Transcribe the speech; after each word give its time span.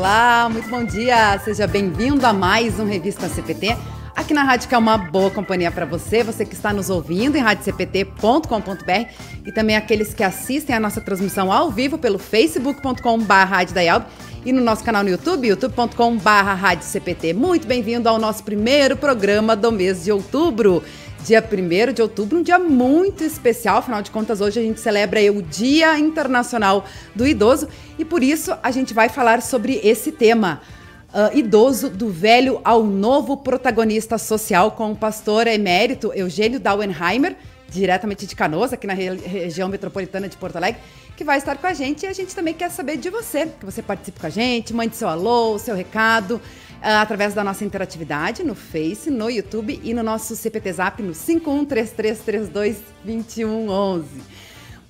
Olá, 0.00 0.48
muito 0.50 0.66
bom 0.70 0.82
dia. 0.82 1.38
Seja 1.40 1.66
bem-vindo 1.66 2.26
a 2.26 2.32
mais 2.32 2.80
um 2.80 2.86
Revista 2.86 3.28
CPT. 3.28 3.76
Aqui 4.16 4.32
na 4.32 4.44
Rádio 4.44 4.66
que 4.66 4.74
é 4.74 4.78
uma 4.78 4.96
boa 4.96 5.30
companhia 5.30 5.70
para 5.70 5.84
você, 5.84 6.24
você 6.24 6.46
que 6.46 6.54
está 6.54 6.72
nos 6.72 6.88
ouvindo 6.88 7.36
em 7.36 7.40
radiocpt.com.br 7.40 9.10
e 9.44 9.52
também 9.52 9.76
aqueles 9.76 10.14
que 10.14 10.22
assistem 10.24 10.74
a 10.74 10.80
nossa 10.80 11.02
transmissão 11.02 11.52
ao 11.52 11.70
vivo 11.70 11.98
pelo 11.98 12.18
facebook.com.br 12.18 12.94
e 14.42 14.52
no 14.54 14.62
nosso 14.62 14.82
canal 14.82 15.04
no 15.04 15.10
YouTube, 15.10 15.48
youtube.com.br 15.48 16.80
CPT. 16.80 17.34
Muito 17.34 17.66
bem-vindo 17.66 18.08
ao 18.08 18.18
nosso 18.18 18.42
primeiro 18.42 18.96
programa 18.96 19.54
do 19.54 19.70
mês 19.70 20.04
de 20.04 20.12
outubro. 20.12 20.82
Dia 21.24 21.44
1 21.46 21.92
de 21.92 22.00
outubro, 22.00 22.38
um 22.38 22.42
dia 22.42 22.58
muito 22.58 23.22
especial, 23.22 23.78
afinal 23.78 24.00
de 24.00 24.10
contas, 24.10 24.40
hoje 24.40 24.58
a 24.58 24.62
gente 24.62 24.80
celebra 24.80 25.20
o 25.30 25.42
Dia 25.42 25.98
Internacional 25.98 26.84
do 27.14 27.26
Idoso. 27.26 27.68
E 27.98 28.04
por 28.06 28.22
isso 28.22 28.56
a 28.62 28.70
gente 28.70 28.94
vai 28.94 29.10
falar 29.10 29.42
sobre 29.42 29.80
esse 29.84 30.10
tema. 30.12 30.62
Uh, 31.12 31.36
idoso 31.36 31.90
do 31.90 32.08
velho 32.08 32.60
ao 32.62 32.84
novo 32.84 33.36
protagonista 33.36 34.16
social 34.16 34.70
com 34.70 34.92
o 34.92 34.96
pastor 34.96 35.48
emérito 35.48 36.12
Eugênio 36.14 36.60
Dauenheimer, 36.60 37.36
diretamente 37.68 38.26
de 38.26 38.36
Canoas, 38.36 38.72
aqui 38.72 38.86
na 38.86 38.94
re 38.94 39.16
região 39.16 39.68
metropolitana 39.68 40.28
de 40.28 40.36
Porto 40.36 40.54
Alegre, 40.54 40.80
que 41.16 41.24
vai 41.24 41.36
estar 41.36 41.58
com 41.58 41.66
a 41.66 41.74
gente. 41.74 42.04
E 42.04 42.06
a 42.06 42.12
gente 42.12 42.34
também 42.34 42.54
quer 42.54 42.70
saber 42.70 42.96
de 42.96 43.10
você, 43.10 43.46
que 43.58 43.66
você 43.66 43.82
participe 43.82 44.20
com 44.20 44.26
a 44.26 44.30
gente, 44.30 44.72
mande 44.72 44.94
seu 44.94 45.08
alô, 45.08 45.58
seu 45.58 45.74
recado, 45.74 46.40
através 46.82 47.34
da 47.34 47.44
nossa 47.44 47.64
interatividade 47.64 48.42
no 48.42 48.54
Face, 48.54 49.10
no 49.10 49.30
YouTube 49.30 49.78
e 49.82 49.94
no 49.94 50.02
nosso 50.02 50.34
CPT 50.34 50.72
Zap 50.72 51.02
no 51.02 51.12
5133322111. 51.12 54.04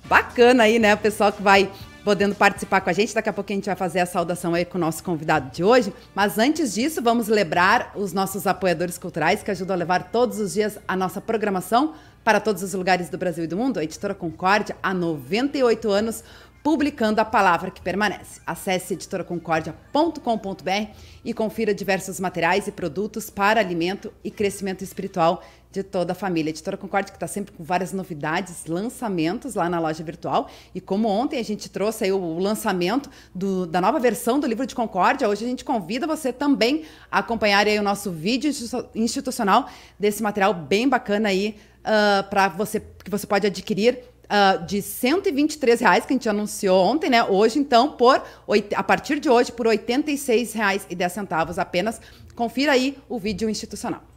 Bacana 0.05 0.63
aí, 0.63 0.79
né? 0.79 0.93
O 0.93 0.97
pessoal 0.97 1.31
que 1.31 1.41
vai 1.41 1.69
podendo 2.03 2.35
participar 2.35 2.81
com 2.81 2.89
a 2.89 2.93
gente. 2.93 3.13
Daqui 3.13 3.29
a 3.29 3.33
pouco 3.33 3.51
a 3.51 3.55
gente 3.55 3.65
vai 3.65 3.75
fazer 3.75 3.99
a 3.99 4.05
saudação 4.05 4.53
aí 4.53 4.65
com 4.65 4.77
o 4.77 4.81
nosso 4.81 5.03
convidado 5.03 5.51
de 5.51 5.63
hoje. 5.63 5.93
Mas 6.13 6.37
antes 6.37 6.73
disso, 6.73 7.01
vamos 7.01 7.27
lembrar 7.27 7.91
os 7.95 8.13
nossos 8.13 8.47
apoiadores 8.47 8.97
culturais 8.97 9.43
que 9.43 9.51
ajudam 9.51 9.75
a 9.75 9.79
levar 9.79 10.11
todos 10.11 10.39
os 10.39 10.53
dias 10.53 10.77
a 10.87 10.95
nossa 10.95 11.21
programação 11.21 11.93
para 12.23 12.39
todos 12.39 12.61
os 12.61 12.73
lugares 12.73 13.09
do 13.09 13.17
Brasil 13.17 13.43
e 13.43 13.47
do 13.47 13.57
mundo. 13.57 13.79
A 13.79 13.83
editora 13.83 14.13
Concórdia, 14.13 14.75
há 14.81 14.93
98 14.93 15.89
anos, 15.89 16.23
publicando 16.63 17.19
a 17.19 17.25
palavra 17.25 17.71
que 17.71 17.81
permanece. 17.81 18.39
Acesse 18.45 18.93
editoraconcordia.com.br 18.93 20.91
e 21.23 21.33
confira 21.33 21.73
diversos 21.73 22.19
materiais 22.19 22.67
e 22.67 22.71
produtos 22.71 23.29
para 23.29 23.59
alimento 23.59 24.13
e 24.23 24.29
crescimento 24.29 24.83
espiritual 24.83 25.43
de 25.71 25.83
toda 25.83 26.11
a 26.11 26.15
família. 26.15 26.49
Editora 26.49 26.75
Concórdia 26.75 27.11
que 27.11 27.15
está 27.15 27.27
sempre 27.27 27.53
com 27.53 27.63
várias 27.63 27.93
novidades, 27.93 28.65
lançamentos 28.65 29.55
lá 29.55 29.69
na 29.69 29.79
loja 29.79 30.03
virtual. 30.03 30.49
E 30.75 30.81
como 30.81 31.07
ontem 31.07 31.39
a 31.39 31.43
gente 31.43 31.69
trouxe 31.69 32.03
aí 32.03 32.11
o 32.11 32.37
lançamento 32.37 33.09
do, 33.33 33.65
da 33.65 33.79
nova 33.79 33.99
versão 33.99 34.39
do 34.39 34.45
livro 34.45 34.67
de 34.67 34.75
Concórdia, 34.75 35.29
hoje 35.29 35.45
a 35.45 35.47
gente 35.47 35.63
convida 35.63 36.05
você 36.05 36.33
também 36.33 36.83
a 37.09 37.19
acompanhar 37.19 37.65
aí 37.65 37.79
o 37.79 37.83
nosso 37.83 38.11
vídeo 38.11 38.51
institucional 38.93 39.69
desse 39.97 40.21
material 40.21 40.53
bem 40.53 40.89
bacana 40.89 41.29
aí 41.29 41.55
uh, 41.81 42.29
para 42.29 42.49
você 42.49 42.79
que 42.79 43.09
você 43.09 43.25
pode 43.25 43.47
adquirir 43.47 44.10
uh, 44.31 44.65
de 44.65 44.81
123 44.81 45.81
reais 45.81 46.05
que 46.05 46.13
a 46.13 46.15
gente 46.15 46.29
anunciou 46.29 46.83
ontem, 46.83 47.09
né? 47.09 47.23
Hoje, 47.23 47.59
então, 47.59 47.91
por 47.91 48.23
a 48.75 48.83
partir 48.83 49.19
de 49.19 49.29
hoje, 49.29 49.51
por 49.51 49.67
R$ 49.67 49.77
86,10 49.77 51.57
apenas. 51.57 51.99
Confira 52.35 52.71
aí 52.71 52.97
o 53.09 53.19
vídeo 53.19 53.49
institucional. 53.49 54.10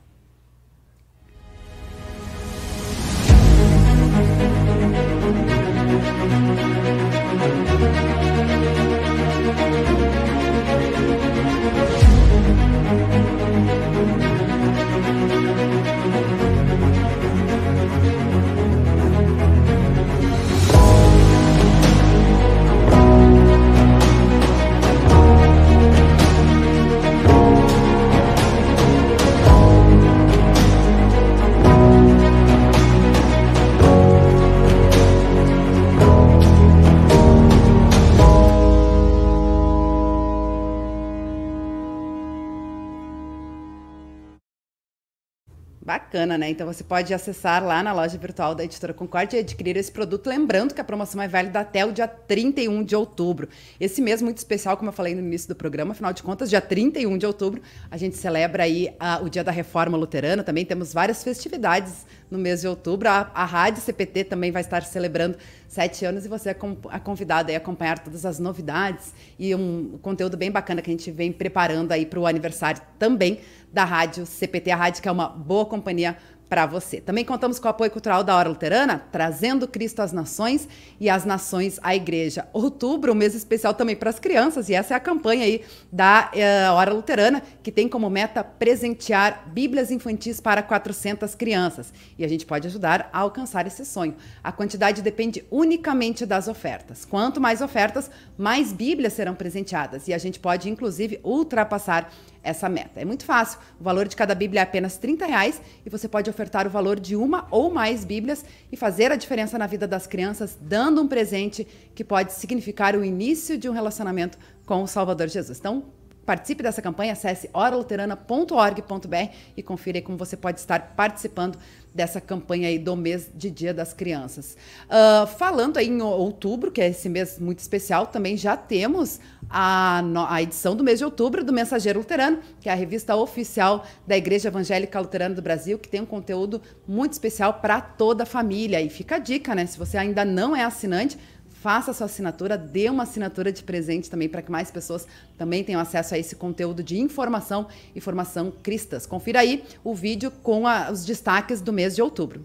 Bacana, 46.15 46.39
né? 46.39 46.49
Então 46.49 46.65
você 46.65 46.85
pode 46.85 47.13
acessar 47.13 47.65
lá 47.65 47.83
na 47.83 47.93
loja 47.93 48.17
virtual 48.17 48.55
da 48.55 48.63
Editora 48.63 48.95
Concórdia 48.95 49.39
e 49.39 49.41
adquirir 49.41 49.77
esse 49.77 49.91
produto. 49.91 50.29
Lembrando 50.29 50.73
que 50.73 50.81
a 50.81 50.85
promoção 50.85 51.21
é 51.21 51.27
válida 51.27 51.59
até 51.59 51.85
o 51.85 51.91
dia 51.91 52.07
31 52.07 52.85
de 52.85 52.95
outubro. 52.95 53.49
Esse 53.81 54.01
mês 54.01 54.23
muito 54.23 54.39
especial, 54.39 54.77
como 54.77 54.91
eu 54.91 54.93
falei 54.93 55.13
no 55.13 55.21
início 55.21 55.49
do 55.49 55.57
programa, 55.57 55.91
afinal 55.91 56.13
de 56.13 56.23
contas, 56.23 56.49
dia 56.49 56.61
31 56.61 57.19
de 57.19 57.27
outubro, 57.27 57.61
a 57.91 57.97
gente 57.97 58.17
celebra 58.17 58.63
aí 58.63 58.95
a, 59.01 59.21
o 59.23 59.29
Dia 59.29 59.43
da 59.43 59.51
Reforma 59.51 59.99
Luterana. 59.99 60.45
Também 60.45 60.65
temos 60.65 60.93
várias 60.93 61.25
festividades 61.25 62.07
no 62.31 62.39
mês 62.39 62.61
de 62.61 62.69
outubro. 62.69 63.09
A, 63.09 63.33
a 63.35 63.45
Rádio 63.45 63.83
CPT 63.83 64.23
também 64.23 64.53
vai 64.53 64.63
estar 64.63 64.85
celebrando 64.85 65.37
sete 65.67 66.05
anos 66.05 66.25
e 66.25 66.29
você 66.29 66.51
é, 66.51 66.57
é 66.93 66.99
convidado 67.01 67.51
a 67.51 67.57
acompanhar 67.57 67.99
todas 67.99 68.25
as 68.25 68.39
novidades 68.39 69.13
e 69.37 69.53
um 69.53 69.99
conteúdo 70.01 70.37
bem 70.37 70.49
bacana 70.49 70.81
que 70.81 70.89
a 70.89 70.93
gente 70.93 71.11
vem 71.11 71.33
preparando 71.33 71.91
aí 71.91 72.07
para 72.07 72.21
o 72.21 72.27
aniversário 72.29 72.81
também 73.01 73.41
da 73.75 73.85
Rádio 73.85 74.25
CPT, 74.25 74.71
a 74.71 74.77
rádio 74.77 75.03
que 75.03 75.09
é 75.09 75.13
uma 75.13 75.29
boa 75.29 75.67
companhia 75.67 76.17
para 76.49 76.67
você. 76.67 77.01
Também 77.01 77.25
contamos 77.25 77.59
com 77.59 77.67
o 77.67 77.71
apoio 77.71 77.91
cultural 77.91 78.23
da 78.23 78.37
Hora 78.37 78.49
Luterana, 78.49 79.03
trazendo 79.11 79.67
Cristo 79.67 80.01
às 80.01 80.13
nações 80.13 80.69
e 81.01 81.11
as 81.11 81.25
nações 81.25 81.81
à 81.83 81.97
igreja. 81.97 82.47
Outubro, 82.53 83.11
um 83.11 83.15
mês 83.15 83.35
especial 83.35 83.75
também 83.75 83.97
para 83.97 84.11
as 84.11 84.21
crianças, 84.21 84.69
e 84.69 84.75
essa 84.75 84.95
é 84.95 84.97
a 84.97 85.01
campanha 85.01 85.45
aí 85.45 85.63
da 85.91 86.31
uh, 86.33 86.75
Hora 86.75 86.93
Luterana, 86.93 87.43
que 87.61 87.73
tem 87.73 87.89
como 87.89 88.09
meta 88.09 88.45
presentear 88.45 89.49
Bíblias 89.49 89.91
infantis 89.91 90.41
para 90.41 90.63
400 90.63 91.35
crianças. 91.35 91.93
E 92.17 92.25
a 92.25 92.29
gente 92.29 92.47
pode 92.47 92.69
ajudar 92.69 93.11
a 93.13 93.19
alcançar 93.19 93.67
esse 93.67 93.85
sonho. 93.85 94.15
A 94.43 94.53
quantidade 94.53 95.03
depende 95.03 95.45
unicamente 95.51 96.25
das 96.25 96.47
ofertas. 96.47 97.05
Quanto 97.05 97.41
mais 97.41 97.63
ofertas, 97.63 98.09
mais 98.39 98.73
Bíblias 98.73 99.15
serão 99.15 99.35
presenteadas. 99.35 100.07
E 100.07 100.15
a 100.15 100.19
gente 100.19 100.39
pode, 100.39 100.71
inclusive, 100.71 101.19
ultrapassar 101.25 102.13
essa 102.45 102.69
meta. 102.69 103.01
É 103.01 103.05
muito 103.05 103.25
fácil. 103.25 103.59
O 103.81 103.83
valor 103.83 104.07
de 104.07 104.15
cada 104.15 104.35
Bíblia 104.35 104.61
é 104.61 104.63
apenas 104.63 104.97
30 104.97 105.27
reais 105.27 105.61
e 105.85 105.91
você 105.91 106.07
pode 106.07 106.31
ofertar 106.31 106.67
o 106.67 106.71
valor 106.71 107.01
de 107.01 107.17
uma 107.17 107.49
ou 107.51 107.73
mais 107.73 108.05
Bíblias 108.05 108.45
e 108.71 108.77
fazer 108.77 109.11
a 109.11 109.17
diferença 109.17 109.59
na 109.59 109.67
vida 109.67 109.89
das 109.89 110.07
crianças, 110.07 110.57
dando 110.61 111.03
um 111.03 111.09
presente 111.09 111.67
que 111.95 112.05
pode 112.05 112.33
significar 112.33 112.95
o 112.95 113.05
início 113.05 113.59
de 113.59 113.69
um 113.69 113.73
relacionamento 113.73 114.39
com 114.67 114.83
o 114.83 114.87
Salvador 114.87 115.29
Jesus. 115.29 115.59
Então, 115.59 115.85
Participe 116.25 116.63
dessa 116.63 116.81
campanha, 116.81 117.13
acesse 117.13 117.49
oraluterana.org.br 117.53 119.33
e 119.57 119.63
confira 119.63 120.01
como 120.01 120.17
você 120.17 120.37
pode 120.37 120.61
estar 120.61 120.95
participando 120.97 121.59
dessa 121.95 122.21
campanha 122.21 122.69
aí 122.69 122.79
do 122.79 122.97
mês 122.97 123.31
de 123.33 123.49
Dia 123.51 123.73
das 123.73 123.93
Crianças. 123.93 124.57
Uh, 124.87 125.27
falando 125.27 125.77
aí 125.77 125.89
em 125.89 126.03
outubro, 126.03 126.73
que 126.73 126.81
é 126.81 126.89
esse 126.89 127.09
mês 127.09 127.39
muito 127.39 127.61
especial, 127.61 128.09
também 128.09 128.37
já 128.37 128.57
temos 128.57 129.21
a, 129.49 130.03
a 130.29 130.43
edição 130.43 130.75
do 130.75 130.83
mês 130.83 130.99
de 130.99 131.05
outubro 131.05 131.45
do 131.45 131.53
Mensageiro 131.53 132.01
Luterano, 132.01 132.41
que 132.61 132.69
é 132.69 132.73
a 132.73 132.75
revista 132.75 133.15
oficial 133.15 133.87
da 134.05 134.17
Igreja 134.17 134.49
Evangélica 134.49 134.99
Luterana 134.99 135.37
do 135.37 135.43
Brasil, 135.43 135.79
que 135.79 135.89
tem 135.89 136.01
um 136.01 136.07
conteúdo 136.07 136.61
muito 136.87 137.13
especial 137.13 137.55
para 137.55 137.81
toda 137.81 138.25
a 138.25 138.27
família. 138.27 138.81
E 138.81 138.91
fica 138.91 139.17
a 139.17 139.19
dica, 139.21 139.55
né? 139.55 139.65
Se 139.67 139.79
você 139.79 139.97
ainda 139.97 140.25
não 140.25 140.57
é 140.57 140.65
assinante, 140.65 141.17
faça 141.65 141.95
sua 141.95 142.05
assinatura, 142.05 142.59
dê 142.59 142.91
uma 142.91 143.05
assinatura 143.05 143.51
de 143.51 143.63
presente 143.63 144.11
também 144.11 144.29
para 144.29 144.43
que 144.43 144.53
mais 144.53 144.71
pessoas 144.71 145.07
também 145.39 145.65
tenham 145.65 145.81
acesso 145.81 146.15
a 146.15 146.19
esse 146.19 146.37
conteúdo 146.37 146.83
de 146.83 147.01
informação 147.01 147.67
e 147.97 148.03
formação 148.03 148.53
cristas. 148.63 149.07
Confira 149.07 149.41
aí 149.41 149.65
o 149.83 149.95
vídeo 149.95 150.31
com 150.43 150.67
a, 150.67 150.91
os 150.91 151.07
destaques 151.07 151.63
do 151.63 151.73
mês 151.73 151.97
de 151.97 152.03
outubro. 152.03 152.45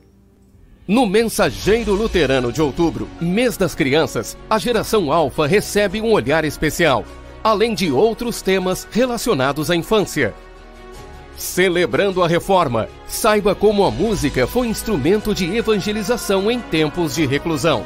No 0.87 1.05
Mensageiro 1.05 1.93
Luterano 1.95 2.49
de 2.49 2.61
Outubro, 2.61 3.09
mês 3.19 3.57
das 3.57 3.75
crianças, 3.75 4.37
a 4.49 4.57
geração 4.57 5.11
Alfa 5.11 5.45
recebe 5.45 6.01
um 6.01 6.13
olhar 6.13 6.45
especial, 6.45 7.03
além 7.43 7.75
de 7.75 7.91
outros 7.91 8.41
temas 8.41 8.87
relacionados 8.89 9.69
à 9.69 9.75
infância. 9.75 10.33
Celebrando 11.35 12.23
a 12.23 12.27
reforma, 12.27 12.87
saiba 13.05 13.53
como 13.53 13.83
a 13.83 13.91
música 13.91 14.47
foi 14.47 14.67
instrumento 14.67 15.35
de 15.35 15.57
evangelização 15.57 16.49
em 16.49 16.61
tempos 16.61 17.15
de 17.15 17.25
reclusão. 17.25 17.83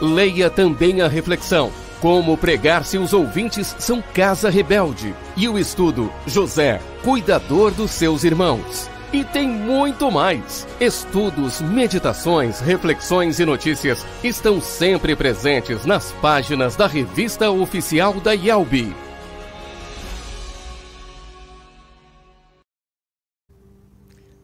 Leia 0.00 0.48
também 0.48 1.00
a 1.00 1.08
reflexão. 1.08 1.70
Como 2.00 2.36
pregar 2.36 2.84
se 2.84 2.96
os 2.96 3.12
ouvintes 3.12 3.74
são 3.78 4.02
casa 4.14 4.48
rebelde. 4.48 5.14
E 5.36 5.48
o 5.48 5.58
estudo 5.58 6.10
José, 6.26 6.80
cuidador 7.02 7.70
dos 7.72 7.90
seus 7.90 8.24
irmãos. 8.24 8.88
E 9.12 9.24
tem 9.24 9.48
muito 9.48 10.10
mais. 10.10 10.66
Estudos, 10.80 11.60
meditações, 11.60 12.60
reflexões 12.60 13.40
e 13.40 13.44
notícias 13.44 14.06
estão 14.22 14.60
sempre 14.60 15.16
presentes 15.16 15.84
nas 15.84 16.12
páginas 16.22 16.76
da 16.76 16.86
revista 16.86 17.50
oficial 17.50 18.14
da 18.14 18.34
IELB. 18.34 18.94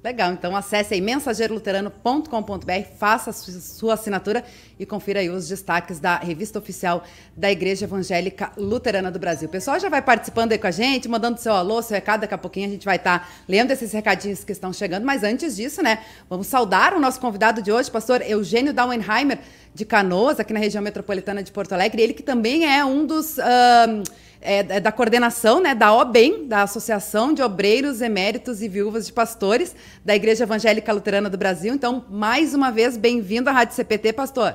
Legal, 0.06 0.32
então 0.32 0.54
acesse 0.54 0.94
aí 0.94 1.00
mensageiroluterano.com.br, 1.00 2.72
faça 2.96 3.32
sua 3.32 3.94
assinatura 3.94 4.44
e 4.78 4.86
confira 4.86 5.18
aí 5.18 5.28
os 5.28 5.48
destaques 5.48 5.98
da 5.98 6.16
revista 6.16 6.60
oficial 6.60 7.02
da 7.36 7.50
Igreja 7.50 7.86
Evangélica 7.86 8.52
Luterana 8.56 9.10
do 9.10 9.18
Brasil. 9.18 9.48
O 9.48 9.50
pessoal 9.50 9.80
já 9.80 9.88
vai 9.88 10.00
participando 10.00 10.52
aí 10.52 10.58
com 10.58 10.66
a 10.68 10.70
gente, 10.70 11.08
mandando 11.08 11.40
seu 11.40 11.52
alô, 11.52 11.82
seu 11.82 11.96
recado, 11.96 12.20
daqui 12.20 12.34
a 12.34 12.38
pouquinho 12.38 12.68
a 12.68 12.70
gente 12.70 12.84
vai 12.84 12.94
estar 12.94 13.18
tá 13.18 13.28
lendo 13.48 13.72
esses 13.72 13.90
recadinhos 13.92 14.44
que 14.44 14.52
estão 14.52 14.72
chegando, 14.72 15.04
mas 15.04 15.24
antes 15.24 15.56
disso, 15.56 15.82
né, 15.82 15.98
vamos 16.30 16.46
saudar 16.46 16.94
o 16.94 17.00
nosso 17.00 17.18
convidado 17.18 17.60
de 17.60 17.72
hoje, 17.72 17.90
pastor 17.90 18.22
Eugênio 18.22 18.72
Dauenheimer, 18.72 19.40
de 19.74 19.84
Canoas, 19.84 20.38
aqui 20.38 20.52
na 20.52 20.60
região 20.60 20.84
metropolitana 20.84 21.42
de 21.42 21.50
Porto 21.50 21.72
Alegre, 21.72 22.00
ele 22.00 22.14
que 22.14 22.22
também 22.22 22.64
é 22.64 22.84
um 22.84 23.04
dos... 23.04 23.38
Uh, 23.38 24.04
é, 24.40 24.58
é, 24.58 24.80
da 24.80 24.92
coordenação 24.92 25.60
né, 25.60 25.74
da 25.74 25.92
OBEM, 25.92 26.46
da 26.46 26.62
Associação 26.62 27.32
de 27.32 27.42
Obreiros, 27.42 28.00
Eméritos 28.00 28.62
e 28.62 28.68
Viúvas 28.68 29.06
de 29.06 29.12
Pastores, 29.12 29.74
da 30.04 30.14
Igreja 30.14 30.44
Evangélica 30.44 30.92
Luterana 30.92 31.30
do 31.30 31.38
Brasil. 31.38 31.74
Então, 31.74 32.04
mais 32.10 32.54
uma 32.54 32.70
vez, 32.70 32.96
bem-vindo 32.96 33.50
à 33.50 33.52
Rádio 33.52 33.74
CPT, 33.74 34.12
pastor. 34.12 34.54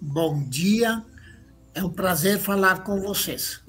Bom 0.00 0.42
dia, 0.48 1.02
é 1.74 1.82
um 1.82 1.90
prazer 1.90 2.38
falar 2.38 2.84
com 2.84 3.00
vocês. 3.00 3.60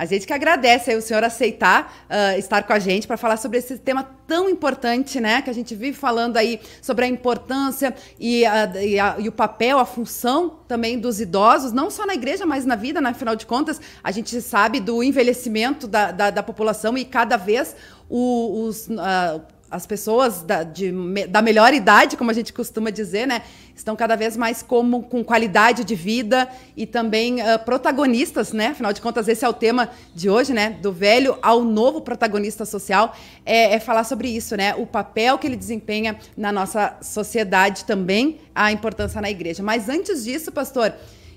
A 0.00 0.06
gente 0.06 0.26
que 0.26 0.32
agradece 0.32 0.90
aí 0.90 0.96
o 0.96 1.02
senhor 1.02 1.22
aceitar 1.22 2.06
uh, 2.08 2.38
estar 2.38 2.62
com 2.62 2.72
a 2.72 2.78
gente 2.78 3.06
para 3.06 3.18
falar 3.18 3.36
sobre 3.36 3.58
esse 3.58 3.76
tema 3.76 4.02
tão 4.26 4.48
importante, 4.48 5.20
né? 5.20 5.42
Que 5.42 5.50
a 5.50 5.52
gente 5.52 5.74
vive 5.74 5.94
falando 5.94 6.38
aí 6.38 6.58
sobre 6.80 7.04
a 7.04 7.08
importância 7.08 7.94
e, 8.18 8.46
a, 8.46 8.82
e, 8.82 8.98
a, 8.98 9.16
e, 9.18 9.28
o 9.28 9.32
papel, 9.32 9.78
a 9.78 9.84
função 9.84 10.60
também 10.66 10.98
dos 10.98 11.20
idosos, 11.20 11.70
não 11.70 11.90
só 11.90 12.06
na 12.06 12.14
igreja, 12.14 12.46
mas 12.46 12.64
na 12.64 12.76
vida, 12.76 12.98
né? 12.98 13.10
afinal 13.10 13.36
de 13.36 13.44
contas, 13.44 13.78
a 14.02 14.10
gente 14.10 14.40
sabe 14.40 14.80
do 14.80 15.02
envelhecimento 15.02 15.86
da, 15.86 16.10
da, 16.10 16.30
da 16.30 16.42
população 16.42 16.96
e 16.96 17.04
cada 17.04 17.36
vez 17.36 17.76
os. 18.08 18.88
Uh, 18.88 19.59
as 19.70 19.86
pessoas 19.86 20.42
da, 20.42 20.62
de, 20.62 20.92
da 21.28 21.40
melhor 21.40 21.72
idade, 21.72 22.16
como 22.16 22.30
a 22.30 22.34
gente 22.34 22.52
costuma 22.52 22.90
dizer, 22.90 23.26
né, 23.26 23.42
estão 23.74 23.94
cada 23.94 24.16
vez 24.16 24.36
mais 24.36 24.62
como, 24.62 25.02
com 25.02 25.22
qualidade 25.22 25.84
de 25.84 25.94
vida 25.94 26.48
e 26.76 26.86
também 26.86 27.40
uh, 27.40 27.58
protagonistas, 27.64 28.52
né? 28.52 28.68
Afinal 28.68 28.92
de 28.92 29.00
contas, 29.00 29.26
esse 29.28 29.44
é 29.44 29.48
o 29.48 29.52
tema 29.52 29.90
de 30.14 30.28
hoje, 30.28 30.52
né? 30.52 30.70
Do 30.82 30.92
velho 30.92 31.38
ao 31.40 31.64
novo 31.64 32.00
protagonista 32.00 32.64
social, 32.64 33.16
é, 33.44 33.74
é 33.74 33.80
falar 33.80 34.04
sobre 34.04 34.28
isso, 34.28 34.56
né? 34.56 34.74
O 34.74 34.86
papel 34.86 35.38
que 35.38 35.46
ele 35.46 35.56
desempenha 35.56 36.18
na 36.36 36.52
nossa 36.52 36.96
sociedade 37.00 37.84
também, 37.84 38.38
a 38.54 38.70
importância 38.70 39.20
na 39.20 39.30
igreja. 39.30 39.62
Mas 39.62 39.88
antes 39.88 40.24
disso, 40.24 40.52
pastor, 40.52 40.92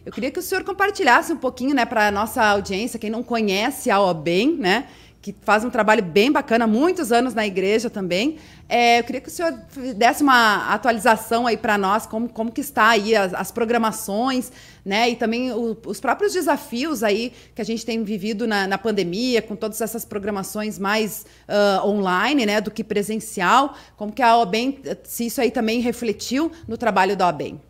eu 0.06 0.12
queria 0.12 0.30
que 0.30 0.40
o 0.40 0.42
senhor 0.42 0.66
compartilhasse 0.66 1.32
um 1.32 1.38
pouquinho, 1.38 1.74
né, 1.74 1.86
para 1.86 2.08
a 2.08 2.12
nossa 2.12 2.44
audiência, 2.44 3.00
quem 3.00 3.10
não 3.10 3.24
conhece 3.24 3.90
a 3.90 4.02
OBEM, 4.02 4.58
né? 4.58 4.88
Que 5.24 5.34
faz 5.42 5.64
um 5.64 5.70
trabalho 5.70 6.04
bem 6.04 6.30
bacana, 6.30 6.68
muitos 6.68 7.10
anos 7.10 7.34
na 7.34 7.48
igreja 7.48 7.90
também. 7.90 8.40
É, 8.68 9.00
eu 9.00 9.06
queria 9.06 9.22
que 9.22 9.30
o 9.30 9.32
senhor 9.32 9.54
desse 9.96 10.22
uma 10.22 10.74
atualização 10.74 11.48
aí 11.48 11.56
para 11.56 11.78
nós, 11.78 12.06
como, 12.06 12.28
como 12.28 12.52
que 12.52 12.60
está 12.60 12.90
aí 12.90 13.16
as, 13.16 13.34
as 13.34 13.50
programações, 13.50 14.52
né? 14.84 15.10
E 15.10 15.16
também 15.16 15.50
o, 15.54 15.78
os 15.86 16.02
próprios 16.02 16.34
desafios 16.34 17.04
aí 17.04 17.32
que 17.56 17.62
a 17.62 17.64
gente 17.64 17.86
tem 17.86 18.04
vivido 18.04 18.46
na, 18.46 18.68
na 18.68 18.78
pandemia, 18.78 19.42
com 19.42 19.56
todas 19.56 19.80
essas 19.80 20.04
programações 20.04 20.78
mais 20.78 21.26
uh, 21.48 21.88
online, 21.88 22.46
né? 22.46 22.60
Do 22.60 22.70
que 22.70 22.84
presencial. 22.84 23.78
Como 23.96 24.12
que 24.12 24.22
a 24.22 24.36
OBEM, 24.36 24.82
se 25.06 25.28
isso 25.28 25.40
aí 25.40 25.52
também 25.52 25.80
refletiu 25.80 26.52
no 26.68 26.78
trabalho 26.78 27.16
da 27.16 27.30
OBEM? 27.30 27.62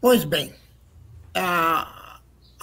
Pois 0.00 0.24
bem, 0.24 0.52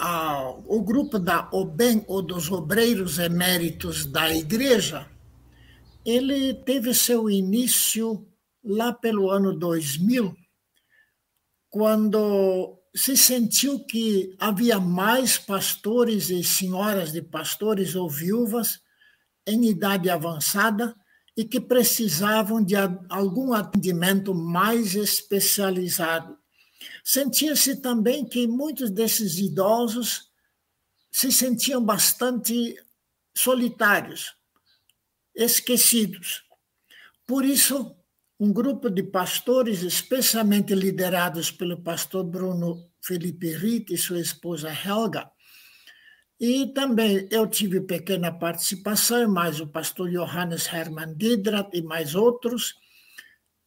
o 0.00 0.80
grupo 0.82 1.18
da 1.18 1.48
OBEM, 1.52 2.04
ou 2.06 2.22
dos 2.22 2.50
Obreiros 2.50 3.18
Eméritos 3.18 4.06
da 4.06 4.32
Igreja, 4.32 5.08
ele 6.04 6.54
teve 6.54 6.94
seu 6.94 7.28
início 7.28 8.26
lá 8.64 8.92
pelo 8.92 9.30
ano 9.30 9.58
2000, 9.58 10.34
quando 11.68 12.78
se 12.94 13.16
sentiu 13.16 13.84
que 13.84 14.34
havia 14.38 14.78
mais 14.78 15.36
pastores 15.36 16.30
e 16.30 16.42
senhoras 16.44 17.12
de 17.12 17.20
pastores 17.20 17.94
ou 17.94 18.08
viúvas 18.08 18.80
em 19.46 19.68
idade 19.68 20.08
avançada 20.08 20.94
e 21.36 21.44
que 21.44 21.60
precisavam 21.60 22.64
de 22.64 22.74
algum 23.08 23.52
atendimento 23.52 24.34
mais 24.34 24.94
especializado 24.94 26.37
Sentia-se 27.02 27.76
também 27.76 28.24
que 28.24 28.46
muitos 28.46 28.90
desses 28.90 29.38
idosos 29.38 30.30
se 31.10 31.32
sentiam 31.32 31.84
bastante 31.84 32.76
solitários, 33.36 34.34
esquecidos. 35.34 36.44
Por 37.26 37.44
isso, 37.44 37.96
um 38.38 38.52
grupo 38.52 38.88
de 38.88 39.02
pastores, 39.02 39.82
especialmente 39.82 40.74
liderados 40.74 41.50
pelo 41.50 41.82
pastor 41.82 42.24
Bruno 42.24 42.88
Felipe 43.00 43.52
Ritt 43.52 43.92
e 43.92 43.98
sua 43.98 44.20
esposa 44.20 44.70
Helga, 44.70 45.30
e 46.40 46.66
também 46.68 47.26
eu 47.32 47.48
tive 47.48 47.80
pequena 47.80 48.30
participação, 48.30 49.28
mais 49.28 49.60
o 49.60 49.66
pastor 49.66 50.08
Johannes 50.08 50.72
Hermann 50.72 51.14
Didrat 51.16 51.76
e 51.76 51.82
mais 51.82 52.14
outros, 52.14 52.76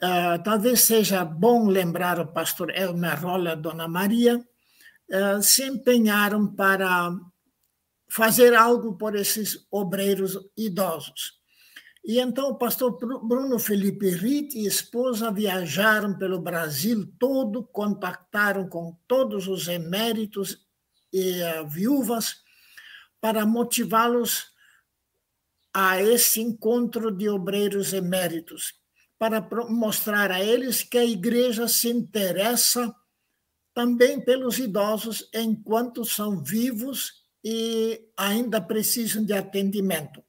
Uh, 0.03 0.41
talvez 0.43 0.81
seja 0.81 1.23
bom 1.23 1.67
lembrar 1.67 2.19
o 2.19 2.25
pastor 2.25 2.71
Elmer 2.71 3.21
Rolla 3.21 3.53
e 3.53 3.55
Dona 3.55 3.87
Maria, 3.87 4.37
uh, 4.37 5.43
se 5.43 5.63
empenharam 5.63 6.55
para 6.55 7.11
fazer 8.09 8.55
algo 8.55 8.97
por 8.97 9.15
esses 9.15 9.67
obreiros 9.69 10.37
idosos. 10.57 11.39
E 12.03 12.19
então 12.19 12.49
o 12.49 12.57
pastor 12.57 12.97
Bruno 12.97 13.59
Felipe 13.59 14.09
Ritt 14.09 14.57
e 14.57 14.65
esposa 14.65 15.31
viajaram 15.31 16.17
pelo 16.17 16.41
Brasil 16.41 17.05
todo, 17.19 17.63
contactaram 17.63 18.67
com 18.67 18.97
todos 19.07 19.47
os 19.47 19.67
eméritos 19.67 20.65
e 21.13 21.43
uh, 21.43 21.67
viúvas 21.67 22.37
para 23.21 23.45
motivá-los 23.45 24.51
a 25.71 26.01
esse 26.01 26.41
encontro 26.41 27.11
de 27.11 27.29
obreiros 27.29 27.93
eméritos, 27.93 28.80
para 29.21 29.39
mostrar 29.69 30.31
a 30.31 30.43
eles 30.43 30.81
que 30.81 30.97
a 30.97 31.05
igreja 31.05 31.67
se 31.67 31.87
interessa 31.87 32.91
também 33.71 34.19
pelos 34.19 34.57
idosos 34.57 35.29
enquanto 35.31 36.03
são 36.03 36.43
vivos 36.43 37.21
e 37.43 38.01
ainda 38.17 38.59
precisam 38.59 39.23
de 39.23 39.31
atendimento. 39.31 40.23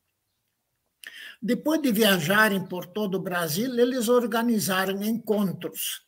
Depois 1.41 1.81
de 1.81 1.91
viajarem 1.91 2.67
por 2.67 2.85
todo 2.85 3.15
o 3.15 3.23
Brasil, 3.23 3.73
eles 3.79 4.11
organizaram 4.11 5.03
encontros. 5.03 6.03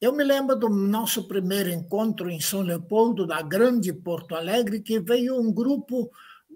Eu 0.00 0.12
me 0.12 0.22
lembro 0.22 0.54
do 0.54 0.68
nosso 0.68 1.26
primeiro 1.26 1.70
encontro 1.70 2.30
em 2.30 2.40
São 2.40 2.60
Leopoldo, 2.60 3.26
da 3.26 3.42
grande 3.42 3.92
Porto 3.92 4.36
Alegre, 4.36 4.80
que 4.80 5.00
veio 5.00 5.40
um 5.40 5.52
grupo 5.52 6.08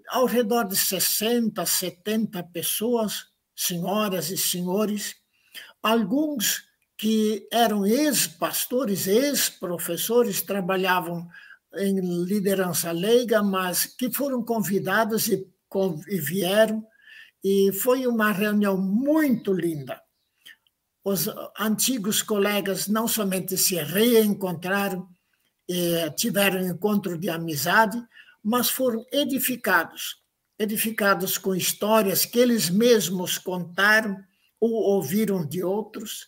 ao 0.07 0.25
redor 0.25 0.63
de 0.63 0.77
60, 0.77 1.65
70 1.65 2.41
pessoas, 2.53 3.25
senhoras 3.53 4.29
e 4.29 4.37
senhores, 4.37 5.26
Alguns 5.81 6.63
que 6.97 7.47
eram 7.51 7.85
ex-pastores, 7.85 9.07
ex-professores, 9.07 10.41
trabalhavam 10.41 11.27
em 11.75 11.99
liderança 12.23 12.91
leiga, 12.91 13.43
mas 13.43 13.85
que 13.85 14.11
foram 14.11 14.43
convidados 14.43 15.27
e, 15.27 15.47
e 16.07 16.19
vieram, 16.19 16.85
e 17.43 17.71
foi 17.71 18.07
uma 18.07 18.31
reunião 18.31 18.77
muito 18.77 19.53
linda. 19.53 20.01
Os 21.03 21.29
antigos 21.59 22.21
colegas 22.21 22.87
não 22.87 23.07
somente 23.07 23.57
se 23.57 23.75
reencontraram, 23.75 25.07
e 25.69 26.09
tiveram 26.11 26.61
um 26.61 26.71
encontro 26.71 27.17
de 27.17 27.29
amizade, 27.29 28.01
mas 28.43 28.69
foram 28.69 29.05
edificados 29.11 30.25
edificados 30.59 31.37
com 31.37 31.55
histórias 31.55 32.25
que 32.25 32.39
eles 32.39 32.69
mesmos 32.69 33.37
contaram 33.37 34.17
ou 34.59 34.71
ouviram 34.71 35.45
de 35.45 35.63
outros, 35.63 36.27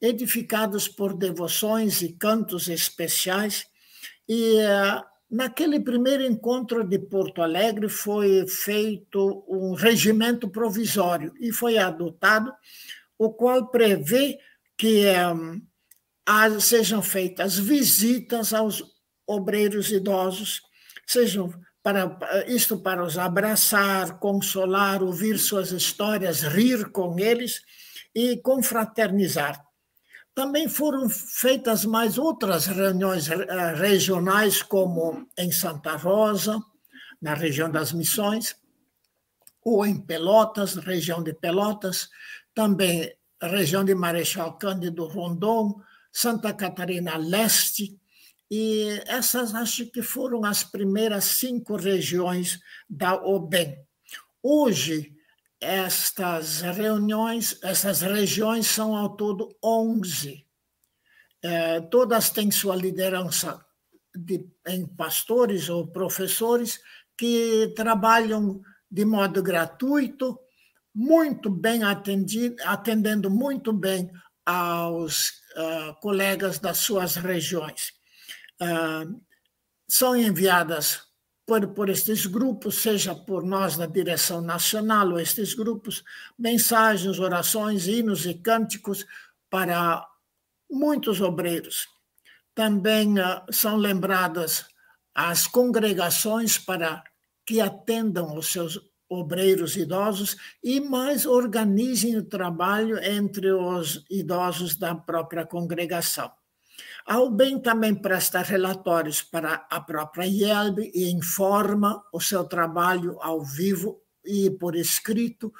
edificados 0.00 0.88
por 0.88 1.14
devoções 1.14 2.02
e 2.02 2.12
cantos 2.12 2.68
especiais. 2.68 3.66
E 4.28 4.58
eh, 4.58 5.02
naquele 5.30 5.80
primeiro 5.80 6.24
encontro 6.24 6.82
de 6.84 6.98
Porto 6.98 7.40
Alegre 7.40 7.88
foi 7.88 8.46
feito 8.48 9.44
um 9.48 9.74
regimento 9.74 10.48
provisório 10.48 11.32
e 11.40 11.52
foi 11.52 11.78
adotado, 11.78 12.52
o 13.16 13.32
qual 13.32 13.70
prevê 13.70 14.38
que 14.76 15.06
um, 15.32 15.62
eh, 16.28 16.60
sejam 16.60 17.00
feitas 17.00 17.58
visitas 17.58 18.52
aos 18.52 18.82
obreiros 19.26 19.92
idosos, 19.92 20.60
sejam 21.06 21.52
para 21.82 22.16
isto 22.46 22.78
para 22.78 23.02
os 23.02 23.18
abraçar, 23.18 24.18
consolar, 24.18 25.02
ouvir 25.02 25.38
suas 25.38 25.72
histórias, 25.72 26.42
rir 26.42 26.90
com 26.90 27.18
eles 27.18 27.62
e 28.14 28.36
confraternizar. 28.36 29.60
Também 30.34 30.68
foram 30.68 31.08
feitas 31.10 31.84
mais 31.84 32.16
outras 32.16 32.66
reuniões 32.66 33.28
eh, 33.28 33.74
regionais, 33.74 34.62
como 34.62 35.28
em 35.36 35.50
Santa 35.50 35.96
Rosa, 35.96 36.62
na 37.20 37.34
região 37.34 37.70
das 37.70 37.92
Missões, 37.92 38.56
ou 39.62 39.84
em 39.84 40.00
Pelotas, 40.00 40.76
região 40.76 41.22
de 41.22 41.34
Pelotas, 41.34 42.08
também 42.54 43.14
região 43.40 43.84
de 43.84 43.94
Marechal 43.94 44.56
Cândido 44.56 45.06
Rondon, 45.06 45.80
Santa 46.10 46.52
Catarina 46.54 47.16
Leste, 47.16 47.98
e 48.54 49.00
essas 49.06 49.54
acho 49.54 49.86
que 49.86 50.02
foram 50.02 50.44
as 50.44 50.62
primeiras 50.62 51.24
cinco 51.24 51.74
regiões 51.74 52.60
da 52.86 53.14
OBEM. 53.14 53.78
Hoje, 54.42 55.10
estas 55.58 56.60
reuniões, 56.60 57.58
essas 57.62 58.02
regiões 58.02 58.66
são 58.66 58.94
ao 58.94 59.16
todo 59.16 59.56
11. 59.64 60.46
É, 61.42 61.80
todas 61.80 62.28
têm 62.28 62.50
sua 62.50 62.76
liderança 62.76 63.64
de, 64.14 64.46
em 64.66 64.86
pastores 64.86 65.70
ou 65.70 65.86
professores 65.86 66.78
que 67.16 67.72
trabalham 67.74 68.60
de 68.90 69.06
modo 69.06 69.42
gratuito, 69.42 70.38
muito 70.94 71.48
bem 71.48 71.84
atendido, 71.84 72.56
atendendo 72.66 73.30
muito 73.30 73.72
bem 73.72 74.10
aos 74.44 75.30
uh, 75.56 75.94
colegas 76.02 76.58
das 76.58 76.76
suas 76.76 77.16
regiões. 77.16 78.01
Uh, 78.60 79.20
são 79.88 80.16
enviadas 80.16 81.02
por, 81.46 81.66
por 81.68 81.88
estes 81.88 82.26
grupos, 82.26 82.76
seja 82.76 83.14
por 83.14 83.44
nós 83.44 83.76
na 83.76 83.86
direção 83.86 84.40
nacional 84.40 85.10
ou 85.10 85.20
estes 85.20 85.54
grupos, 85.54 86.02
mensagens, 86.38 87.18
orações, 87.18 87.86
hinos 87.86 88.24
e 88.24 88.34
cânticos 88.34 89.04
para 89.50 90.06
muitos 90.70 91.20
obreiros. 91.20 91.88
Também 92.54 93.18
uh, 93.18 93.42
são 93.50 93.76
lembradas 93.76 94.64
as 95.14 95.46
congregações 95.46 96.56
para 96.58 97.02
que 97.44 97.60
atendam 97.60 98.36
os 98.36 98.50
seus 98.50 98.80
obreiros 99.08 99.76
idosos 99.76 100.36
e 100.64 100.80
mais 100.80 101.26
organizem 101.26 102.16
o 102.16 102.24
trabalho 102.24 102.98
entre 103.04 103.52
os 103.52 104.04
idosos 104.08 104.76
da 104.76 104.94
própria 104.94 105.44
congregação. 105.44 106.32
A 107.04 107.20
UBEM 107.20 107.60
também 107.60 107.94
presta 107.94 108.42
relatórios 108.42 109.22
para 109.22 109.66
a 109.68 109.80
própria 109.80 110.26
IELB 110.26 110.90
e 110.94 111.10
informa 111.10 112.02
o 112.12 112.20
seu 112.20 112.44
trabalho 112.44 113.18
ao 113.20 113.42
vivo 113.42 114.00
e 114.24 114.50
por 114.50 114.76
escrito 114.76 115.52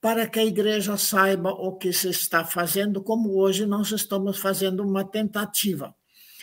para 0.00 0.28
que 0.28 0.38
a 0.38 0.44
igreja 0.44 0.96
saiba 0.96 1.50
o 1.50 1.76
que 1.76 1.92
se 1.92 2.08
está 2.10 2.44
fazendo, 2.44 3.02
como 3.02 3.36
hoje 3.36 3.66
nós 3.66 3.90
estamos 3.90 4.38
fazendo 4.38 4.84
uma 4.84 5.04
tentativa. 5.04 5.94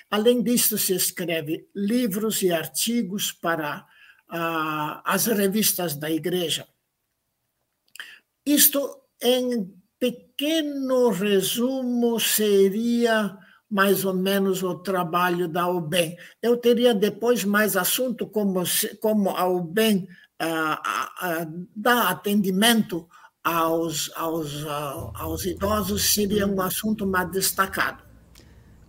Além 0.09 0.43
disso, 0.43 0.77
se 0.77 0.93
escreve 0.93 1.69
livros 1.73 2.41
e 2.41 2.51
artigos 2.51 3.31
para 3.31 3.85
ah, 4.27 5.01
as 5.05 5.27
revistas 5.27 5.95
da 5.95 6.11
igreja. 6.11 6.67
Isto, 8.45 9.01
em 9.21 9.73
pequeno 9.97 11.09
resumo, 11.09 12.19
seria 12.19 13.37
mais 13.73 14.05
ou 14.05 14.13
menos 14.13 14.61
o 14.61 14.75
trabalho 14.75 15.47
da 15.47 15.67
UBEM. 15.67 16.15
Eu 16.39 16.55
teria 16.55 16.93
depois 16.93 17.43
mais 17.43 17.75
assunto 17.75 18.27
como, 18.27 18.61
como 19.01 19.31
a 19.31 19.47
UBEM 19.47 20.07
ah, 20.39 20.79
ah, 21.19 21.47
dá 21.75 22.09
atendimento 22.09 23.07
aos, 23.43 24.11
aos, 24.15 24.63
aos 25.15 25.43
idosos, 25.45 26.13
seria 26.13 26.45
um 26.45 26.61
assunto 26.61 27.07
mais 27.07 27.31
destacado. 27.31 28.03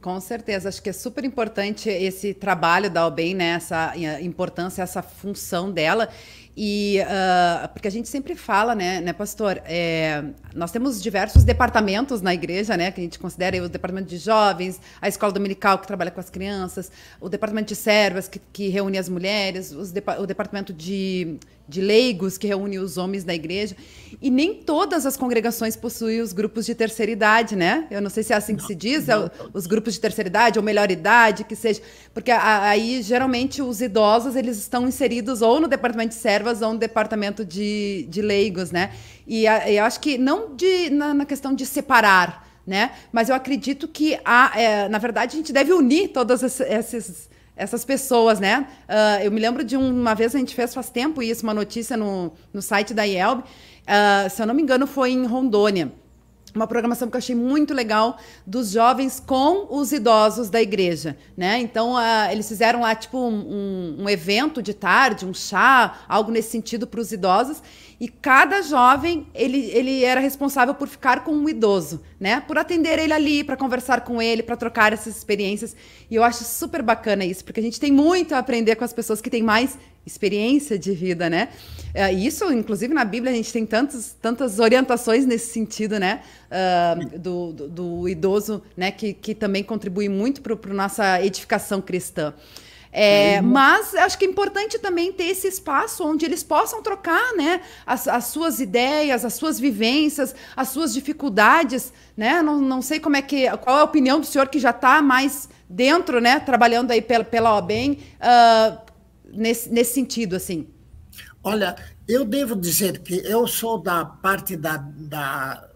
Com 0.03 0.21
certeza, 0.21 0.69
acho 0.69 0.83
que 0.83 0.91
é 0.91 0.93
super 0.93 1.25
importante 1.25 1.88
esse 1.88 2.35
trabalho 2.35 2.91
da 2.91 3.07
UBEM, 3.07 3.37
né? 3.37 3.47
essa 3.53 3.95
importância, 4.21 4.83
essa 4.83 5.00
função 5.00 5.73
dela. 5.73 6.11
E 6.56 7.00
uh, 7.00 7.68
porque 7.68 7.88
a 7.88 7.90
gente 7.90 8.08
sempre 8.08 8.37
fala, 8.37 8.75
né, 8.75 9.00
né 9.00 9.12
pastor? 9.12 9.61
É, 9.64 10.23
nós 10.54 10.70
temos 10.70 11.02
diversos 11.02 11.42
departamentos 11.42 12.23
na 12.23 12.32
igreja, 12.32 12.76
né? 12.76 12.92
Que 12.92 13.00
a 13.00 13.04
gente 13.04 13.18
considera 13.18 13.61
o 13.62 13.68
departamento 13.68 14.08
de 14.08 14.18
jovens, 14.18 14.80
a 15.02 15.08
escola 15.08 15.32
dominical 15.32 15.78
que 15.78 15.87
trabalha 15.87 16.12
com 16.12 16.20
as 16.20 16.30
crianças, 16.30 16.92
o 17.20 17.28
departamento 17.28 17.68
de 17.68 17.76
servas 17.76 18.28
que, 18.28 18.40
que 18.52 18.68
reúne 18.68 18.99
as 18.99 19.08
mulheres, 19.08 19.73
o 19.73 20.26
departamento 20.26 20.73
de 20.73 21.38
de 21.66 21.80
leigos 21.80 22.37
que 22.37 22.47
reúne 22.47 22.78
os 22.78 22.99
homens 22.99 23.25
da 23.25 23.35
igreja. 23.35 23.75
E 24.21 24.30
nem 24.30 24.54
todas 24.54 25.06
as 25.06 25.16
congregações 25.16 25.76
possuem 25.76 26.21
os 26.21 26.33
grupos 26.33 26.66
de 26.66 26.75
terceira 26.75 27.11
idade, 27.11 27.56
né? 27.56 27.87
Eu 27.90 28.00
não 28.00 28.11
sei 28.11 28.23
se 28.23 28.33
é 28.33 28.37
assim 28.37 28.54
que 28.54 28.62
se 28.62 28.75
diz, 28.75 29.09
é 29.09 29.14
os 29.52 29.66
grupos 29.66 29.94
de 29.94 30.00
terceira 30.00 30.28
idade 30.28 30.59
ou 30.59 30.64
melhor 30.64 30.90
idade, 30.90 31.44
que 31.44 31.56
seja. 31.56 31.80
Porque 32.12 32.30
aí, 32.30 33.02
geralmente, 33.02 33.62
os 33.62 33.80
idosos 33.80 34.37
eles 34.37 34.59
estão 34.59 34.87
inseridos 34.87 35.42
ou 35.42 35.59
no 35.61 35.68
departamento 35.68 36.11
de 36.11 36.21
servas 36.21 36.62
ou 36.62 36.73
no 36.73 36.78
departamento 36.78 37.44
de, 37.44 38.06
de 38.09 38.23
leigos, 38.23 38.71
né? 38.71 38.92
E 39.26 39.47
eu 39.47 39.85
acho 39.85 40.00
que 40.00 40.18
não 40.18 40.54
de, 40.54 40.90
na, 40.90 41.14
na 41.14 41.25
questão 41.25 41.54
de 41.54 41.64
separar, 41.64 42.47
né? 42.66 42.92
Mas 43.11 43.30
eu 43.30 43.35
acredito 43.35 43.88
que, 43.88 44.18
há, 44.25 44.52
é, 44.54 44.88
na 44.88 44.99
verdade, 44.99 45.35
a 45.35 45.37
gente 45.38 45.52
deve 45.52 45.73
unir 45.73 46.09
todos 46.09 46.42
esses 46.42 47.34
essas 47.56 47.84
pessoas, 47.84 48.40
né? 48.40 48.66
Uh, 48.88 49.25
eu 49.25 49.30
me 49.30 49.40
lembro 49.40 49.64
de 49.64 49.76
uma 49.76 50.14
vez 50.14 50.34
a 50.34 50.38
gente 50.38 50.54
fez 50.54 50.75
faz 50.75 50.90
tempo 50.90 51.23
isso, 51.23 51.42
uma 51.42 51.54
notícia 51.54 51.96
no, 51.96 52.32
no 52.52 52.61
site 52.61 52.92
da 52.92 53.04
IELB, 53.04 53.42
uh, 53.42 54.30
se 54.30 54.42
eu 54.42 54.46
não 54.46 54.54
me 54.54 54.62
engano 54.62 54.87
foi 54.87 55.12
em 55.12 55.25
Rondônia 55.26 55.92
uma 56.54 56.66
programação 56.66 57.11
que 57.11 57.16
eu 57.16 57.18
achei 57.18 57.34
muito 57.34 57.75
legal 57.75 58.16
dos 58.46 58.70
jovens 58.70 59.20
com 59.25 59.66
os 59.70 59.92
idosos 59.92 60.49
da 60.49 60.62
igreja, 60.62 61.16
né? 61.37 61.58
Então 61.58 61.94
uh, 61.94 62.30
eles 62.30 62.46
fizeram 62.46 62.80
lá 62.80 62.94
tipo 62.94 63.18
um, 63.18 63.34
um, 63.34 64.02
um, 64.04 64.08
evento 64.08 64.62
de 64.62 64.73
tarde, 64.73 65.26
um 65.26 65.34
chá, 65.34 66.00
algo 66.08 66.30
nesse 66.30 66.50
sentido 66.50 66.87
para 66.87 67.00
os 67.00 67.11
idosos. 67.11 67.62
E 68.00 68.08
cada 68.08 68.61
jovem 68.62 69.26
ele, 69.34 69.70
ele 69.70 70.04
era 70.04 70.20
responsável 70.20 70.75
por 70.75 70.88
ficar 70.88 71.25
com 71.25 71.32
um 71.32 71.49
idoso, 71.49 72.02
né? 72.20 72.40
Por 72.40 72.58
atender 72.58 72.99
ele 72.99 73.12
ali, 73.12 73.42
para 73.42 73.56
conversar 73.56 74.02
com 74.02 74.20
ele, 74.20 74.42
para 74.42 74.56
trocar 74.56 74.92
essas 74.92 75.16
experiências. 75.16 75.75
E 76.11 76.14
eu 76.14 76.23
acho 76.23 76.44
super 76.44 76.82
bacana 76.82 77.25
isso, 77.25 77.44
porque 77.44 77.61
a 77.61 77.62
gente 77.62 77.80
tem 77.80 77.90
muito 77.90 78.34
a 78.34 78.38
aprender 78.38 78.76
com 78.76 78.84
as 78.84 78.92
pessoas 78.92 79.20
que 79.20 79.30
têm 79.30 79.42
mais 79.42 79.78
experiência 80.06 80.78
de 80.78 80.92
vida, 80.92 81.30
né? 81.30 81.49
É, 81.92 82.12
isso, 82.12 82.52
inclusive, 82.52 82.92
na 82.92 83.04
Bíblia 83.04 83.32
a 83.32 83.34
gente 83.34 83.52
tem 83.52 83.64
tantos, 83.64 84.14
tantas 84.20 84.58
orientações 84.58 85.25
nesse 85.25 85.52
sentido, 85.52 85.99
né? 85.99 86.23
Uh, 86.50 87.18
do, 87.18 87.52
do, 87.52 87.68
do, 87.68 88.08
idoso, 88.08 88.62
né? 88.76 88.90
Que, 88.90 89.12
que 89.12 89.34
também 89.34 89.62
contribui 89.62 90.08
muito 90.08 90.42
para 90.42 90.54
a 90.54 90.75
nossa 90.75 91.23
edificação 91.23 91.80
cristã. 91.80 92.34
É, 92.96 93.40
uhum. 93.40 93.49
Mas 93.49 93.92
acho 93.96 94.16
que 94.16 94.25
é 94.25 94.28
importante 94.28 94.78
também 94.78 95.12
ter 95.12 95.25
esse 95.25 95.49
espaço 95.49 96.06
onde 96.06 96.25
eles 96.25 96.44
possam 96.44 96.80
trocar 96.80 97.34
né, 97.34 97.61
as, 97.84 98.06
as 98.06 98.26
suas 98.26 98.61
ideias, 98.61 99.25
as 99.25 99.34
suas 99.34 99.58
vivências, 99.58 100.32
as 100.54 100.68
suas 100.68 100.94
dificuldades. 100.94 101.92
Né? 102.16 102.40
Não, 102.40 102.61
não 102.61 102.80
sei 102.80 103.00
como 103.00 103.16
é 103.16 103.23
que. 103.23 103.50
Qual 103.58 103.78
é 103.78 103.80
a 103.80 103.84
opinião 103.84 104.20
do 104.20 104.26
senhor 104.26 104.46
que 104.46 104.61
já 104.61 104.70
está 104.70 105.02
mais 105.02 105.49
dentro, 105.68 106.20
né? 106.20 106.38
Trabalhando 106.38 106.92
aí 106.92 107.02
pela, 107.02 107.25
pela 107.25 107.58
OBEM. 107.58 107.99
Uh, 108.20 108.84
nesse, 109.35 109.71
nesse 109.71 109.95
sentido, 109.95 110.37
assim? 110.37 110.69
Olha, 111.43 111.76
eu 112.09 112.25
devo 112.25 112.57
dizer 112.57 113.00
que 113.00 113.17
eu 113.17 113.47
sou 113.47 113.79
da 113.79 114.05
parte 114.05 114.57
da, 114.57 114.76
da 114.76 115.71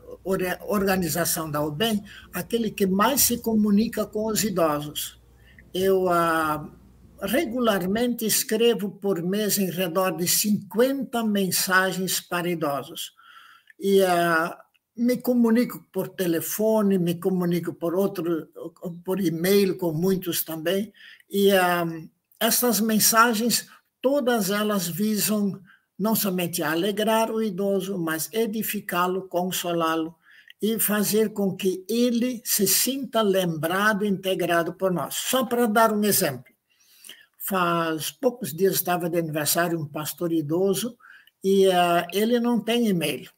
organização 0.66 1.50
da 1.50 1.62
UBEM, 1.62 2.02
aquele 2.32 2.70
que 2.70 2.86
mais 2.86 3.22
se 3.22 3.38
comunica 3.38 4.06
com 4.06 4.26
os 4.26 4.44
idosos. 4.44 5.18
Eu 5.72 6.08
ah, 6.08 6.68
regularmente 7.20 8.26
escrevo 8.26 8.90
por 8.90 9.22
mês 9.22 9.58
em 9.58 9.70
redor 9.70 10.16
de 10.16 10.26
50 10.26 11.22
mensagens 11.24 12.20
para 12.20 12.48
idosos. 12.48 13.12
E 13.78 14.02
ah, 14.02 14.58
me 14.96 15.16
comunico 15.16 15.84
por 15.92 16.08
telefone, 16.08 16.98
me 16.98 17.14
comunico 17.14 17.72
por 17.72 17.94
outro, 17.94 18.48
por 19.04 19.20
e-mail 19.20 19.76
com 19.76 19.92
muitos 19.92 20.42
também. 20.42 20.92
E 21.30 21.52
ah, 21.52 21.86
essas 22.40 22.80
mensagens, 22.80 23.68
todas 24.00 24.50
elas 24.50 24.88
visam 24.88 25.60
não 25.98 26.14
somente 26.14 26.62
alegrar 26.62 27.30
o 27.30 27.42
idoso, 27.42 27.98
mas 27.98 28.30
edificá-lo, 28.32 29.28
consolá-lo 29.28 30.14
e 30.62 30.78
fazer 30.78 31.32
com 31.32 31.56
que 31.56 31.84
ele 31.88 32.40
se 32.44 32.66
sinta 32.66 33.20
lembrado 33.20 34.04
integrado 34.04 34.74
por 34.74 34.92
nós. 34.92 35.14
Só 35.14 35.44
para 35.44 35.66
dar 35.66 35.92
um 35.92 36.04
exemplo. 36.04 36.52
Faz 37.38 38.10
poucos 38.10 38.52
dias 38.52 38.74
estava 38.74 39.08
de 39.08 39.18
aniversário 39.18 39.78
um 39.78 39.86
pastor 39.86 40.32
idoso 40.32 40.96
e 41.42 41.66
uh, 41.68 42.06
ele 42.12 42.38
não 42.38 42.62
tem 42.62 42.88
e-mail, 42.88 43.30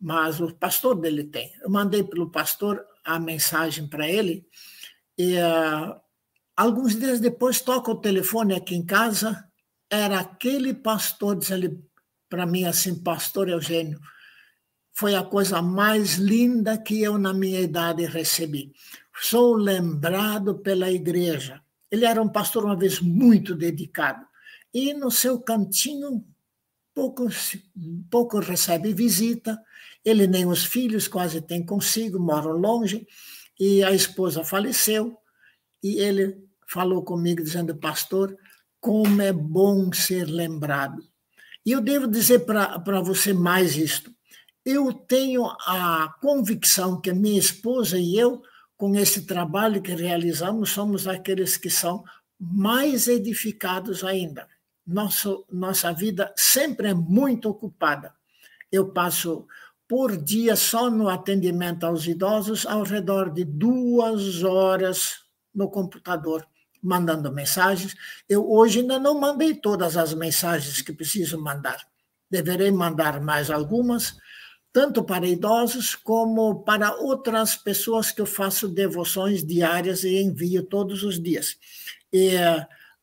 mas 0.00 0.40
o 0.40 0.52
pastor 0.54 0.98
dele 0.98 1.24
tem. 1.24 1.52
Eu 1.62 1.70
mandei 1.70 2.02
pelo 2.02 2.30
pastor 2.30 2.84
a 3.04 3.18
mensagem 3.18 3.86
para 3.86 4.08
ele 4.08 4.46
e 5.16 5.36
uh, 5.36 6.00
Alguns 6.56 6.96
dias 6.96 7.20
depois, 7.20 7.60
toca 7.60 7.90
o 7.90 8.00
telefone 8.00 8.54
aqui 8.54 8.74
em 8.74 8.84
casa, 8.84 9.44
era 9.90 10.20
aquele 10.20 10.72
pastor, 10.72 11.36
diz 11.36 11.50
ele 11.50 11.82
para 12.28 12.46
mim 12.46 12.64
assim, 12.64 12.94
pastor 13.00 13.48
Eugênio, 13.48 14.00
foi 14.92 15.14
a 15.14 15.22
coisa 15.22 15.60
mais 15.60 16.14
linda 16.14 16.78
que 16.78 17.02
eu 17.02 17.18
na 17.18 17.32
minha 17.32 17.60
idade 17.60 18.06
recebi. 18.06 18.72
Sou 19.20 19.54
lembrado 19.54 20.58
pela 20.58 20.90
igreja. 20.90 21.60
Ele 21.90 22.04
era 22.04 22.22
um 22.22 22.28
pastor 22.28 22.64
uma 22.64 22.76
vez 22.76 23.00
muito 23.00 23.54
dedicado. 23.54 24.24
E 24.72 24.92
no 24.94 25.10
seu 25.10 25.40
cantinho 25.40 26.24
pouco, 26.94 27.28
pouco 28.10 28.38
recebe 28.38 28.92
visita, 28.92 29.60
ele 30.04 30.26
nem 30.26 30.46
os 30.46 30.64
filhos 30.64 31.08
quase 31.08 31.40
tem 31.40 31.64
consigo, 31.64 32.18
moram 32.18 32.52
longe, 32.52 33.06
e 33.58 33.82
a 33.82 33.92
esposa 33.92 34.44
faleceu, 34.44 35.16
e 35.84 35.98
ele 35.98 36.42
falou 36.66 37.04
comigo 37.04 37.42
dizendo, 37.42 37.76
pastor, 37.76 38.34
como 38.80 39.20
é 39.20 39.34
bom 39.34 39.92
ser 39.92 40.24
lembrado. 40.24 41.04
E 41.64 41.72
eu 41.72 41.80
devo 41.82 42.08
dizer 42.08 42.46
para 42.46 43.02
você 43.02 43.34
mais 43.34 43.76
isto. 43.76 44.10
Eu 44.64 44.94
tenho 44.94 45.44
a 45.44 46.14
convicção 46.22 46.98
que 46.98 47.12
minha 47.12 47.38
esposa 47.38 47.98
e 47.98 48.18
eu, 48.18 48.42
com 48.78 48.96
esse 48.96 49.26
trabalho 49.26 49.82
que 49.82 49.94
realizamos, 49.94 50.70
somos 50.70 51.06
aqueles 51.06 51.58
que 51.58 51.68
são 51.68 52.02
mais 52.40 53.06
edificados 53.06 54.02
ainda. 54.02 54.48
Nosso, 54.86 55.44
nossa 55.52 55.92
vida 55.92 56.32
sempre 56.34 56.88
é 56.88 56.94
muito 56.94 57.50
ocupada. 57.50 58.14
Eu 58.72 58.88
passo 58.88 59.46
por 59.86 60.16
dia, 60.16 60.56
só 60.56 60.90
no 60.90 61.10
atendimento 61.10 61.84
aos 61.84 62.06
idosos, 62.06 62.64
ao 62.64 62.84
redor 62.84 63.30
de 63.30 63.44
duas 63.44 64.42
horas 64.42 65.23
no 65.54 65.70
computador, 65.70 66.46
mandando 66.82 67.32
mensagens. 67.32 67.94
Eu 68.28 68.50
hoje 68.50 68.80
ainda 68.80 68.98
não 68.98 69.18
mandei 69.18 69.54
todas 69.54 69.96
as 69.96 70.12
mensagens 70.14 70.82
que 70.82 70.92
preciso 70.92 71.40
mandar. 71.40 71.86
Deverei 72.30 72.70
mandar 72.70 73.20
mais 73.20 73.50
algumas, 73.50 74.16
tanto 74.72 75.04
para 75.04 75.26
idosos 75.26 75.94
como 75.94 76.64
para 76.64 76.94
outras 76.94 77.56
pessoas 77.56 78.10
que 78.10 78.20
eu 78.20 78.26
faço 78.26 78.68
devoções 78.68 79.44
diárias 79.44 80.02
e 80.04 80.20
envio 80.20 80.64
todos 80.64 81.02
os 81.02 81.22
dias. 81.22 81.56
E, 82.12 82.32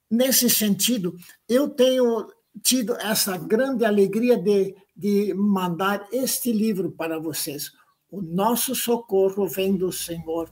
nesse 0.09 0.49
sentido, 0.49 1.15
eu 1.47 1.69
tenho 1.69 2.27
tido 2.61 2.95
essa 2.97 3.37
grande 3.37 3.85
alegria 3.85 4.37
de 4.37 4.75
de 5.01 5.33
mandar 5.33 6.07
este 6.11 6.51
livro 6.51 6.91
para 6.91 7.17
vocês. 7.17 7.71
O 8.11 8.21
nosso 8.21 8.75
socorro 8.75 9.47
vem 9.47 9.75
do 9.75 9.91
Senhor. 9.91 10.47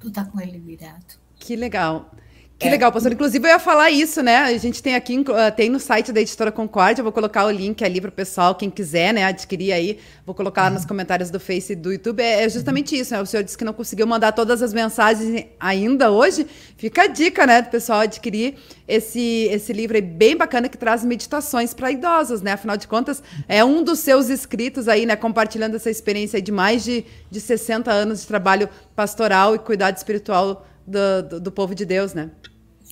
Tu 0.00 0.08
está 0.08 0.24
com 0.24 0.40
ele 0.40 0.58
virado. 0.58 1.18
Que 1.36 1.56
legal. 1.56 2.10
Que 2.58 2.66
é. 2.66 2.70
legal, 2.72 2.90
pastor. 2.90 3.12
Inclusive, 3.12 3.46
eu 3.46 3.52
ia 3.52 3.58
falar 3.60 3.88
isso, 3.88 4.20
né? 4.20 4.38
A 4.38 4.58
gente 4.58 4.82
tem 4.82 4.96
aqui, 4.96 5.16
uh, 5.16 5.24
tem 5.54 5.70
no 5.70 5.78
site 5.78 6.10
da 6.10 6.20
Editora 6.20 6.50
Concórdia, 6.50 7.04
vou 7.04 7.12
colocar 7.12 7.46
o 7.46 7.50
link 7.52 7.84
ali 7.84 8.00
para 8.00 8.08
o 8.08 8.12
pessoal, 8.12 8.52
quem 8.52 8.68
quiser, 8.68 9.14
né, 9.14 9.24
adquirir 9.24 9.70
aí, 9.70 10.00
vou 10.26 10.34
colocar 10.34 10.66
uhum. 10.66 10.74
nos 10.74 10.84
comentários 10.84 11.30
do 11.30 11.38
Face 11.38 11.74
e 11.74 11.76
do 11.76 11.92
YouTube. 11.92 12.20
É, 12.20 12.44
é 12.44 12.48
justamente 12.48 12.96
uhum. 12.96 13.00
isso, 13.00 13.14
né? 13.14 13.22
O 13.22 13.26
senhor 13.26 13.44
disse 13.44 13.56
que 13.56 13.64
não 13.64 13.72
conseguiu 13.72 14.08
mandar 14.08 14.32
todas 14.32 14.60
as 14.60 14.74
mensagens 14.74 15.46
ainda 15.60 16.10
hoje. 16.10 16.48
Fica 16.76 17.02
a 17.02 17.06
dica, 17.06 17.46
né, 17.46 17.62
do 17.62 17.68
pessoal 17.68 18.00
adquirir 18.00 18.56
esse, 18.88 19.48
esse 19.52 19.72
livro 19.72 19.96
aí 19.96 20.02
bem 20.02 20.36
bacana 20.36 20.68
que 20.68 20.76
traz 20.76 21.04
meditações 21.04 21.72
para 21.72 21.92
idosos, 21.92 22.42
né? 22.42 22.54
Afinal 22.54 22.76
de 22.76 22.88
contas, 22.88 23.22
é 23.46 23.64
um 23.64 23.84
dos 23.84 24.00
seus 24.00 24.30
inscritos 24.30 24.88
aí, 24.88 25.06
né, 25.06 25.14
compartilhando 25.14 25.76
essa 25.76 25.90
experiência 25.90 26.42
de 26.42 26.50
mais 26.50 26.82
de, 26.82 27.04
de 27.30 27.40
60 27.40 27.88
anos 27.88 28.22
de 28.22 28.26
trabalho 28.26 28.68
pastoral 28.96 29.54
e 29.54 29.60
cuidado 29.60 29.96
espiritual 29.96 30.66
do, 30.88 31.22
do, 31.28 31.38
do 31.40 31.52
povo 31.52 31.74
de 31.74 31.84
Deus, 31.84 32.14
né? 32.14 32.30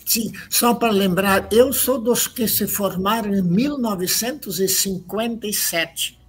Sim, 0.04 0.30
só 0.48 0.74
para 0.74 0.92
lembrar, 0.92 1.48
eu 1.50 1.72
sou 1.72 2.00
dos 2.00 2.28
que 2.28 2.46
se 2.46 2.68
formaram 2.68 3.34
em 3.34 3.42
1957. 3.42 6.20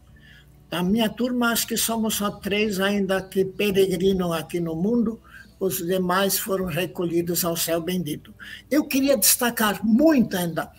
A 0.72 0.82
minha 0.82 1.08
turma, 1.08 1.52
acho 1.52 1.68
que 1.68 1.78
somos 1.78 2.16
só 2.16 2.32
três 2.32 2.80
ainda 2.80 3.22
que 3.22 3.46
peregrinam 3.46 4.34
aqui 4.34 4.60
no 4.60 4.76
mundo, 4.76 5.22
os 5.60 5.78
demais 5.78 6.40
foram 6.40 6.66
recolhidos 6.66 7.46
ao 7.46 7.56
céu 7.56 7.80
bendito. 7.80 8.34
Eu 8.70 8.86
queria 8.86 9.16
destacar 9.16 9.86
muito 9.86 10.36
ainda 10.36 10.72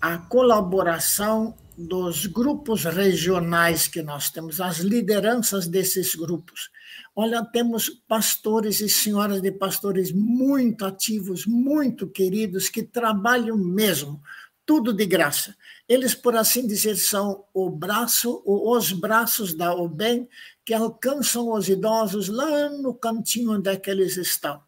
a 0.00 0.18
colaboração 0.18 1.56
dos 1.76 2.26
grupos 2.26 2.84
regionais 2.84 3.88
que 3.88 4.02
nós 4.02 4.30
temos, 4.30 4.60
as 4.60 4.78
lideranças 4.78 5.66
desses 5.66 6.14
grupos. 6.14 6.70
Olha, 7.16 7.44
temos 7.44 7.88
pastores 8.08 8.80
e 8.80 8.88
senhoras 8.88 9.40
de 9.40 9.52
pastores 9.52 10.10
muito 10.10 10.84
ativos, 10.84 11.46
muito 11.46 12.08
queridos, 12.08 12.68
que 12.68 12.82
trabalham 12.82 13.56
mesmo, 13.56 14.20
tudo 14.66 14.92
de 14.92 15.06
graça. 15.06 15.54
Eles, 15.88 16.12
por 16.12 16.34
assim 16.34 16.66
dizer, 16.66 16.96
são 16.96 17.44
o 17.54 17.70
braço, 17.70 18.42
os 18.44 18.90
braços 18.90 19.54
da 19.54 19.72
OBEM 19.74 20.28
que 20.64 20.74
alcançam 20.74 21.52
os 21.52 21.68
idosos 21.68 22.28
lá 22.28 22.68
no 22.70 22.94
cantinho 22.94 23.52
onde 23.52 23.70
é 23.70 23.76
que 23.76 23.90
eles 23.90 24.16
estão. 24.16 24.60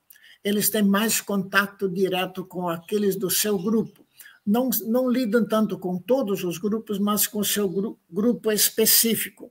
Eles 0.45 0.71
têm 0.71 0.83
mais 0.83 1.21
contato 1.21 1.89
direto 1.89 2.45
com 2.45 2.69
aqueles 2.69 3.17
do 3.17 3.29
seu 3.29 3.59
grupo. 3.59 4.07
Não, 4.47 4.71
não 4.87 5.11
lidam 5.11 5.45
tanto 5.45 5.77
com 5.77 5.99
todos 5.99 6.45
os 6.45 6.59
grupos, 6.59 7.01
mas 7.01 7.27
com 7.27 7.41
o 7.41 7.45
seu 7.45 7.69
gru 7.69 7.99
grupo 8.09 8.53
específico. 8.53 9.51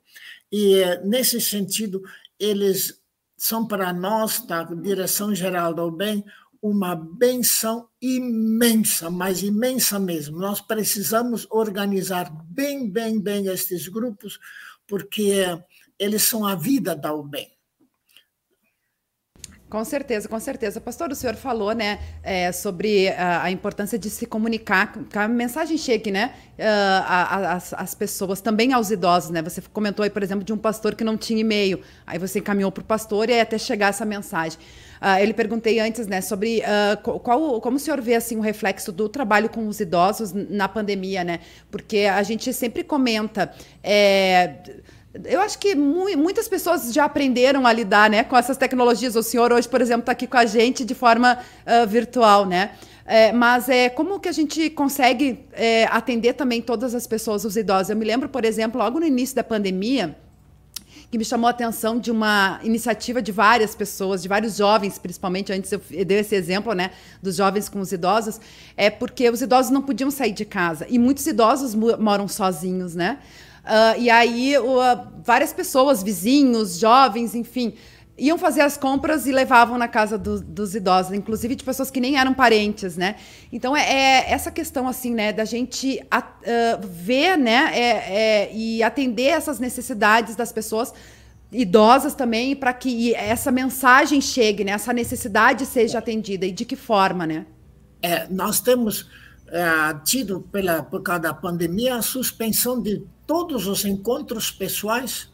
E, 0.49 0.85
nesse 1.03 1.41
sentido, 1.41 2.01
eles 2.39 3.01
são 3.37 3.67
para 3.67 3.91
nós, 3.91 4.45
da 4.45 4.63
Direção-Geral 4.63 5.73
do 5.73 5.91
Bem, 5.91 6.23
uma 6.61 6.95
benção 6.95 7.87
imensa, 8.01 9.09
mas 9.09 9.43
imensa 9.43 9.99
mesmo. 9.99 10.39
Nós 10.39 10.59
precisamos 10.61 11.45
organizar 11.51 12.31
bem, 12.45 12.89
bem, 12.89 13.19
bem 13.19 13.47
estes 13.47 13.87
grupos, 13.87 14.39
porque 14.87 15.43
eles 15.99 16.27
são 16.27 16.45
a 16.45 16.55
vida 16.55 16.95
da 16.95 17.13
UBEM. 17.13 17.54
Com 19.67 19.83
certeza, 19.83 20.29
com 20.29 20.39
certeza. 20.39 20.79
Pastor, 20.79 21.11
o 21.11 21.15
senhor 21.15 21.35
falou, 21.35 21.73
né, 21.73 21.99
é, 22.21 22.51
sobre 22.51 23.09
a, 23.09 23.43
a, 23.43 23.51
importância 23.51 23.97
de 23.97 24.11
se 24.11 24.27
comunicar, 24.27 24.93
que 25.09 25.17
a 25.17 25.27
mensagem 25.27 25.75
chegue, 25.75 26.11
né, 26.11 26.33
uh, 26.59 27.75
às 27.75 27.95
pessoas, 27.95 28.41
também 28.41 28.73
aos 28.73 28.91
idosos, 28.91 29.31
né? 29.31 29.41
Você 29.41 29.63
comentou 29.73 30.03
aí, 30.03 30.09
por 30.11 30.21
exemplo, 30.21 30.43
de 30.43 30.53
um 30.53 30.57
pastor 30.57 30.93
que 30.93 31.03
não 31.03 31.17
tinha 31.17 31.41
e-mail, 31.41 31.81
aí 32.05 32.19
você 32.19 32.39
encaminhou 32.39 32.71
para 32.71 32.81
o 32.81 32.85
pastor 32.85 33.27
e 33.27 33.39
até 33.39 33.57
chegar 33.57 33.87
essa 33.87 34.05
mensagem. 34.05 34.59
Uh, 35.01 35.19
eu 35.19 35.25
lhe 35.25 35.33
perguntei 35.33 35.79
antes, 35.79 36.05
né, 36.05 36.21
sobre 36.21 36.61
uh, 36.61 37.19
qual, 37.19 37.59
como 37.59 37.77
o 37.77 37.79
senhor 37.79 37.99
vê 38.01 38.13
assim 38.13 38.37
o 38.37 38.41
reflexo 38.41 38.91
do 38.91 39.09
trabalho 39.09 39.49
com 39.49 39.67
os 39.67 39.79
idosos 39.79 40.31
na 40.31 40.69
pandemia, 40.69 41.23
né? 41.23 41.39
Porque 41.71 42.01
a 42.01 42.21
gente 42.21 42.53
sempre 42.53 42.83
comenta. 42.83 43.51
É, 43.83 44.57
eu 45.23 45.39
acho 45.39 45.57
que 45.57 45.75
mu 45.75 46.05
muitas 46.17 46.47
pessoas 46.47 46.91
já 46.93 47.05
aprenderam 47.05 47.65
a 47.65 47.71
lidar 47.71 48.09
né, 48.09 48.23
com 48.23 48.35
essas 48.35 48.57
tecnologias. 48.57 49.15
O 49.15 49.23
senhor 49.23 49.53
hoje, 49.53 49.67
por 49.67 49.81
exemplo, 49.81 50.01
está 50.01 50.11
aqui 50.11 50.27
com 50.27 50.37
a 50.37 50.45
gente 50.45 50.83
de 50.83 50.93
forma 50.93 51.37
uh, 51.65 51.87
virtual, 51.87 52.45
né? 52.45 52.71
É, 53.07 53.31
mas 53.31 53.69
é 53.69 53.87
como 53.87 54.19
que 54.19 54.27
a 54.27 54.31
gente 54.31 54.67
consegue 54.71 55.45
é, 55.53 55.85
atender 55.85 56.33
também 56.33 56.59
todas 56.59 56.95
as 56.95 57.05
pessoas, 57.05 57.45
os 57.45 57.55
idosos? 57.55 57.91
Eu 57.91 57.95
me 57.95 58.03
lembro, 58.03 58.27
por 58.27 58.43
exemplo, 58.43 58.81
logo 58.81 58.99
no 58.99 59.05
início 59.05 59.35
da 59.35 59.43
pandemia, 59.43 60.17
que 61.11 61.17
me 61.19 61.23
chamou 61.23 61.47
a 61.47 61.51
atenção 61.51 61.99
de 61.99 62.09
uma 62.09 62.59
iniciativa 62.63 63.21
de 63.21 63.31
várias 63.31 63.75
pessoas, 63.75 64.23
de 64.23 64.27
vários 64.27 64.57
jovens, 64.57 64.97
principalmente, 64.97 65.53
antes 65.53 65.71
eu 65.71 65.79
dei 66.03 66.17
esse 66.17 66.35
exemplo, 66.35 66.73
né, 66.73 66.91
dos 67.21 67.35
jovens 67.35 67.69
com 67.69 67.79
os 67.79 67.91
idosos, 67.91 68.41
é 68.75 68.89
porque 68.89 69.29
os 69.29 69.39
idosos 69.39 69.71
não 69.71 69.83
podiam 69.83 70.09
sair 70.09 70.31
de 70.31 70.43
casa 70.43 70.87
e 70.89 70.97
muitos 70.97 71.27
idosos 71.27 71.75
moram 71.75 72.27
sozinhos, 72.27 72.95
né? 72.95 73.19
Uh, 73.65 73.99
e 73.99 74.09
aí, 74.11 74.57
uh, 74.57 74.63
várias 75.23 75.51
pessoas, 75.51 76.03
vizinhos, 76.03 76.77
jovens, 76.77 77.33
enfim, 77.33 77.73
iam 78.17 78.37
fazer 78.37 78.61
as 78.61 78.77
compras 78.77 79.25
e 79.25 79.31
levavam 79.31 79.77
na 79.77 79.87
casa 79.87 80.17
do, 80.17 80.39
dos 80.39 80.75
idosos, 80.75 81.13
inclusive 81.13 81.55
de 81.55 81.63
pessoas 81.63 81.89
que 81.89 81.99
nem 81.99 82.17
eram 82.17 82.33
parentes, 82.33 82.95
né? 82.95 83.15
Então, 83.51 83.75
é, 83.75 83.81
é 83.81 84.31
essa 84.31 84.51
questão, 84.51 84.87
assim, 84.87 85.13
né, 85.13 85.33
da 85.33 85.43
gente 85.45 85.99
uh, 86.13 86.87
ver, 86.87 87.37
né, 87.37 87.71
é, 87.73 87.89
é, 87.89 88.53
e 88.53 88.83
atender 88.83 89.29
essas 89.29 89.59
necessidades 89.59 90.35
das 90.35 90.51
pessoas 90.51 90.93
idosas 91.51 92.13
também, 92.13 92.55
para 92.55 92.71
que 92.71 93.15
essa 93.15 93.51
mensagem 93.51 94.21
chegue, 94.21 94.63
né, 94.63 94.73
essa 94.73 94.93
necessidade 94.93 95.65
seja 95.65 95.97
atendida. 95.97 96.45
E 96.45 96.51
de 96.51 96.65
que 96.65 96.75
forma, 96.75 97.25
né? 97.25 97.45
É, 98.01 98.27
nós 98.29 98.59
temos 98.59 99.09
é, 99.47 99.95
tido, 100.03 100.41
pela, 100.51 100.83
por 100.83 101.01
causa 101.01 101.21
da 101.21 101.33
pandemia, 101.33 101.95
a 101.95 102.01
suspensão 102.01 102.81
de 102.81 103.03
todos 103.25 103.67
os 103.67 103.85
encontros 103.85 104.51
pessoais. 104.51 105.29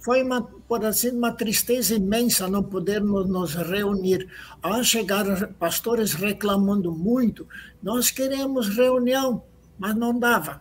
Foi, 0.00 0.22
uma, 0.22 0.42
por 0.42 0.84
assim, 0.84 1.10
uma 1.10 1.32
tristeza 1.32 1.94
imensa 1.94 2.48
não 2.48 2.62
podermos 2.62 3.28
nos 3.28 3.54
reunir. 3.54 4.28
Ao 4.60 4.82
chegar 4.82 5.48
pastores 5.54 6.14
reclamando 6.14 6.92
muito, 6.92 7.46
nós 7.82 8.10
queremos 8.10 8.68
reunião, 8.68 9.44
mas 9.78 9.94
não 9.94 10.18
dava. 10.18 10.60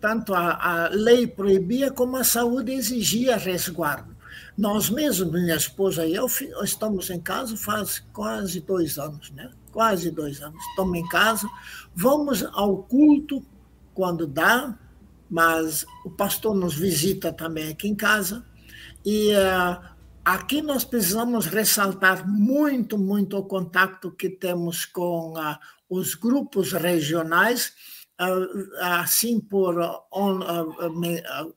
Tanto 0.00 0.32
a, 0.32 0.84
a 0.84 0.88
lei 0.90 1.26
proibia, 1.26 1.90
como 1.90 2.16
a 2.16 2.24
saúde 2.24 2.72
exigia 2.72 3.36
resguardo. 3.36 4.16
Nós 4.56 4.90
mesmos, 4.90 5.32
minha 5.32 5.56
esposa 5.56 6.06
e 6.06 6.14
eu, 6.14 6.26
estamos 6.62 7.10
em 7.10 7.20
casa 7.20 7.56
faz 7.56 8.00
quase 8.12 8.60
dois 8.60 8.98
anos, 8.98 9.30
né? 9.30 9.50
Quase 9.72 10.10
dois 10.10 10.40
anos. 10.40 10.60
Estamos 10.70 10.98
em 10.98 11.08
casa, 11.08 11.48
vamos 11.94 12.44
ao 12.52 12.78
culto 12.78 13.44
quando 13.94 14.26
dá, 14.26 14.76
mas 15.30 15.84
o 16.04 16.10
pastor 16.10 16.54
nos 16.54 16.74
visita 16.74 17.32
também 17.32 17.70
aqui 17.70 17.88
em 17.88 17.94
casa. 17.94 18.44
E 19.04 19.32
uh, 19.32 19.80
aqui 20.24 20.62
nós 20.62 20.84
precisamos 20.84 21.46
ressaltar 21.46 22.28
muito, 22.28 22.98
muito 22.98 23.36
o 23.36 23.44
contato 23.44 24.10
que 24.10 24.28
temos 24.28 24.84
com 24.84 25.34
uh, 25.38 25.56
os 25.88 26.14
grupos 26.14 26.72
regionais, 26.72 27.72
assim 28.80 29.38
por 29.38 29.78
on, 30.12 30.40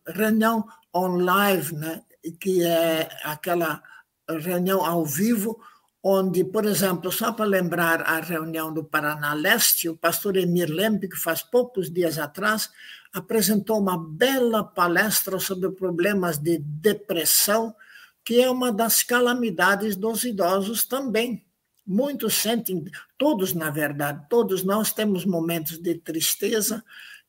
reunião 0.08 0.64
online, 0.96 1.72
né? 1.74 2.04
que 2.40 2.64
é 2.64 3.10
aquela 3.24 3.82
reunião 4.30 4.86
ao 4.86 5.06
vivo, 5.06 5.60
onde, 6.04 6.44
por 6.44 6.66
exemplo, 6.66 7.12
só 7.12 7.32
para 7.32 7.46
lembrar 7.46 8.02
a 8.02 8.20
reunião 8.20 8.74
do 8.74 8.84
Paraná 8.84 9.34
Leste, 9.34 9.88
o 9.88 9.96
pastor 9.96 10.36
Emir 10.36 10.70
Lempe, 10.70 11.08
que 11.08 11.18
faz 11.18 11.44
poucos 11.44 11.92
dias 11.92 12.18
atrás, 12.18 12.70
apresentou 13.14 13.80
uma 13.80 13.98
bela 13.98 14.64
palestra 14.64 15.40
sobre 15.40 15.70
problemas 15.72 16.38
de 16.38 16.58
depressão, 16.58 17.76
que 18.24 18.42
é 18.42 18.50
uma 18.50 18.72
das 18.72 19.04
calamidades 19.04 19.96
dos 19.96 20.24
idosos 20.24 20.86
também. 20.86 21.46
Muitos 21.86 22.36
sentem, 22.36 22.84
todos, 23.18 23.54
na 23.54 23.70
verdade, 23.70 24.26
todos 24.30 24.64
nós 24.64 24.94
temos 24.94 25.26
momentos 25.26 25.78
de 25.78 25.96
tristeza 25.96 26.84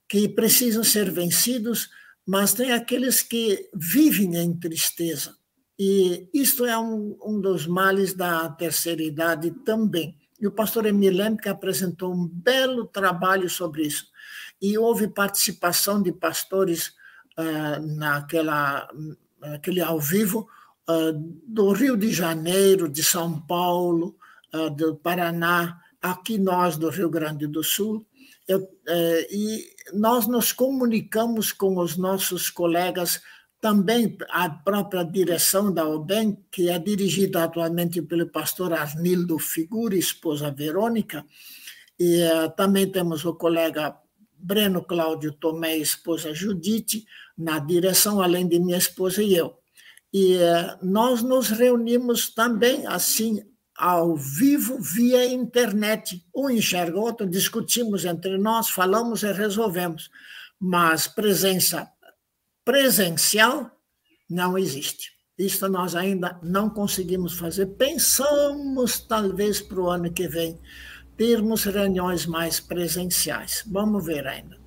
que 0.09 0.29
precisam 0.29 0.85
ser 0.85 1.11
vencidos, 1.11 1.91
mas 2.25 2.55
tem 2.55 2.73
aqueles 2.73 3.23
que 3.23 3.69
vivem 3.75 4.37
em 4.37 4.55
tristeza. 4.55 5.37
E 5.85 6.29
isto 6.33 6.65
é 6.65 6.79
um, 6.79 7.19
um 7.21 7.41
dos 7.41 7.67
males 7.67 8.15
da 8.15 8.49
terceira 8.51 9.03
idade 9.03 9.51
também. 9.65 10.17
E 10.41 10.47
o 10.47 10.53
pastor 10.53 10.87
Emir 10.87 11.13
Lemke 11.13 11.49
apresentou 11.49 12.15
um 12.15 12.25
belo 12.29 12.87
trabalho 12.87 13.51
sobre 13.51 13.83
isso. 13.83 14.07
E 14.61 14.79
houve 14.79 15.09
participação 15.09 16.01
de 16.01 16.13
pastores 16.13 16.93
uh, 17.37 17.85
naquela, 17.97 18.89
naquele 19.41 19.81
ao 19.81 19.99
vivo 19.99 20.47
uh, 20.89 21.13
do 21.49 21.73
Rio 21.73 21.97
de 21.97 22.13
Janeiro, 22.13 22.89
de 22.89 23.03
São 23.03 23.41
Paulo, 23.41 24.17
uh, 24.55 24.71
do 24.71 24.95
Paraná, 24.95 25.81
aqui 26.01 26.39
nós 26.39 26.77
do 26.77 26.91
Rio 26.91 27.11
Grande 27.11 27.49
do 27.49 27.65
Sul. 27.65 28.07
Eu, 28.47 28.69
eh, 28.89 29.29
e 29.31 29.71
nós 29.95 30.27
nos 30.27 30.53
comunicamos 30.53 31.53
com 31.53 31.79
os 31.79 31.97
nossos 31.97 32.51
colegas 32.51 33.23
também 33.63 34.19
a 34.29 34.51
própria 34.51 35.05
direção 35.05 35.73
da 35.73 35.89
OBEM, 35.89 36.37
que 36.51 36.69
é 36.69 36.77
dirigida 36.81 37.45
atualmente 37.45 38.03
pelo 38.03 38.27
pastor 38.27 38.73
Arnildo 38.73 39.39
Figura, 39.39 39.95
esposa 39.95 40.51
Verônica, 40.51 41.25
e 41.97 42.25
uh, 42.25 42.51
também 42.57 42.91
temos 42.91 43.25
o 43.25 43.35
colega 43.35 43.97
Breno 44.37 44.83
Cláudio 44.83 45.31
Tomé, 45.33 45.77
esposa 45.77 46.35
Judite, 46.35 47.07
na 47.39 47.61
direção, 47.61 48.21
além 48.21 48.49
de 48.49 48.59
minha 48.59 48.77
esposa 48.77 49.23
e 49.23 49.37
eu. 49.37 49.57
E 50.13 50.35
uh, 50.39 50.85
nós 50.85 51.23
nos 51.23 51.49
reunimos 51.49 52.35
também 52.35 52.85
assim 52.89 53.45
ao 53.77 54.17
vivo 54.17 54.77
via 54.81 55.25
internet. 55.25 56.27
Um 56.35 56.51
enxerga 56.51 56.99
o 56.99 57.03
outro, 57.03 57.31
discutimos 57.31 58.05
entre 58.05 58.37
nós, 58.39 58.71
falamos 58.71 59.23
e 59.23 59.31
resolvemos. 59.31 60.11
Mas 60.59 61.07
presença 61.07 61.92
presencial 62.65 63.71
não 64.29 64.57
existe. 64.57 65.11
Isso 65.39 65.69
nós 65.69 65.95
ainda 65.95 66.39
não 66.43 66.71
conseguimos 66.71 67.39
fazer. 67.39 67.67
Pensamos, 67.67 69.01
talvez, 69.01 69.61
para 69.61 69.81
o 69.81 69.91
ano 69.91 70.13
que 70.13 70.29
vem, 70.29 70.59
termos 71.17 71.65
reuniões 71.65 72.27
mais 72.27 72.61
presenciais. 72.61 73.65
Vamos 73.67 74.05
ver 74.05 74.27
ainda. 74.27 74.63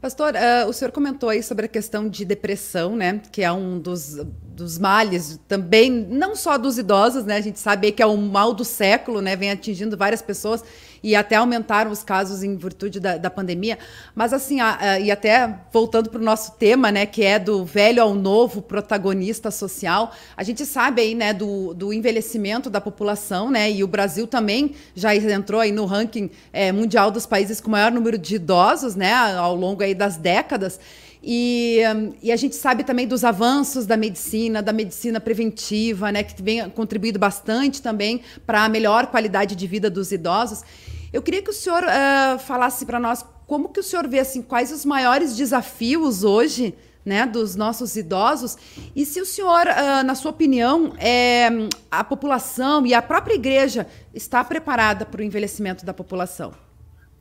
Pastor, 0.00 0.34
uh, 0.34 0.68
o 0.68 0.72
senhor 0.74 0.92
comentou 0.92 1.30
aí 1.30 1.42
sobre 1.42 1.64
a 1.64 1.68
questão 1.68 2.10
de 2.10 2.26
depressão, 2.26 2.94
né? 2.94 3.22
Que 3.32 3.42
é 3.42 3.50
um 3.50 3.78
dos, 3.78 4.16
dos 4.42 4.78
males 4.78 5.40
também, 5.48 5.90
não 5.90 6.36
só 6.36 6.58
dos 6.58 6.76
idosos, 6.76 7.24
né? 7.24 7.36
A 7.36 7.40
gente 7.40 7.58
sabe 7.58 7.90
que 7.90 8.02
é 8.02 8.06
o 8.06 8.14
mal 8.16 8.52
do 8.52 8.66
século, 8.66 9.22
né? 9.22 9.34
Vem 9.34 9.50
atingindo 9.50 9.96
várias 9.96 10.20
pessoas 10.20 10.62
e 11.04 11.14
até 11.14 11.36
aumentaram 11.36 11.90
os 11.90 12.02
casos 12.02 12.42
em 12.42 12.56
virtude 12.56 12.98
da, 12.98 13.18
da 13.18 13.28
pandemia. 13.28 13.78
Mas 14.14 14.32
assim, 14.32 14.58
a, 14.58 14.78
a, 14.80 14.98
e 14.98 15.10
até 15.10 15.54
voltando 15.70 16.08
para 16.08 16.18
o 16.18 16.24
nosso 16.24 16.52
tema, 16.52 16.90
né, 16.90 17.04
que 17.04 17.22
é 17.22 17.38
do 17.38 17.62
velho 17.62 18.02
ao 18.02 18.14
novo 18.14 18.62
protagonista 18.62 19.50
social, 19.50 20.14
a 20.34 20.42
gente 20.42 20.64
sabe 20.64 21.02
aí, 21.02 21.14
né, 21.14 21.34
do, 21.34 21.74
do 21.74 21.92
envelhecimento 21.92 22.70
da 22.70 22.80
população, 22.80 23.50
né, 23.50 23.70
e 23.70 23.84
o 23.84 23.86
Brasil 23.86 24.26
também 24.26 24.74
já 24.94 25.14
entrou 25.14 25.60
aí 25.60 25.70
no 25.70 25.84
ranking 25.84 26.30
é, 26.50 26.72
mundial 26.72 27.10
dos 27.10 27.26
países 27.26 27.60
com 27.60 27.70
maior 27.70 27.92
número 27.92 28.16
de 28.16 28.36
idosos, 28.36 28.96
né, 28.96 29.12
ao 29.12 29.54
longo 29.54 29.82
aí 29.82 29.94
das 29.94 30.16
décadas. 30.16 30.80
E, 31.26 31.80
e, 32.22 32.30
a 32.30 32.36
gente 32.36 32.54
sabe 32.54 32.84
também 32.84 33.06
dos 33.06 33.24
avanços 33.24 33.86
da 33.86 33.96
medicina, 33.96 34.62
da 34.62 34.74
medicina 34.74 35.18
preventiva, 35.18 36.12
né, 36.12 36.22
que 36.22 36.42
vem 36.42 36.68
contribuído 36.70 37.18
bastante 37.18 37.80
também 37.80 38.20
para 38.46 38.64
a 38.64 38.68
melhor 38.68 39.06
qualidade 39.06 39.54
de 39.54 39.66
vida 39.66 39.88
dos 39.88 40.12
idosos. 40.12 40.62
Eu 41.14 41.22
queria 41.22 41.40
que 41.40 41.50
o 41.50 41.52
senhor 41.52 41.84
uh, 41.84 42.40
falasse 42.40 42.84
para 42.84 42.98
nós 42.98 43.24
como 43.46 43.68
que 43.68 43.78
o 43.78 43.84
senhor 43.84 44.08
vê 44.08 44.18
assim 44.18 44.42
quais 44.42 44.72
os 44.72 44.84
maiores 44.84 45.36
desafios 45.36 46.24
hoje, 46.24 46.74
né, 47.04 47.24
dos 47.24 47.54
nossos 47.54 47.94
idosos 47.94 48.58
e 48.96 49.06
se 49.06 49.20
o 49.20 49.24
senhor, 49.24 49.64
uh, 49.64 50.02
na 50.04 50.16
sua 50.16 50.32
opinião, 50.32 50.92
é, 50.98 51.48
a 51.88 52.02
população 52.02 52.84
e 52.84 52.92
a 52.92 53.00
própria 53.00 53.34
igreja 53.34 53.86
está 54.12 54.42
preparada 54.42 55.06
para 55.06 55.20
o 55.20 55.22
envelhecimento 55.22 55.86
da 55.86 55.94
população. 55.94 56.52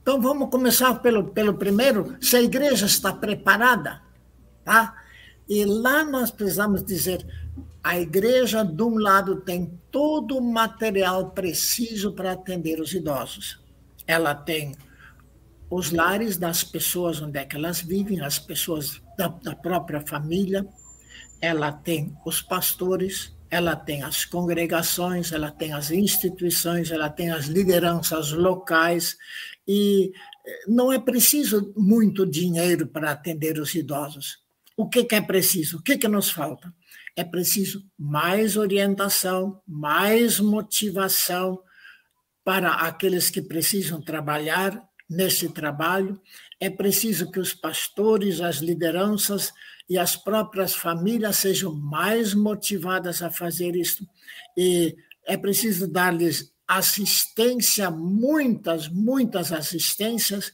Então 0.01 0.19
vamos 0.19 0.49
começar 0.49 0.95
pelo, 0.95 1.25
pelo 1.25 1.53
primeiro, 1.53 2.17
se 2.19 2.35
a 2.35 2.41
igreja 2.41 2.87
está 2.87 3.13
preparada, 3.13 4.01
tá? 4.65 4.95
E 5.47 5.65
lá 5.65 6.03
nós 6.03 6.31
precisamos 6.31 6.83
dizer, 6.83 7.23
a 7.83 7.99
igreja, 7.99 8.65
de 8.65 8.81
um 8.81 8.97
lado, 8.97 9.41
tem 9.41 9.79
todo 9.91 10.35
o 10.35 10.41
material 10.41 11.29
preciso 11.29 12.11
para 12.13 12.31
atender 12.31 12.81
os 12.81 12.91
idosos. 12.91 13.61
Ela 14.05 14.35
tem 14.35 14.75
os 15.69 15.91
lares 15.91 16.37
das 16.37 16.63
pessoas 16.63 17.21
onde 17.21 17.39
é 17.39 17.45
que 17.45 17.55
elas 17.55 17.81
vivem, 17.81 18.21
as 18.21 18.37
pessoas 18.37 19.01
da, 19.17 19.27
da 19.27 19.55
própria 19.55 20.01
família, 20.01 20.67
ela 21.41 21.71
tem 21.71 22.15
os 22.25 22.41
pastores, 22.41 23.35
ela 23.49 23.75
tem 23.75 24.03
as 24.03 24.23
congregações, 24.23 25.31
ela 25.31 25.51
tem 25.51 25.73
as 25.73 25.91
instituições, 25.91 26.91
ela 26.91 27.09
tem 27.09 27.31
as 27.31 27.45
lideranças 27.45 28.31
locais, 28.31 29.17
e 29.67 30.11
eh, 30.45 30.63
não 30.67 30.91
é 30.91 30.99
preciso 30.99 31.73
muito 31.75 32.25
dinheiro 32.25 32.87
para 32.87 33.11
atender 33.11 33.59
os 33.59 33.73
idosos. 33.75 34.39
O 34.77 34.87
que, 34.87 35.03
que 35.03 35.15
é 35.15 35.21
preciso? 35.21 35.77
O 35.77 35.81
que, 35.81 35.97
que 35.97 36.07
nos 36.07 36.29
falta? 36.29 36.73
É 37.15 37.23
preciso 37.23 37.85
mais 37.97 38.57
orientação, 38.57 39.61
mais 39.67 40.39
motivação 40.39 41.59
para 42.43 42.71
aqueles 42.71 43.29
que 43.29 43.41
precisam 43.41 44.01
trabalhar 44.01 44.81
nesse 45.09 45.49
trabalho. 45.49 46.19
É 46.59 46.69
preciso 46.69 47.31
que 47.31 47.39
os 47.39 47.53
pastores, 47.53 48.41
as 48.41 48.57
lideranças 48.57 49.51
e 49.89 49.97
as 49.97 50.15
próprias 50.15 50.73
famílias 50.73 51.37
sejam 51.37 51.73
mais 51.73 52.33
motivadas 52.33 53.21
a 53.21 53.29
fazer 53.29 53.75
isso. 53.75 54.07
E 54.57 54.95
é 55.25 55.37
preciso 55.37 55.87
dar-lhes 55.87 56.51
assistência, 56.67 57.91
muitas, 57.91 58.87
muitas 58.87 59.51
assistências, 59.51 60.53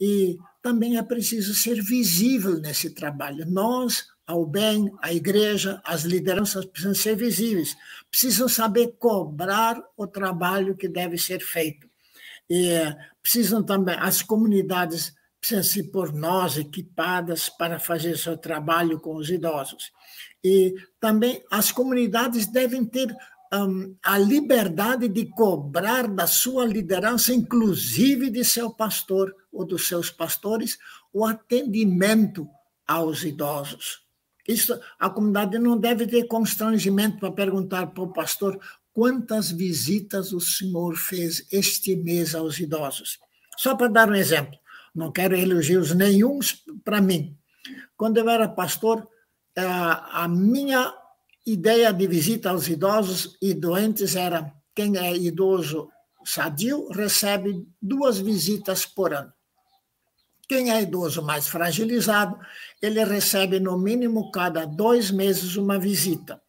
e 0.00 0.38
também 0.62 0.96
é 0.96 1.02
preciso 1.02 1.54
ser 1.54 1.82
visível 1.82 2.58
nesse 2.58 2.90
trabalho. 2.90 3.46
Nós, 3.46 4.06
ao 4.30 4.46
bem, 4.46 4.92
a 5.02 5.12
igreja, 5.12 5.82
as 5.84 6.04
lideranças 6.04 6.64
precisam 6.64 6.94
ser 6.94 7.16
visíveis, 7.16 7.76
precisam 8.08 8.48
saber 8.48 8.94
cobrar 8.96 9.82
o 9.96 10.06
trabalho 10.06 10.76
que 10.76 10.88
deve 10.88 11.18
ser 11.18 11.40
feito. 11.40 11.90
E 12.48 12.78
precisam 13.20 13.60
também, 13.60 13.96
as 13.98 14.22
comunidades 14.22 15.12
precisam 15.40 15.64
se 15.64 15.82
por 15.90 16.12
nós 16.12 16.56
equipadas 16.56 17.48
para 17.48 17.80
fazer 17.80 18.16
seu 18.16 18.36
trabalho 18.36 19.00
com 19.00 19.16
os 19.16 19.30
idosos. 19.30 19.90
E 20.44 20.76
também 21.00 21.42
as 21.50 21.72
comunidades 21.72 22.46
devem 22.46 22.84
ter 22.84 23.12
um, 23.52 23.96
a 24.00 24.16
liberdade 24.16 25.08
de 25.08 25.26
cobrar 25.26 26.06
da 26.06 26.28
sua 26.28 26.64
liderança, 26.64 27.34
inclusive 27.34 28.30
de 28.30 28.44
seu 28.44 28.70
pastor 28.70 29.34
ou 29.52 29.66
dos 29.66 29.88
seus 29.88 30.08
pastores, 30.08 30.78
o 31.12 31.26
atendimento 31.26 32.48
aos 32.86 33.24
idosos. 33.24 34.08
Isso, 34.50 34.80
a 34.98 35.08
comunidade 35.08 35.58
não 35.60 35.78
deve 35.78 36.06
ter 36.08 36.26
constrangimento 36.26 37.18
para 37.18 37.30
perguntar 37.30 37.86
para 37.88 38.02
o 38.02 38.12
pastor 38.12 38.58
quantas 38.92 39.52
visitas 39.52 40.32
o 40.32 40.40
senhor 40.40 40.96
fez 40.96 41.46
este 41.52 41.94
mês 41.94 42.34
aos 42.34 42.58
idosos. 42.58 43.20
Só 43.56 43.76
para 43.76 43.86
dar 43.86 44.10
um 44.10 44.14
exemplo, 44.14 44.58
não 44.92 45.12
quero 45.12 45.36
elogios 45.36 45.94
nenhums 45.94 46.64
para 46.84 47.00
mim. 47.00 47.36
Quando 47.96 48.16
eu 48.16 48.28
era 48.28 48.48
pastor, 48.48 49.06
a 49.54 50.26
minha 50.26 50.92
ideia 51.46 51.92
de 51.92 52.08
visita 52.08 52.50
aos 52.50 52.66
idosos 52.66 53.36
e 53.40 53.54
doentes 53.54 54.16
era 54.16 54.52
quem 54.74 54.96
é 54.96 55.16
idoso 55.16 55.88
sadio 56.24 56.88
recebe 56.88 57.66
duas 57.80 58.18
visitas 58.18 58.84
por 58.84 59.14
ano. 59.14 59.32
Quem 60.50 60.68
é 60.72 60.82
idoso 60.82 61.22
mais 61.22 61.46
fragilizado, 61.46 62.36
ele 62.82 63.04
recebe 63.04 63.60
no 63.60 63.78
mínimo 63.78 64.32
cada 64.32 64.64
dois 64.64 65.08
meses 65.08 65.54
uma 65.54 65.78
visita. 65.78 66.42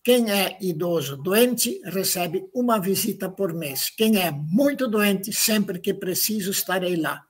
Quem 0.00 0.30
é 0.30 0.56
idoso 0.60 1.16
doente 1.16 1.80
recebe 1.84 2.48
uma 2.54 2.78
visita 2.78 3.28
por 3.28 3.52
mês. 3.52 3.90
Quem 3.90 4.22
é 4.22 4.30
muito 4.30 4.86
doente, 4.86 5.32
sempre 5.32 5.80
que 5.80 5.92
preciso, 5.92 6.52
estarei 6.52 6.94
lá. 6.94 7.20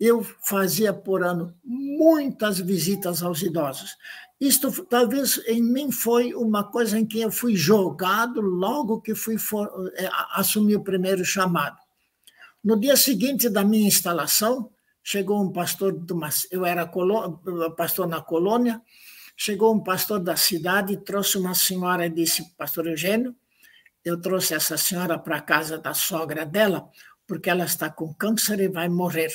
eu 0.00 0.26
fazia 0.42 0.94
por 0.94 1.22
ano 1.22 1.54
muitas 1.62 2.58
visitas 2.58 3.22
aos 3.22 3.42
idosos. 3.42 3.98
Isto 4.40 4.82
talvez 4.86 5.42
em 5.46 5.62
mim 5.62 5.92
foi 5.92 6.32
uma 6.32 6.64
coisa 6.64 6.98
em 6.98 7.04
que 7.04 7.20
eu 7.20 7.30
fui 7.30 7.54
jogado 7.54 8.40
logo 8.40 9.02
que 9.02 9.14
fui 9.14 9.36
for, 9.36 9.92
é, 9.96 10.08
assumir 10.32 10.76
o 10.76 10.82
primeiro 10.82 11.22
chamado. 11.22 11.76
No 12.64 12.80
dia 12.80 12.96
seguinte 12.96 13.50
da 13.50 13.62
minha 13.62 13.86
instalação, 13.86 14.70
chegou 15.06 15.40
um 15.40 15.52
pastor 15.52 15.96
de 15.96 16.12
uma, 16.12 16.28
eu 16.50 16.66
era 16.66 16.84
pastor 17.76 18.08
na 18.08 18.20
colônia, 18.20 18.82
chegou 19.36 19.72
um 19.72 19.78
pastor 19.78 20.18
da 20.18 20.34
cidade, 20.34 20.96
trouxe 20.96 21.38
uma 21.38 21.54
senhora 21.54 22.06
e 22.06 22.10
disse, 22.10 22.50
pastor 22.56 22.88
Eugênio, 22.88 23.32
eu 24.04 24.20
trouxe 24.20 24.52
essa 24.52 24.76
senhora 24.76 25.16
para 25.16 25.36
a 25.36 25.40
casa 25.40 25.78
da 25.78 25.94
sogra 25.94 26.44
dela, 26.44 26.90
porque 27.24 27.48
ela 27.48 27.64
está 27.64 27.88
com 27.88 28.12
câncer 28.14 28.58
e 28.58 28.66
vai 28.66 28.88
morrer. 28.88 29.32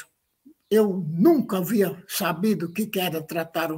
Eu 0.69 1.05
nunca 1.07 1.59
havia 1.59 2.03
sabido 2.05 2.65
o 2.65 2.73
que 2.73 2.99
era 2.99 3.21
tratar 3.21 3.69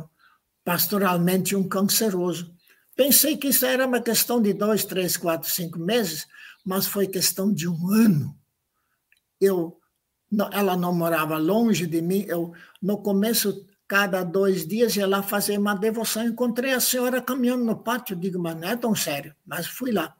pastoralmente 0.63 1.55
um 1.55 1.69
canceroso. 1.69 2.55
Pensei 2.95 3.37
que 3.37 3.49
isso 3.49 3.67
era 3.67 3.85
uma 3.85 4.01
questão 4.01 4.41
de 4.41 4.51
dois, 4.51 4.83
três, 4.83 5.15
quatro, 5.15 5.47
cinco 5.47 5.77
meses, 5.77 6.25
mas 6.65 6.87
foi 6.87 7.05
questão 7.05 7.53
de 7.53 7.67
um 7.67 7.87
ano. 7.91 8.35
Eu, 9.39 9.79
ela 10.51 10.75
não 10.75 10.93
morava 10.93 11.37
longe 11.37 11.85
de 11.85 12.01
mim. 12.01 12.25
Eu, 12.27 12.53
no 12.81 12.97
começo, 12.97 13.65
cada 13.87 14.23
dois 14.23 14.67
dias, 14.67 14.95
ia 14.95 15.07
lá 15.07 15.21
fazer 15.21 15.57
uma 15.57 15.75
devoção. 15.75 16.25
Encontrei 16.25 16.73
a 16.73 16.79
senhora 16.79 17.21
caminhando 17.21 17.63
no 17.63 17.77
pátio. 17.77 18.15
Digo, 18.15 18.39
mas 18.39 18.55
não 18.55 18.67
é 18.67 18.75
tão 18.75 18.95
sério. 18.95 19.35
Mas 19.45 19.67
fui 19.67 19.91
lá. 19.91 20.15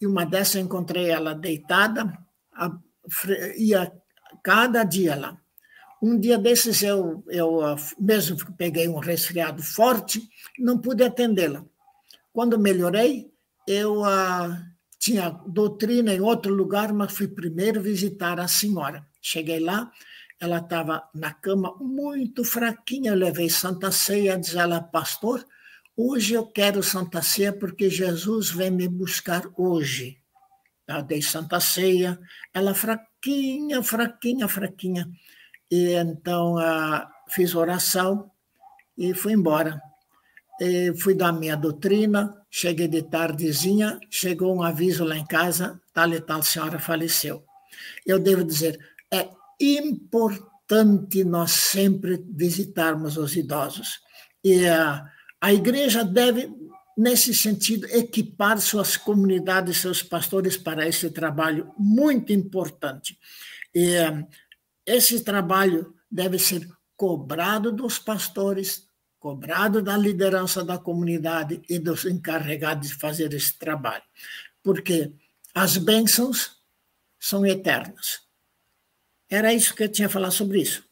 E 0.00 0.06
uma 0.06 0.24
dessas 0.24 0.56
encontrei 0.56 1.10
ela 1.10 1.34
deitada, 1.34 2.12
ia 3.56 3.92
cada 4.42 4.84
dia 4.84 5.16
lá. 5.16 5.40
Um 6.02 6.18
dia 6.18 6.36
desses, 6.36 6.82
eu, 6.82 7.24
eu 7.28 7.60
mesmo 7.98 8.36
peguei 8.52 8.86
um 8.86 8.98
resfriado 8.98 9.62
forte, 9.62 10.28
não 10.58 10.78
pude 10.78 11.02
atendê-la. 11.02 11.64
Quando 12.32 12.58
melhorei, 12.58 13.32
eu 13.66 14.02
uh, 14.02 14.56
tinha 15.06 15.30
doutrina 15.46 16.12
em 16.12 16.20
outro 16.20 16.52
lugar, 16.52 16.92
mas 16.92 17.12
fui 17.12 17.28
primeiro 17.28 17.80
visitar 17.80 18.40
a 18.40 18.48
senhora. 18.48 19.06
Cheguei 19.22 19.60
lá, 19.60 19.88
ela 20.40 20.58
estava 20.58 21.08
na 21.14 21.32
cama 21.32 21.76
muito 21.78 22.42
fraquinha. 22.42 23.12
Eu 23.12 23.14
levei 23.14 23.48
Santa 23.48 23.92
Ceia, 23.92 24.36
diz 24.36 24.56
ela, 24.56 24.82
pastor, 24.82 25.46
hoje 25.96 26.34
eu 26.34 26.44
quero 26.44 26.82
Santa 26.82 27.22
Ceia 27.22 27.52
porque 27.52 27.88
Jesus 27.88 28.50
vem 28.50 28.72
me 28.72 28.88
buscar 28.88 29.44
hoje. 29.56 30.18
Eu 30.88 31.04
dei 31.04 31.22
Santa 31.22 31.60
Ceia, 31.60 32.18
ela 32.52 32.74
fraquinha, 32.74 33.84
fraquinha, 33.84 34.48
fraquinha. 34.48 35.08
E 35.70 35.92
então 35.92 36.56
uh, 36.56 37.06
fiz 37.28 37.54
oração 37.54 38.28
e 38.98 39.14
fui 39.14 39.34
embora. 39.34 39.80
E 40.60 40.94
fui 40.96 41.14
dar 41.14 41.32
minha 41.32 41.56
doutrina, 41.56 42.34
cheguei 42.50 42.88
de 42.88 43.02
tardezinha, 43.02 43.98
chegou 44.10 44.54
um 44.54 44.62
aviso 44.62 45.04
lá 45.04 45.16
em 45.16 45.26
casa, 45.26 45.80
tal 45.92 46.12
e 46.12 46.20
tal 46.20 46.42
senhora 46.42 46.78
faleceu. 46.78 47.44
Eu 48.06 48.18
devo 48.18 48.42
dizer, 48.42 48.78
é 49.12 49.28
importante 49.60 51.24
nós 51.24 51.50
sempre 51.50 52.24
visitarmos 52.28 53.16
os 53.16 53.36
idosos. 53.36 54.00
E 54.42 54.64
uh, 54.64 55.02
a 55.40 55.52
igreja 55.52 56.04
deve, 56.04 56.50
nesse 56.96 57.34
sentido, 57.34 57.86
equipar 57.88 58.58
suas 58.60 58.96
comunidades, 58.96 59.78
seus 59.78 60.02
pastores 60.02 60.56
para 60.56 60.88
esse 60.88 61.10
trabalho 61.10 61.70
muito 61.78 62.32
importante. 62.32 63.18
E, 63.74 63.98
uh, 63.98 64.26
esse 64.86 65.20
trabalho 65.24 65.92
deve 66.10 66.38
ser 66.38 66.66
cobrado 66.96 67.72
dos 67.72 67.98
pastores, 67.98 68.85
cobrado 69.26 69.82
da 69.82 69.96
liderança 69.96 70.62
da 70.62 70.78
comunidade 70.78 71.60
e 71.68 71.80
dos 71.80 72.04
encarregados 72.04 72.90
de 72.90 72.94
fazer 72.94 73.34
esse 73.34 73.58
trabalho, 73.58 74.04
porque 74.62 75.12
as 75.52 75.76
bênçãos 75.76 76.62
são 77.18 77.44
eternas. 77.44 78.20
Era 79.28 79.52
isso 79.52 79.74
que 79.74 79.82
eu 79.82 79.88
tinha 79.88 80.06
a 80.06 80.08
falar 80.08 80.30
sobre 80.30 80.60
isso. 80.62 80.85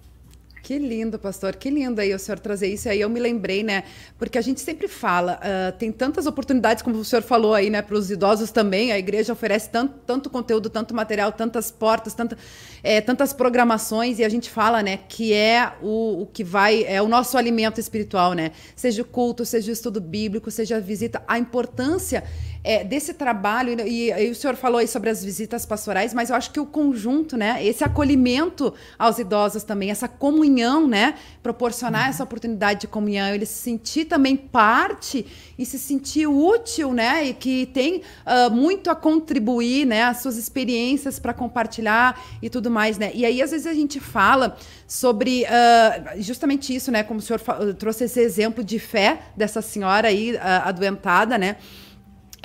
Que 0.64 0.78
lindo, 0.78 1.18
pastor, 1.18 1.56
que 1.56 1.68
lindo 1.68 2.00
aí 2.00 2.14
o 2.14 2.18
senhor 2.18 2.38
trazer 2.38 2.68
isso. 2.68 2.88
Aí 2.88 2.98
eu 2.98 3.10
me 3.10 3.20
lembrei, 3.20 3.62
né? 3.62 3.84
Porque 4.18 4.38
a 4.38 4.40
gente 4.40 4.62
sempre 4.62 4.88
fala, 4.88 5.38
uh, 5.38 5.76
tem 5.76 5.92
tantas 5.92 6.24
oportunidades, 6.24 6.82
como 6.82 6.96
o 6.96 7.04
senhor 7.04 7.20
falou 7.20 7.52
aí, 7.52 7.68
né, 7.68 7.82
para 7.82 7.94
os 7.94 8.10
idosos 8.10 8.50
também. 8.50 8.90
A 8.90 8.98
igreja 8.98 9.34
oferece 9.34 9.68
tanto, 9.68 9.92
tanto 10.06 10.30
conteúdo, 10.30 10.70
tanto 10.70 10.94
material, 10.94 11.32
tantas 11.32 11.70
portas, 11.70 12.14
tanta, 12.14 12.38
é, 12.82 13.02
tantas 13.02 13.34
programações, 13.34 14.18
e 14.18 14.24
a 14.24 14.28
gente 14.30 14.48
fala, 14.48 14.82
né, 14.82 15.00
que 15.06 15.34
é 15.34 15.70
o, 15.82 16.22
o 16.22 16.26
que 16.32 16.42
vai, 16.42 16.82
é 16.84 17.02
o 17.02 17.08
nosso 17.08 17.36
alimento 17.36 17.78
espiritual, 17.78 18.32
né? 18.32 18.50
Seja 18.74 19.02
o 19.02 19.04
culto, 19.04 19.44
seja 19.44 19.68
o 19.68 19.72
estudo 19.74 20.00
bíblico, 20.00 20.50
seja 20.50 20.78
a 20.78 20.80
visita, 20.80 21.22
a 21.28 21.38
importância 21.38 22.24
é, 22.64 22.82
desse 22.82 23.12
trabalho, 23.12 23.78
e, 23.86 24.10
e, 24.10 24.30
o 24.30 24.34
senhor 24.34 24.56
falou 24.56 24.78
aí 24.78 24.88
sobre 24.88 25.10
as 25.10 25.22
visitas 25.22 25.66
pastorais, 25.66 26.14
mas 26.14 26.30
eu 26.30 26.36
acho 26.36 26.50
que 26.50 26.58
o 26.58 26.64
conjunto, 26.64 27.36
né, 27.36 27.62
esse 27.62 27.84
acolhimento 27.84 28.72
aos 28.98 29.18
idosos 29.18 29.62
também, 29.62 29.90
essa 29.90 30.08
comunhão, 30.08 30.88
né, 30.88 31.14
proporcionar 31.42 32.08
essa 32.08 32.24
oportunidade 32.24 32.80
de 32.80 32.86
comunhão, 32.86 33.34
ele 33.34 33.44
se 33.44 33.58
sentir 33.58 34.06
também 34.06 34.34
parte 34.34 35.26
e 35.58 35.66
se 35.66 35.78
sentir 35.78 36.26
útil, 36.26 36.94
né, 36.94 37.26
e 37.26 37.34
que 37.34 37.66
tem 37.66 38.00
uh, 38.26 38.50
muito 38.50 38.90
a 38.90 38.94
contribuir, 38.94 39.84
né, 39.84 40.04
as 40.04 40.22
suas 40.22 40.38
experiências 40.38 41.18
para 41.18 41.34
compartilhar 41.34 42.18
e 42.40 42.48
tudo 42.48 42.70
mais, 42.70 42.96
né. 42.96 43.10
E 43.14 43.26
aí 43.26 43.42
às 43.42 43.50
vezes 43.50 43.66
a 43.66 43.74
gente 43.74 44.00
fala 44.00 44.56
sobre 44.88 45.44
uh, 45.44 46.22
justamente 46.22 46.74
isso, 46.74 46.90
né, 46.90 47.02
como 47.02 47.20
o 47.20 47.22
senhor 47.22 47.40
trouxe 47.78 48.04
esse 48.04 48.20
exemplo 48.20 48.64
de 48.64 48.78
fé 48.78 49.20
dessa 49.36 49.60
senhora 49.60 50.08
aí 50.08 50.32
uh, 50.32 50.38
adoentada, 50.64 51.36
né 51.36 51.56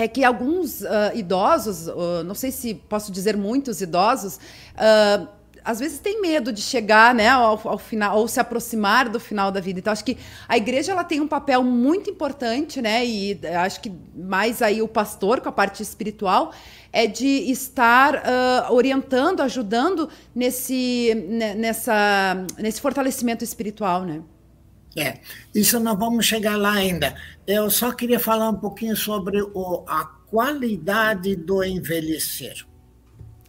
é 0.03 0.07
que 0.07 0.23
alguns 0.23 0.81
uh, 0.81 0.87
idosos, 1.13 1.87
uh, 1.87 2.23
não 2.25 2.33
sei 2.33 2.51
se 2.51 2.73
posso 2.73 3.11
dizer 3.11 3.35
muitos 3.35 3.81
idosos, 3.81 4.37
uh, 4.37 5.27
às 5.61 5.79
vezes 5.79 5.99
tem 5.99 6.21
medo 6.21 6.53
de 6.53 6.61
chegar 6.61 7.13
né, 7.13 7.27
ao, 7.27 7.59
ao, 7.67 7.77
final 7.77 8.17
ou 8.17 8.27
se 8.27 8.39
aproximar 8.39 9.09
do 9.09 9.19
final 9.19 9.51
da 9.51 9.59
vida. 9.59 9.79
Então, 9.79 9.91
acho 9.91 10.05
que 10.05 10.17
a 10.47 10.55
igreja 10.55 10.93
ela 10.93 11.03
tem 11.03 11.19
um 11.19 11.27
papel 11.27 11.61
muito 11.63 12.09
importante, 12.09 12.81
né? 12.81 13.05
E 13.05 13.37
acho 13.45 13.81
que 13.81 13.91
mais 14.15 14.61
aí 14.61 14.81
o 14.81 14.87
pastor, 14.87 15.41
com 15.41 15.49
a 15.49 15.51
parte 15.51 15.83
espiritual, 15.83 16.53
é 16.93 17.05
de 17.05 17.51
estar 17.51 18.23
orientando, 18.71 19.41
ajudando 19.41 20.09
nesse, 20.33 21.13
nessa, 21.57 22.45
nesse 22.57 22.79
fortalecimento 22.79 23.43
espiritual, 23.43 24.03
né? 24.03 24.21
É, 24.95 25.19
isso 25.53 25.79
nós 25.79 25.97
vamos 25.97 26.25
chegar 26.25 26.57
lá 26.57 26.73
ainda. 26.73 27.15
Eu 27.45 27.69
só 27.69 27.91
queria 27.91 28.19
falar 28.19 28.49
um 28.49 28.55
pouquinho 28.55 28.95
sobre 28.95 29.41
o, 29.41 29.83
a 29.87 30.05
qualidade 30.05 31.35
do 31.35 31.63
envelhecer. 31.63 32.65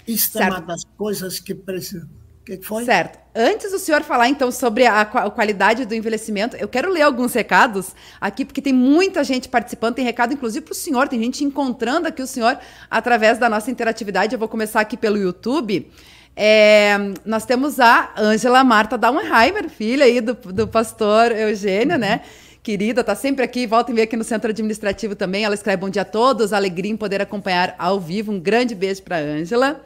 Isso 0.06 0.30
certo. 0.32 0.46
é 0.46 0.50
uma 0.50 0.60
das 0.60 0.84
coisas 0.96 1.38
que 1.38 1.54
precisa. 1.54 2.08
O 2.40 2.44
que 2.44 2.60
foi? 2.62 2.84
Certo. 2.84 3.18
Antes 3.34 3.70
do 3.70 3.78
senhor 3.78 4.02
falar, 4.02 4.28
então, 4.28 4.50
sobre 4.50 4.86
a, 4.86 5.02
a, 5.02 5.30
qualidade 5.30 5.84
do 5.84 5.94
envelhecimento, 5.94 6.56
eu 6.56 6.66
quero 6.66 6.90
ler 6.90 7.02
alguns 7.02 7.32
recados 7.32 7.94
aqui, 8.20 8.44
porque 8.44 8.60
tem 8.60 8.72
muita 8.72 9.22
gente 9.22 9.48
participando. 9.48 9.94
Tem 9.94 10.04
recado, 10.04 10.32
inclusive, 10.32 10.64
para 10.64 10.72
o 10.72 10.74
senhor. 10.74 11.06
Tem 11.06 11.20
gente 11.20 11.44
encontrando 11.44 12.08
aqui 12.08 12.22
o 12.22 12.26
senhor 12.26 12.58
através 12.90 13.38
da 13.38 13.48
nossa 13.48 13.70
interatividade. 13.70 14.34
Eu 14.34 14.38
vou 14.38 14.48
começar 14.48 14.80
aqui 14.80 14.96
pelo 14.96 15.16
YouTube. 15.16 15.90
É, 16.36 16.96
nós 17.24 17.44
temos 17.44 17.78
a 17.80 18.12
Ângela 18.16 18.64
Marta 18.64 18.96
Dauenheimer, 18.96 19.68
filha 19.68 20.04
aí 20.04 20.20
do, 20.20 20.34
do 20.34 20.66
pastor 20.66 21.32
Eugênio, 21.32 21.98
né? 21.98 22.22
Querida, 22.62 23.02
tá 23.02 23.14
sempre 23.14 23.42
aqui, 23.42 23.66
volta 23.66 23.90
e 23.90 23.94
meia 23.94 24.04
aqui 24.04 24.16
no 24.16 24.24
Centro 24.24 24.50
Administrativo 24.50 25.14
também. 25.16 25.44
Ela 25.44 25.54
escreve 25.54 25.78
bom 25.78 25.88
dia 25.88 26.02
a 26.02 26.04
todos, 26.04 26.52
alegria 26.52 26.92
em 26.92 26.96
poder 26.96 27.20
acompanhar 27.20 27.74
ao 27.78 27.98
vivo. 27.98 28.32
Um 28.32 28.38
grande 28.38 28.74
beijo 28.74 29.02
para 29.02 29.16
Ângela. 29.18 29.82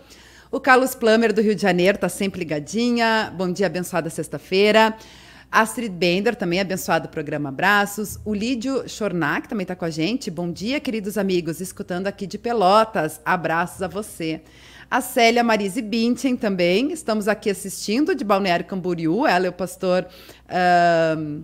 O 0.51 0.61
Carlos 0.61 0.95
Plummer, 0.95 1.33
do 1.33 1.41
Rio 1.41 1.55
de 1.55 1.63
Janeiro, 1.63 1.99
tá 1.99 2.09
sempre 2.09 2.41
ligadinha. 2.41 3.33
Bom 3.37 3.51
dia, 3.51 3.67
abençoada 3.67 4.11
sexta-feira. 4.11 4.97
Astrid 5.51 5.93
Bender, 5.93 6.35
também 6.35 6.59
abençoado 6.59 7.09
programa 7.09 7.49
Abraços. 7.49 8.19
O 8.25 8.35
Lídio 8.35 8.89
Chornac 8.89 9.49
também 9.49 9.63
está 9.63 9.77
com 9.77 9.85
a 9.85 9.91
gente. 9.91 10.29
Bom 10.29 10.51
dia, 10.51 10.81
queridos 10.81 11.17
amigos, 11.17 11.61
escutando 11.61 12.09
aqui 12.09 12.27
de 12.27 12.39
Pelotas. 12.39 13.21
Abraços 13.25 13.83
a 13.83 13.87
você. 13.87 14.43
A 14.95 15.01
Célia 15.01 15.43
Marise 15.43 15.83
Bintin 15.83 16.37
também. 16.37 16.93
Estamos 16.93 17.27
aqui 17.27 17.51
assistindo 17.51 18.15
de 18.15 18.23
Balneário 18.23 18.65
Camboriú. 18.65 19.27
Ela 19.27 19.47
é 19.47 19.49
o 19.49 19.53
pastor. 19.53 20.07
Uh... 20.47 21.43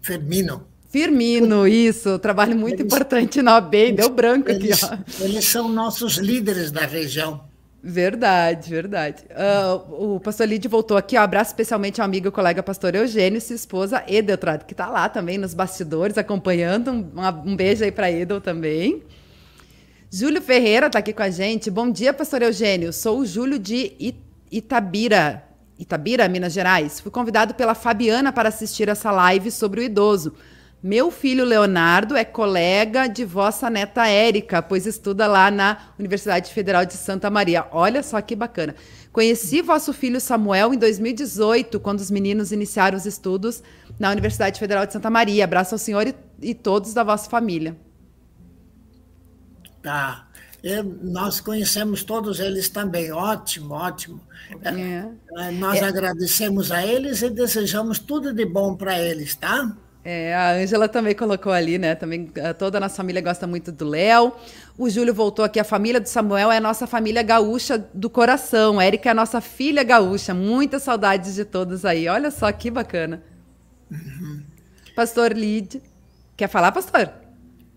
Firmino. 0.00 0.64
Firmino, 0.88 1.66
isso. 1.66 2.20
Trabalho 2.20 2.54
muito 2.54 2.82
eles, 2.82 2.86
importante 2.86 3.42
na 3.42 3.54
OAB. 3.54 3.90
Deu 3.96 4.10
branco 4.10 4.48
eles, 4.48 4.80
aqui. 4.80 5.04
Ó. 5.20 5.24
Eles 5.24 5.44
são 5.44 5.68
nossos 5.68 6.18
líderes 6.18 6.70
da 6.70 6.86
região. 6.86 7.42
Verdade, 7.82 8.70
verdade. 8.70 9.24
Uh, 9.32 10.14
o 10.14 10.20
pastor 10.20 10.46
Lide 10.46 10.68
voltou 10.68 10.96
aqui, 10.96 11.18
um 11.18 11.22
abraço 11.22 11.50
especialmente 11.50 12.00
ao 12.00 12.04
amigo 12.04 12.28
e 12.28 12.30
colega 12.30 12.62
pastor 12.62 12.94
Eugênio 12.94 13.38
e 13.38 13.40
sua 13.40 13.56
esposa 13.56 14.04
Edeltrad, 14.06 14.62
que 14.62 14.72
está 14.72 14.88
lá 14.88 15.08
também 15.08 15.36
nos 15.36 15.52
bastidores 15.52 16.16
acompanhando. 16.16 16.92
Um, 16.92 17.10
um 17.44 17.56
beijo 17.56 17.82
aí 17.82 17.90
para 17.90 18.08
Edel 18.08 18.40
também. 18.40 19.02
Júlio 20.10 20.40
Ferreira 20.40 20.86
está 20.86 21.00
aqui 21.00 21.12
com 21.12 21.22
a 21.22 21.30
gente. 21.30 21.68
Bom 21.68 21.90
dia, 21.90 22.12
pastor 22.12 22.40
Eugênio. 22.40 22.92
Sou 22.92 23.18
o 23.18 23.26
Júlio 23.26 23.58
de 23.58 24.14
Itabira. 24.50 25.42
Itabira, 25.76 26.28
Minas 26.28 26.52
Gerais. 26.52 27.00
Fui 27.00 27.10
convidado 27.10 27.54
pela 27.54 27.74
Fabiana 27.74 28.32
para 28.32 28.48
assistir 28.48 28.88
essa 28.88 29.10
live 29.10 29.50
sobre 29.50 29.80
o 29.80 29.82
idoso. 29.82 30.32
Meu 30.80 31.10
filho 31.10 31.44
Leonardo 31.44 32.16
é 32.16 32.24
colega 32.24 33.08
de 33.08 33.24
vossa 33.24 33.68
neta 33.68 34.06
Érica, 34.06 34.62
pois 34.62 34.86
estuda 34.86 35.26
lá 35.26 35.50
na 35.50 35.76
Universidade 35.98 36.52
Federal 36.52 36.84
de 36.84 36.94
Santa 36.94 37.28
Maria. 37.28 37.66
Olha 37.72 38.00
só 38.00 38.20
que 38.20 38.36
bacana. 38.36 38.76
Conheci 39.12 39.60
vosso 39.60 39.92
filho 39.92 40.20
Samuel 40.20 40.72
em 40.72 40.78
2018, 40.78 41.80
quando 41.80 41.98
os 41.98 42.12
meninos 42.12 42.52
iniciaram 42.52 42.96
os 42.96 43.06
estudos 43.06 43.60
na 43.98 44.12
Universidade 44.12 44.60
Federal 44.60 44.86
de 44.86 44.92
Santa 44.92 45.10
Maria. 45.10 45.42
Abraço 45.42 45.74
ao 45.74 45.78
senhor 45.78 46.06
e, 46.06 46.14
e 46.40 46.54
todos 46.54 46.94
da 46.94 47.02
vossa 47.02 47.28
família. 47.28 47.76
Tá. 49.86 50.26
Eu, 50.64 50.82
nós 50.82 51.38
conhecemos 51.38 52.02
todos 52.02 52.40
eles 52.40 52.68
também. 52.68 53.12
Ótimo, 53.12 53.72
ótimo. 53.72 54.20
É. 54.64 55.44
É, 55.44 55.50
nós 55.52 55.80
é. 55.80 55.84
agradecemos 55.84 56.72
a 56.72 56.84
eles 56.84 57.22
e 57.22 57.30
desejamos 57.30 58.00
tudo 58.00 58.32
de 58.32 58.44
bom 58.44 58.74
para 58.74 58.98
eles, 58.98 59.36
tá? 59.36 59.76
É, 60.04 60.34
a 60.34 60.54
Ângela 60.54 60.88
também 60.88 61.14
colocou 61.14 61.52
ali, 61.52 61.78
né? 61.78 61.94
Também 61.94 62.28
eh, 62.34 62.52
toda 62.52 62.78
a 62.78 62.80
nossa 62.80 62.96
família 62.96 63.22
gosta 63.22 63.46
muito 63.46 63.70
do 63.70 63.88
Léo. 63.88 64.32
O 64.76 64.90
Júlio 64.90 65.14
voltou 65.14 65.44
aqui. 65.44 65.60
A 65.60 65.64
família 65.64 66.00
do 66.00 66.08
Samuel 66.08 66.50
é 66.50 66.56
a 66.56 66.60
nossa 66.60 66.84
família 66.84 67.22
gaúcha 67.22 67.78
do 67.94 68.10
coração. 68.10 68.80
A 68.80 68.84
Érica 68.84 69.08
é 69.08 69.12
a 69.12 69.14
nossa 69.14 69.40
filha 69.40 69.84
gaúcha. 69.84 70.34
Muitas 70.34 70.82
saudades 70.82 71.36
de 71.36 71.44
todos 71.44 71.84
aí. 71.84 72.08
Olha 72.08 72.32
só 72.32 72.50
que 72.50 72.72
bacana. 72.72 73.22
Uhum. 73.88 74.42
Pastor 74.96 75.32
Lid. 75.32 75.80
Quer 76.36 76.48
falar, 76.48 76.72
pastor? 76.72 77.08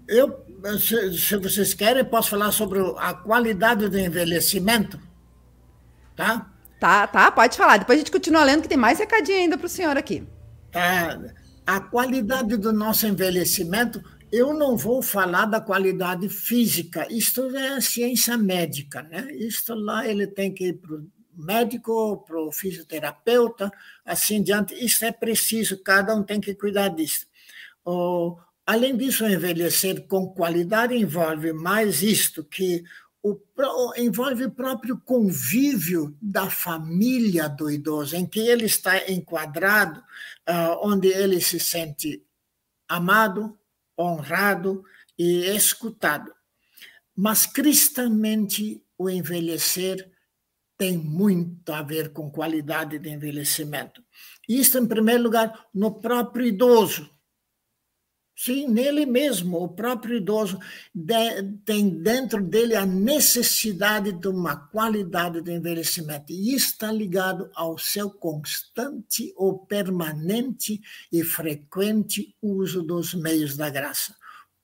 Eu, 0.08 0.49
se, 0.80 1.18
se, 1.18 1.38
vocês 1.38 1.74
querem, 1.74 2.04
posso 2.04 2.30
falar 2.30 2.52
sobre 2.52 2.80
a 2.98 3.14
qualidade 3.14 3.88
do 3.88 4.00
envelhecimento. 4.00 5.00
Tá? 6.16 6.52
Tá, 6.80 7.08
tá, 7.08 7.32
pode 7.32 7.58
falar. 7.58 7.78
Depois 7.78 7.98
a 7.98 8.00
gente 8.00 8.12
continua 8.12 8.44
lendo, 8.44 8.62
que 8.62 8.70
tem 8.70 8.78
mais 8.78 9.00
recadinho 9.00 9.40
ainda 9.40 9.58
para 9.58 9.66
o 9.66 9.70
senhor 9.70 9.98
aqui. 9.98 10.24
Tá 10.72 11.20
a 11.70 11.80
qualidade 11.80 12.58
do 12.58 12.74
nosso 12.74 13.06
envelhecimento, 13.06 14.04
eu 14.32 14.56
não 14.56 14.76
vou 14.76 15.04
falar 15.04 15.46
da 15.46 15.62
qualidade 15.62 16.28
física, 16.28 17.06
isto 17.12 17.56
é 17.56 17.80
ciência 17.80 18.36
médica, 18.36 19.04
né? 19.04 19.32
Isto 19.34 19.76
lá 19.76 20.08
ele 20.08 20.26
tem 20.26 20.52
que 20.52 20.70
ir 20.70 20.74
para 20.74 20.96
o 20.96 21.08
médico, 21.32 22.26
para 22.26 22.42
o 22.42 22.52
fisioterapeuta, 22.52 23.72
assim 24.04 24.42
diante. 24.42 24.74
Isso 24.84 25.06
é 25.06 25.12
preciso, 25.12 25.84
cada 25.84 26.16
um 26.16 26.24
tem 26.24 26.42
que 26.42 26.56
cuidar 26.56 26.88
disso. 26.88 27.28
Além 28.70 28.96
disso, 28.96 29.26
envelhecer 29.26 30.06
com 30.06 30.28
qualidade 30.28 30.96
envolve 30.96 31.52
mais 31.52 32.04
isto, 32.04 32.44
que 32.44 32.84
o, 33.24 33.36
envolve 33.98 34.46
o 34.46 34.52
próprio 34.52 34.96
convívio 35.00 36.16
da 36.22 36.52
família 36.52 37.50
do 37.50 37.72
idoso, 37.72 38.16
em 38.16 38.28
que 38.28 38.40
ele 38.40 38.66
está 38.66 39.10
enquadrado, 39.10 40.00
uh, 40.48 40.78
onde 40.84 41.08
ele 41.08 41.42
se 41.42 41.60
sente 41.60 42.24
amado, 42.88 43.58
honrado 44.00 44.84
e 45.18 45.48
escutado. 45.48 46.32
Mas 47.16 47.48
cristamente, 47.48 48.84
o 48.96 49.10
envelhecer 49.10 50.12
tem 50.78 50.96
muito 50.96 51.74
a 51.74 51.82
ver 51.82 52.14
com 52.14 52.30
qualidade 52.30 53.00
de 53.00 53.10
envelhecimento. 53.10 54.04
Isso, 54.48 54.78
em 54.78 54.86
primeiro 54.86 55.24
lugar, 55.24 55.68
no 55.74 56.00
próprio 56.00 56.46
idoso 56.46 57.10
Sim, 58.42 58.70
nele 58.70 59.06
mesmo, 59.06 59.62
o 59.62 59.68
próprio 59.68 60.16
idoso 60.16 60.58
de, 60.96 61.44
tem 61.66 61.90
dentro 61.90 62.42
dele 62.42 62.74
a 62.74 62.86
necessidade 62.86 64.14
de 64.14 64.30
uma 64.30 64.56
qualidade 64.56 65.42
de 65.42 65.52
envelhecimento. 65.52 66.32
E 66.32 66.56
está 66.56 66.90
ligado 66.90 67.52
ao 67.54 67.78
seu 67.78 68.10
constante 68.10 69.34
ou 69.36 69.60
permanente 69.66 70.80
e 71.12 71.22
frequente 71.22 72.34
uso 72.42 72.82
dos 72.82 73.14
meios 73.14 73.58
da 73.58 73.70
graça. 73.70 74.16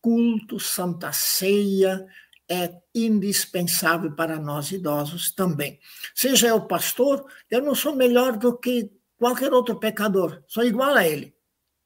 Culto, 0.02 0.58
santa 0.58 1.12
ceia, 1.12 2.08
é 2.48 2.74
indispensável 2.96 4.14
para 4.14 4.40
nós 4.40 4.72
idosos 4.72 5.34
também. 5.34 5.82
Seja 6.16 6.48
eu 6.48 6.62
pastor, 6.62 7.26
eu 7.52 7.62
não 7.62 7.76
sou 7.76 7.94
melhor 7.94 8.38
do 8.38 8.58
que 8.58 8.90
qualquer 9.18 9.52
outro 9.52 9.76
pecador, 9.78 10.42
sou 10.48 10.64
igual 10.64 10.94
a 10.94 11.06
ele. 11.06 11.35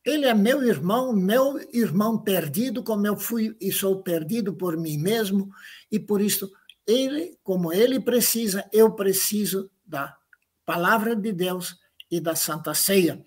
Ele 0.10 0.26
é 0.26 0.34
meu 0.34 0.64
irmão, 0.64 1.14
meu 1.14 1.60
irmão 1.72 2.18
perdido, 2.18 2.82
como 2.84 3.06
eu 3.06 3.16
fui 3.16 3.56
e 3.62 3.72
sou 3.72 4.02
perdido 4.02 4.56
por 4.56 4.76
mim 4.76 4.98
mesmo, 4.98 5.52
e 5.92 6.00
por 6.00 6.20
isso 6.20 6.52
ele, 6.88 7.38
como 7.44 7.72
ele 7.72 8.00
precisa, 8.00 8.68
eu 8.74 8.92
preciso 8.94 9.70
da 9.86 10.18
palavra 10.66 11.16
de 11.16 11.32
Deus 11.32 11.76
e 12.10 12.20
da 12.20 12.36
Santa 12.36 12.74
Ceia. 12.74 13.24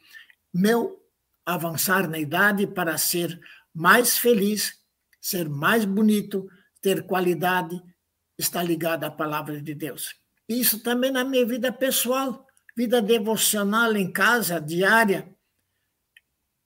Meu 0.53 1.01
avançar 1.47 2.09
na 2.09 2.19
idade 2.19 2.67
para 2.67 2.99
ser 2.99 3.41
mais 3.73 4.19
feliz, 4.19 4.81
ser 5.21 5.49
mais 5.49 5.85
bonito, 5.85 6.49
ter 6.81 7.07
qualidade, 7.07 7.81
está 8.37 8.61
ligado 8.61 9.05
à 9.05 9.11
palavra 9.11 9.63
de 9.63 9.73
Deus. 9.73 10.17
Isso 10.49 10.83
também 10.83 11.13
na 11.13 11.23
minha 11.23 11.47
vida 11.47 11.73
pessoal, 11.73 12.45
vida 12.77 13.01
devocional 13.01 13.95
em 13.95 14.13
casa, 14.13 14.61
diária. 14.61 15.33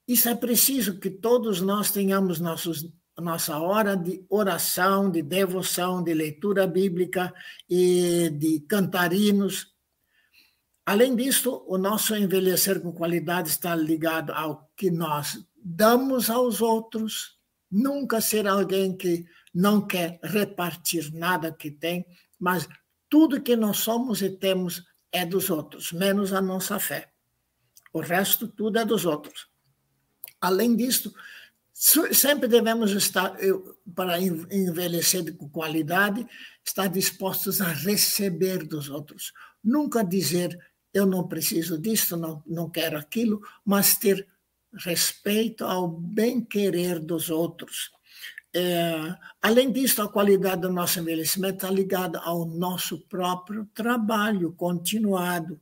Isso 0.06 0.28
é 0.28 0.34
preciso 0.34 0.98
que 0.98 1.10
todos 1.10 1.60
nós 1.60 1.90
tenhamos 1.90 2.38
nossos, 2.38 2.88
nossa 3.18 3.58
hora 3.58 3.96
de 3.96 4.24
oração, 4.28 5.10
de 5.10 5.20
devoção, 5.20 6.02
de 6.02 6.14
leitura 6.14 6.66
bíblica 6.66 7.34
e 7.68 8.30
de 8.30 8.60
cantarinos. 8.60 9.74
Além 10.84 11.16
disso, 11.16 11.64
o 11.66 11.76
nosso 11.76 12.14
envelhecer 12.14 12.80
com 12.80 12.92
qualidade 12.92 13.48
está 13.48 13.74
ligado 13.74 14.32
ao 14.32 14.70
que 14.76 14.90
nós 14.90 15.44
damos 15.56 16.30
aos 16.30 16.60
outros, 16.60 17.36
nunca 17.68 18.20
ser 18.20 18.46
alguém 18.46 18.96
que 18.96 19.26
não 19.52 19.84
quer 19.84 20.20
repartir 20.22 21.12
nada 21.12 21.50
que 21.50 21.72
tem, 21.72 22.06
mas 22.38 22.68
tudo 23.08 23.42
que 23.42 23.56
nós 23.56 23.78
somos 23.78 24.22
e 24.22 24.30
temos 24.30 24.84
é 25.10 25.26
dos 25.26 25.50
outros, 25.50 25.90
menos 25.90 26.32
a 26.32 26.40
nossa 26.40 26.78
fé. 26.78 27.10
O 27.92 28.00
resto 28.00 28.46
tudo 28.46 28.78
é 28.78 28.84
dos 28.84 29.04
outros. 29.04 29.48
Além 30.46 30.76
disso, 30.76 31.12
sempre 32.12 32.46
devemos 32.46 32.92
estar, 32.92 33.36
para 33.94 34.20
envelhecer 34.20 35.36
com 35.36 35.48
qualidade, 35.48 36.26
estar 36.64 36.86
dispostos 36.86 37.60
a 37.60 37.68
receber 37.68 38.64
dos 38.64 38.88
outros. 38.88 39.32
Nunca 39.62 40.04
dizer, 40.04 40.56
eu 40.94 41.04
não 41.04 41.26
preciso 41.26 41.76
disso, 41.76 42.16
não, 42.16 42.42
não 42.46 42.70
quero 42.70 42.96
aquilo, 42.96 43.42
mas 43.64 43.96
ter 43.98 44.26
respeito 44.72 45.64
ao 45.64 45.88
bem-querer 45.88 47.00
dos 47.00 47.28
outros. 47.28 47.90
É, 48.54 49.14
além 49.42 49.72
disso, 49.72 50.00
a 50.00 50.08
qualidade 50.08 50.62
do 50.62 50.72
nosso 50.72 51.00
envelhecimento 51.00 51.56
está 51.56 51.70
ligada 51.70 52.20
ao 52.20 52.46
nosso 52.46 53.00
próprio 53.00 53.66
trabalho 53.74 54.52
continuado, 54.52 55.60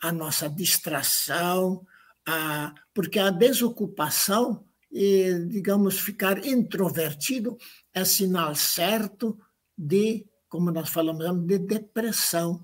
à 0.00 0.12
nossa 0.12 0.48
distração, 0.48 1.84
a, 2.28 2.74
porque 2.92 3.18
a 3.18 3.30
desocupação 3.30 4.64
e, 4.92 5.46
digamos, 5.48 5.98
ficar 5.98 6.44
introvertido 6.44 7.56
é 7.94 8.04
sinal 8.04 8.54
certo 8.54 9.38
de, 9.76 10.26
como 10.48 10.70
nós 10.70 10.90
falamos, 10.90 11.46
de 11.46 11.58
depressão, 11.58 12.62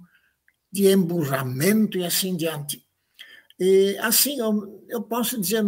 de 0.70 0.86
emburramento 0.90 1.96
e 1.96 2.04
assim 2.04 2.36
diante. 2.36 2.84
E 3.58 3.96
assim, 3.98 4.38
eu, 4.38 4.84
eu 4.88 5.02
posso 5.02 5.40
dizer, 5.40 5.64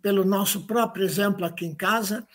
pelo 0.00 0.24
nosso 0.24 0.66
próprio 0.66 1.04
exemplo 1.04 1.44
aqui 1.44 1.64
em 1.64 1.74
casa, 1.74 2.26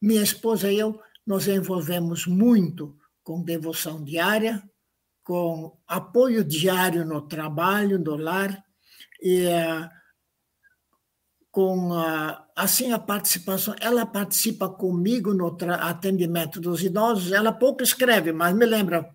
minha 0.00 0.22
esposa 0.22 0.70
e 0.70 0.78
eu 0.78 1.00
nos 1.26 1.48
envolvemos 1.48 2.26
muito 2.26 2.96
com 3.24 3.42
devoção 3.42 4.04
diária, 4.04 4.62
com 5.24 5.76
apoio 5.88 6.44
diário 6.44 7.04
no 7.04 7.22
trabalho, 7.22 7.98
no 7.98 8.14
lar, 8.14 8.64
e 9.20 9.46
uh, 9.46 9.95
com 11.56 11.94
a, 11.94 12.46
assim 12.54 12.92
a 12.92 12.98
participação, 12.98 13.74
ela 13.80 14.04
participa 14.04 14.68
comigo 14.68 15.32
no 15.32 15.56
atendimento 15.80 16.60
dos 16.60 16.84
idosos, 16.84 17.32
ela 17.32 17.50
pouco 17.50 17.82
escreve, 17.82 18.30
mas 18.30 18.54
me 18.54 18.66
lembra, 18.66 19.08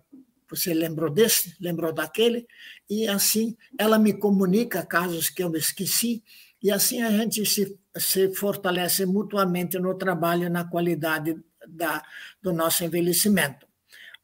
você 0.50 0.74
lembrou 0.74 1.08
desse, 1.08 1.54
lembrou 1.60 1.92
daquele, 1.92 2.44
e 2.90 3.06
assim 3.06 3.56
ela 3.78 3.96
me 3.96 4.12
comunica 4.12 4.84
casos 4.84 5.30
que 5.30 5.40
eu 5.40 5.50
me 5.50 5.58
esqueci, 5.60 6.24
e 6.60 6.72
assim 6.72 7.00
a 7.00 7.12
gente 7.12 7.46
se, 7.46 7.78
se 7.96 8.34
fortalece 8.34 9.06
mutuamente 9.06 9.78
no 9.78 9.94
trabalho 9.94 10.50
na 10.50 10.64
qualidade 10.64 11.40
da, 11.68 12.02
do 12.42 12.52
nosso 12.52 12.82
envelhecimento. 12.82 13.68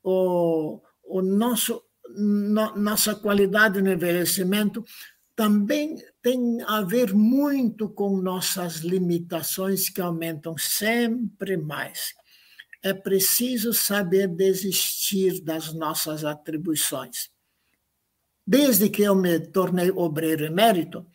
O, 0.03 0.81
o 1.05 1.23
nosso, 1.23 1.85
no, 2.17 2.75
nossa 2.75 3.15
qualidade 3.15 3.81
no 3.81 3.93
envelhecimento 3.93 4.85
também 5.39 5.97
tem 6.21 6.61
a 6.63 6.83
ver 6.83 7.15
muito 7.15 7.89
com 7.89 8.21
nossas 8.21 8.79
limitações 8.79 9.89
que 9.89 10.01
aumentam 10.01 10.59
sempre 10.59 11.57
mais. 11.57 12.13
É 12.83 12.93
preciso 12.93 13.73
saber 13.73 14.27
desistir 14.27 15.41
das 15.41 15.73
nossas 15.73 16.25
atribuições. 16.25 17.31
desde 18.45 18.89
que 18.91 19.03
eu 19.03 19.15
me 19.15 19.39
tornei 19.39 19.93
obreiro 19.93 20.45
emérito, 20.45 21.07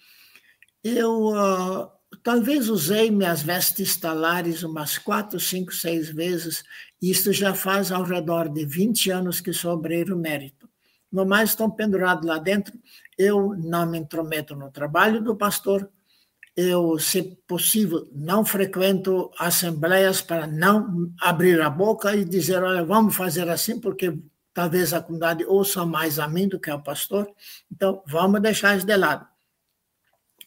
eu 0.82 1.34
uh, 1.34 1.92
talvez 2.24 2.70
usei 2.70 3.12
minhas 3.12 3.42
vestes 3.42 3.98
talares 3.98 4.64
umas 4.64 4.98
quatro, 4.98 5.38
cinco, 5.38 5.74
seis 5.74 6.10
vezes. 6.10 6.64
Isso 7.02 7.34
já 7.34 7.54
faz 7.54 7.92
ao 7.92 8.04
redor 8.04 8.48
de 8.48 8.66
20 8.66 9.12
anos 9.12 9.42
que 9.42 9.52
sou 9.52 9.74
obreiro 9.74 10.18
emérito. 10.18 10.70
No 11.12 11.26
mais, 11.26 11.50
estão 11.52 11.70
pendurados 11.70 12.26
lá 12.26 12.40
dentro. 12.40 12.74
Eu 13.18 13.56
não 13.56 13.86
me 13.86 14.00
intrometo 14.00 14.56
no 14.56 14.72
trabalho 14.72 15.22
do 15.22 15.36
pastor. 15.36 15.90
Eu, 16.56 17.00
se 17.00 17.24
possível, 17.48 18.08
não 18.14 18.46
frequento 18.46 19.32
assembleias 19.40 20.22
para 20.22 20.46
não 20.46 21.12
abrir 21.20 21.60
a 21.62 21.70
boca 21.70 22.16
e 22.16 22.24
dizer, 22.24 22.62
olha, 22.62 22.84
vamos 22.84 23.16
fazer 23.16 23.50
assim, 23.50 23.80
porque 23.80 24.16
talvez 24.54 24.94
a 24.94 25.02
comunidade 25.02 25.44
ouça 25.46 25.84
mais 25.86 26.20
a 26.20 26.28
mim 26.28 26.48
do 26.48 26.60
que 26.60 26.70
ao 26.70 26.84
pastor. 26.84 27.28
Então, 27.72 28.04
vamos 28.06 28.42
deixar 28.42 28.78
isso 28.78 28.86
de 28.86 28.96
lado. 28.96 29.28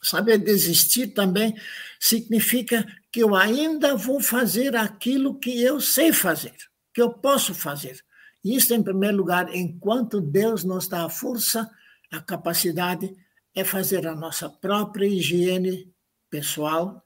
Saber 0.00 0.38
desistir 0.38 1.08
também 1.08 1.56
significa 1.98 2.86
que 3.10 3.20
eu 3.20 3.34
ainda 3.34 3.96
vou 3.96 4.20
fazer 4.20 4.76
aquilo 4.76 5.38
que 5.38 5.60
eu 5.60 5.80
sei 5.80 6.12
fazer, 6.12 6.54
que 6.94 7.02
eu 7.02 7.10
posso 7.10 7.52
fazer. 7.54 7.98
Isso, 8.44 8.72
em 8.72 8.82
primeiro 8.82 9.16
lugar, 9.16 9.52
enquanto 9.52 10.20
Deus 10.20 10.62
nos 10.62 10.86
dá 10.86 11.04
a 11.04 11.08
força, 11.08 11.68
a 12.16 12.22
capacidade, 12.22 13.14
é 13.54 13.64
fazer 13.64 14.06
a 14.06 14.14
nossa 14.14 14.48
própria 14.48 15.06
higiene 15.06 15.90
pessoal, 16.28 17.02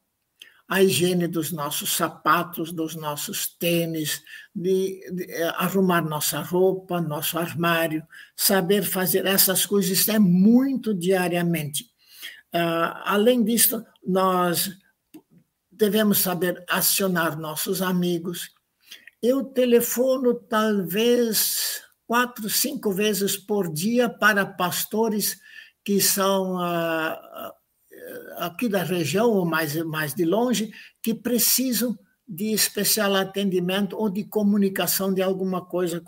a 0.69 0.83
higiene 0.83 1.27
dos 1.27 1.51
nossos 1.51 1.97
sapatos, 1.97 2.73
dos 2.73 2.95
nossos 2.95 3.47
tênis, 3.47 4.23
de, 4.55 5.01
de, 5.13 5.25
eh, 5.33 5.49
arrumar 5.57 6.03
nossa 6.03 6.41
roupa, 6.41 7.01
nosso 7.01 7.39
armário, 7.39 8.07
saber 8.37 8.85
fazer 8.85 9.27
essas 9.27 9.67
coisas, 9.67 10.09
é 10.09 10.19
muito 10.19 10.95
diariamente. 10.95 11.91
Uh, 12.55 12.95
além 13.05 13.45
disso, 13.45 13.85
nós 14.05 14.71
devemos 15.71 16.19
saber 16.19 16.65
acionar 16.69 17.39
nossos 17.39 17.81
amigos. 17.81 18.51
Eu 19.23 19.45
telefono 19.45 20.35
talvez 20.35 21.83
quatro, 22.11 22.51
cinco 22.51 22.91
vezes 22.91 23.37
por 23.37 23.73
dia 23.73 24.09
para 24.09 24.45
pastores 24.45 25.41
que 25.85 26.01
são 26.01 26.57
uh, 26.57 27.53
aqui 28.39 28.69
da 28.69 28.83
região 28.83 29.31
ou 29.31 29.47
mais, 29.47 29.77
mais 29.85 30.13
de 30.13 30.25
longe, 30.25 30.73
que 31.01 31.15
precisam 31.15 31.97
de 32.27 32.53
especial 32.53 33.15
atendimento 33.15 33.97
ou 33.97 34.11
de 34.11 34.25
comunicação 34.25 35.15
de 35.15 35.23
alguma 35.23 35.65
coisa 35.65 36.03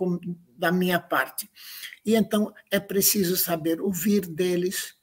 da 0.58 0.72
minha 0.72 0.98
parte. 0.98 1.48
E 2.04 2.16
então 2.16 2.52
é 2.68 2.80
preciso 2.80 3.36
saber 3.36 3.80
ouvir 3.80 4.26
deles, 4.26 4.96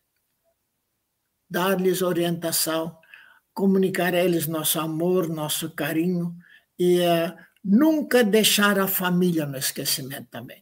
dar-lhes 1.49 2.01
orientação, 2.01 2.93
comunicar 3.53 4.13
a 4.13 4.21
eles 4.21 4.47
nosso 4.47 4.77
amor, 4.81 5.29
nosso 5.29 5.73
carinho 5.73 6.35
e 6.77 6.99
uh, 6.99 7.33
nunca 7.63 8.21
deixar 8.21 8.77
a 8.77 8.85
família 8.85 9.45
no 9.45 9.57
esquecimento 9.57 10.27
também. 10.29 10.61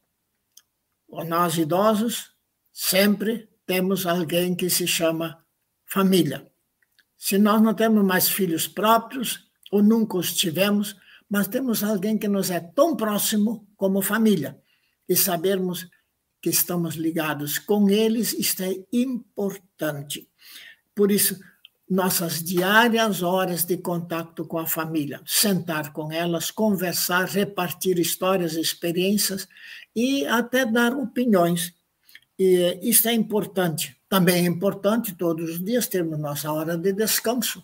Nós 1.10 1.58
idosos 1.58 2.32
sempre 2.72 3.50
temos 3.66 4.06
alguém 4.06 4.56
que 4.56 4.70
se 4.70 4.88
chama 4.88 5.44
família. 5.86 6.50
Se 7.18 7.38
nós 7.38 7.62
não 7.62 7.74
temos 7.74 8.04
mais 8.04 8.30
filhos 8.30 8.68
próprios, 8.68 9.48
ou 9.72 9.82
nunca 9.82 10.18
os 10.18 10.34
tivemos, 10.34 10.96
mas 11.30 11.48
temos 11.48 11.84
alguém 11.84 12.18
que 12.18 12.28
nos 12.28 12.50
é 12.50 12.60
tão 12.60 12.96
próximo 12.96 13.68
como 13.76 14.02
família. 14.02 14.62
E 15.10 15.16
sabermos 15.16 15.88
que 16.42 16.50
estamos 16.50 16.96
ligados 16.96 17.58
com 17.58 17.90
eles, 17.90 18.34
isto 18.34 18.64
é 18.64 18.76
importante. 18.92 20.30
Por 20.94 21.12
isso, 21.12 21.40
nossas 21.90 22.44
diárias 22.44 23.24
horas 23.24 23.64
de 23.64 23.78
contato 23.78 24.46
com 24.46 24.58
a 24.58 24.68
família, 24.68 25.22
sentar 25.26 25.94
com 25.94 26.12
elas, 26.12 26.52
conversar, 26.52 27.26
repartir 27.26 27.98
histórias, 27.98 28.56
experiências 28.56 29.48
e 29.96 30.26
até 30.26 30.66
dar 30.66 30.94
opiniões. 30.94 31.74
E 32.38 32.80
isso 32.82 33.08
é 33.08 33.14
importante. 33.14 33.98
Também 34.10 34.46
é 34.46 34.48
importante 34.48 35.16
todos 35.16 35.50
os 35.50 35.64
dias 35.64 35.88
termos 35.88 36.20
nossa 36.20 36.52
hora 36.52 36.78
de 36.78 36.92
descanso. 36.92 37.64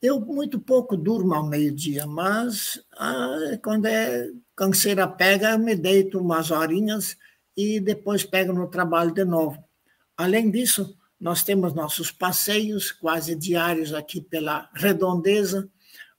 Eu 0.00 0.20
muito 0.20 0.58
pouco 0.58 0.96
durmo 0.96 1.32
ao 1.32 1.46
meio-dia, 1.46 2.06
mas 2.06 2.84
ah, 2.98 3.56
quando 3.62 3.86
é 3.86 4.30
canseira 4.56 5.06
pega, 5.06 5.50
eu 5.50 5.58
me 5.60 5.76
deito 5.76 6.18
umas 6.18 6.50
horinhas 6.50 7.16
e 7.56 7.78
depois 7.78 8.24
pego 8.24 8.52
no 8.52 8.68
trabalho 8.68 9.14
de 9.14 9.24
novo. 9.24 9.62
Além 10.16 10.50
disso, 10.50 10.96
nós 11.22 11.44
temos 11.44 11.72
nossos 11.72 12.10
passeios 12.10 12.90
quase 12.90 13.36
diários 13.36 13.94
aqui 13.94 14.20
pela 14.20 14.68
redondeza. 14.74 15.70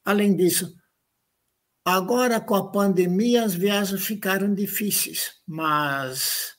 Além 0.05 0.33
disso, 0.33 0.73
agora 1.83 2.39
com 2.39 2.55
a 2.55 2.71
pandemia 2.71 3.43
as 3.43 3.53
viagens 3.53 4.05
ficaram 4.05 4.55
difíceis, 4.55 5.41
mas 5.45 6.55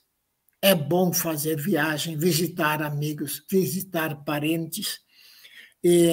é 0.61 0.75
bom 0.75 1.11
fazer 1.11 1.57
viagem, 1.57 2.19
visitar 2.19 2.83
amigos, 2.83 3.43
visitar 3.51 4.23
parentes. 4.27 5.01
E 5.83 6.13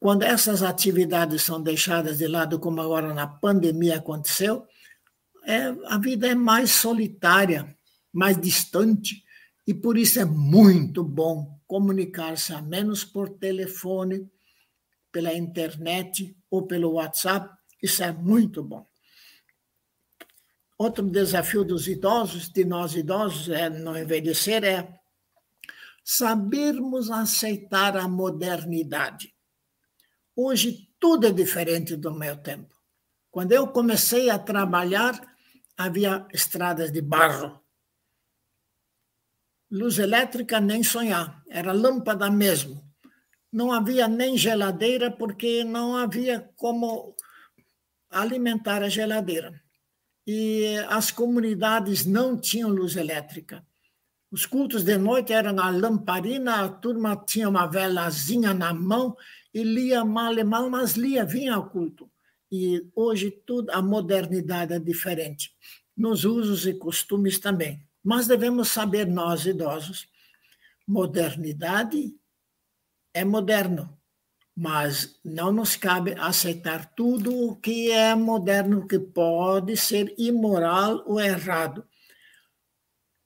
quando 0.00 0.22
essas 0.22 0.62
atividades 0.62 1.42
são 1.42 1.62
deixadas 1.62 2.16
de 2.16 2.26
lado, 2.26 2.58
como 2.58 2.80
agora 2.80 3.12
na 3.12 3.26
pandemia 3.26 3.98
aconteceu, 3.98 4.66
é, 5.44 5.74
a 5.88 5.98
vida 5.98 6.26
é 6.26 6.34
mais 6.34 6.70
solitária, 6.70 7.76
mais 8.10 8.40
distante, 8.40 9.27
e 9.68 9.74
por 9.74 9.98
isso 9.98 10.18
é 10.18 10.24
muito 10.24 11.04
bom 11.04 11.60
comunicar-se 11.66 12.54
a 12.54 12.62
menos 12.62 13.04
por 13.04 13.28
telefone, 13.28 14.26
pela 15.12 15.34
internet 15.34 16.34
ou 16.50 16.66
pelo 16.66 16.92
WhatsApp. 16.92 17.54
Isso 17.82 18.02
é 18.02 18.10
muito 18.10 18.62
bom. 18.62 18.86
Outro 20.78 21.04
desafio 21.04 21.64
dos 21.64 21.86
idosos, 21.86 22.48
de 22.48 22.64
nós 22.64 22.94
idosos, 22.94 23.50
é 23.50 23.68
não 23.68 23.94
envelhecer, 23.94 24.64
é 24.64 24.98
sabermos 26.02 27.10
aceitar 27.10 27.94
a 27.94 28.08
modernidade. 28.08 29.34
Hoje 30.34 30.88
tudo 30.98 31.26
é 31.26 31.30
diferente 31.30 31.94
do 31.94 32.14
meu 32.14 32.38
tempo. 32.38 32.74
Quando 33.30 33.52
eu 33.52 33.68
comecei 33.68 34.30
a 34.30 34.38
trabalhar, 34.38 35.20
havia 35.76 36.26
estradas 36.32 36.90
de 36.90 37.02
barro. 37.02 37.67
Luz 39.70 39.98
elétrica 39.98 40.60
nem 40.60 40.82
sonhar, 40.82 41.42
era 41.48 41.72
lâmpada 41.72 42.30
mesmo. 42.30 42.82
Não 43.52 43.72
havia 43.72 44.08
nem 44.08 44.36
geladeira 44.36 45.10
porque 45.10 45.64
não 45.64 45.96
havia 45.96 46.50
como 46.56 47.14
alimentar 48.10 48.82
a 48.82 48.88
geladeira 48.88 49.62
e 50.30 50.76
as 50.90 51.10
comunidades 51.10 52.04
não 52.04 52.38
tinham 52.38 52.68
luz 52.68 52.96
elétrica. 52.96 53.66
Os 54.30 54.44
cultos 54.44 54.84
de 54.84 54.98
noite 54.98 55.32
eram 55.32 55.54
na 55.54 55.70
lamparina, 55.70 56.62
a 56.62 56.68
turma 56.68 57.16
tinha 57.16 57.48
uma 57.48 57.66
velazinha 57.66 58.52
na 58.52 58.74
mão 58.74 59.16
e 59.54 59.62
lia 59.62 60.04
mal 60.04 60.34
mas 60.68 60.98
lia, 60.98 61.24
vinha 61.24 61.54
ao 61.54 61.70
culto. 61.70 62.10
E 62.52 62.86
hoje 62.94 63.30
tudo, 63.30 63.70
a 63.70 63.80
modernidade 63.80 64.74
é 64.74 64.78
diferente, 64.78 65.50
nos 65.96 66.26
usos 66.26 66.66
e 66.66 66.74
costumes 66.74 67.38
também. 67.38 67.87
Mas 68.08 68.26
devemos 68.26 68.70
saber, 68.70 69.06
nós 69.06 69.44
idosos, 69.44 70.08
modernidade 70.86 72.16
é 73.12 73.22
moderno, 73.22 74.00
mas 74.56 75.20
não 75.22 75.52
nos 75.52 75.76
cabe 75.76 76.14
aceitar 76.18 76.94
tudo 76.94 77.30
o 77.36 77.56
que 77.56 77.90
é 77.90 78.14
moderno, 78.14 78.88
que 78.88 78.98
pode 78.98 79.76
ser 79.76 80.14
imoral 80.16 81.04
ou 81.04 81.20
errado. 81.20 81.86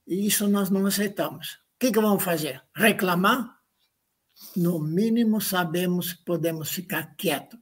E 0.05 0.27
isso 0.27 0.49
nós 0.49 0.69
não 0.69 0.85
aceitamos. 0.85 1.61
O 1.77 1.79
que, 1.79 1.93
que 1.93 2.01
vamos 2.01 2.25
fazer? 2.25 2.61
Reclamar? 2.75 3.57
No 4.57 4.81
mínimo, 4.81 5.41
sabemos 5.41 6.13
podemos 6.13 6.73
ficar 6.73 7.15
quietos. 7.15 7.61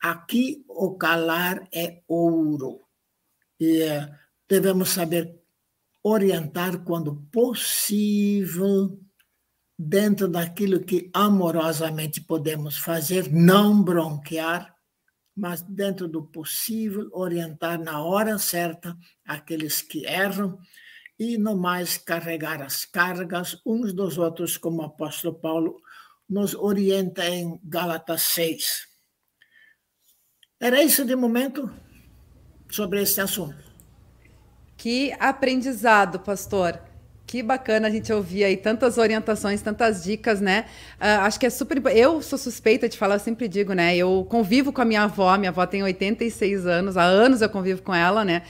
Aqui, 0.00 0.64
o 0.68 0.96
calar 0.96 1.68
é 1.74 2.04
ouro. 2.06 2.82
E 3.58 3.82
eh, 3.82 4.08
devemos 4.48 4.90
saber 4.90 5.41
orientar 6.02 6.82
quando 6.84 7.16
possível 7.32 8.98
dentro 9.78 10.28
daquilo 10.28 10.80
que 10.80 11.10
amorosamente 11.12 12.20
podemos 12.20 12.76
fazer, 12.76 13.32
não 13.32 13.82
bronquear, 13.82 14.74
mas 15.34 15.62
dentro 15.62 16.06
do 16.06 16.22
possível 16.22 17.08
orientar 17.12 17.80
na 17.80 18.02
hora 18.02 18.38
certa 18.38 18.96
aqueles 19.24 19.80
que 19.80 20.04
erram 20.06 20.58
e 21.18 21.38
no 21.38 21.56
mais 21.56 21.96
carregar 21.96 22.60
as 22.60 22.84
cargas 22.84 23.60
uns 23.64 23.92
dos 23.92 24.18
outros, 24.18 24.56
como 24.56 24.82
o 24.82 24.84
apóstolo 24.84 25.34
Paulo 25.34 25.80
nos 26.28 26.54
orienta 26.54 27.26
em 27.28 27.58
Gálatas 27.64 28.22
6. 28.22 28.86
Era 30.60 30.82
isso 30.82 31.04
de 31.04 31.16
momento 31.16 31.72
sobre 32.70 33.02
esse 33.02 33.20
assunto. 33.20 33.71
Que 34.82 35.14
aprendizado, 35.20 36.18
pastor 36.18 36.76
Que 37.24 37.40
bacana 37.40 37.86
a 37.86 37.90
gente 37.90 38.12
ouvir 38.12 38.42
aí 38.42 38.56
tantas 38.56 38.98
orientações, 38.98 39.62
tantas 39.62 40.02
dicas, 40.02 40.40
né? 40.40 40.64
Uh, 41.00 41.22
acho 41.22 41.38
que 41.38 41.46
é 41.46 41.50
super. 41.50 41.80
Eu 41.94 42.20
sou 42.20 42.36
suspeita 42.36 42.88
de 42.88 42.98
falar, 42.98 43.14
eu 43.14 43.20
sempre 43.20 43.46
digo, 43.46 43.74
né? 43.74 43.96
Eu 43.96 44.26
convivo 44.28 44.72
com 44.72 44.82
a 44.82 44.84
minha 44.84 45.04
avó, 45.04 45.38
minha 45.38 45.50
avó 45.50 45.64
tem 45.66 45.84
86 45.84 46.66
anos, 46.66 46.96
há 46.96 47.04
anos 47.04 47.40
eu 47.40 47.48
convivo 47.48 47.80
com 47.80 47.94
ela, 47.94 48.24
né? 48.24 48.42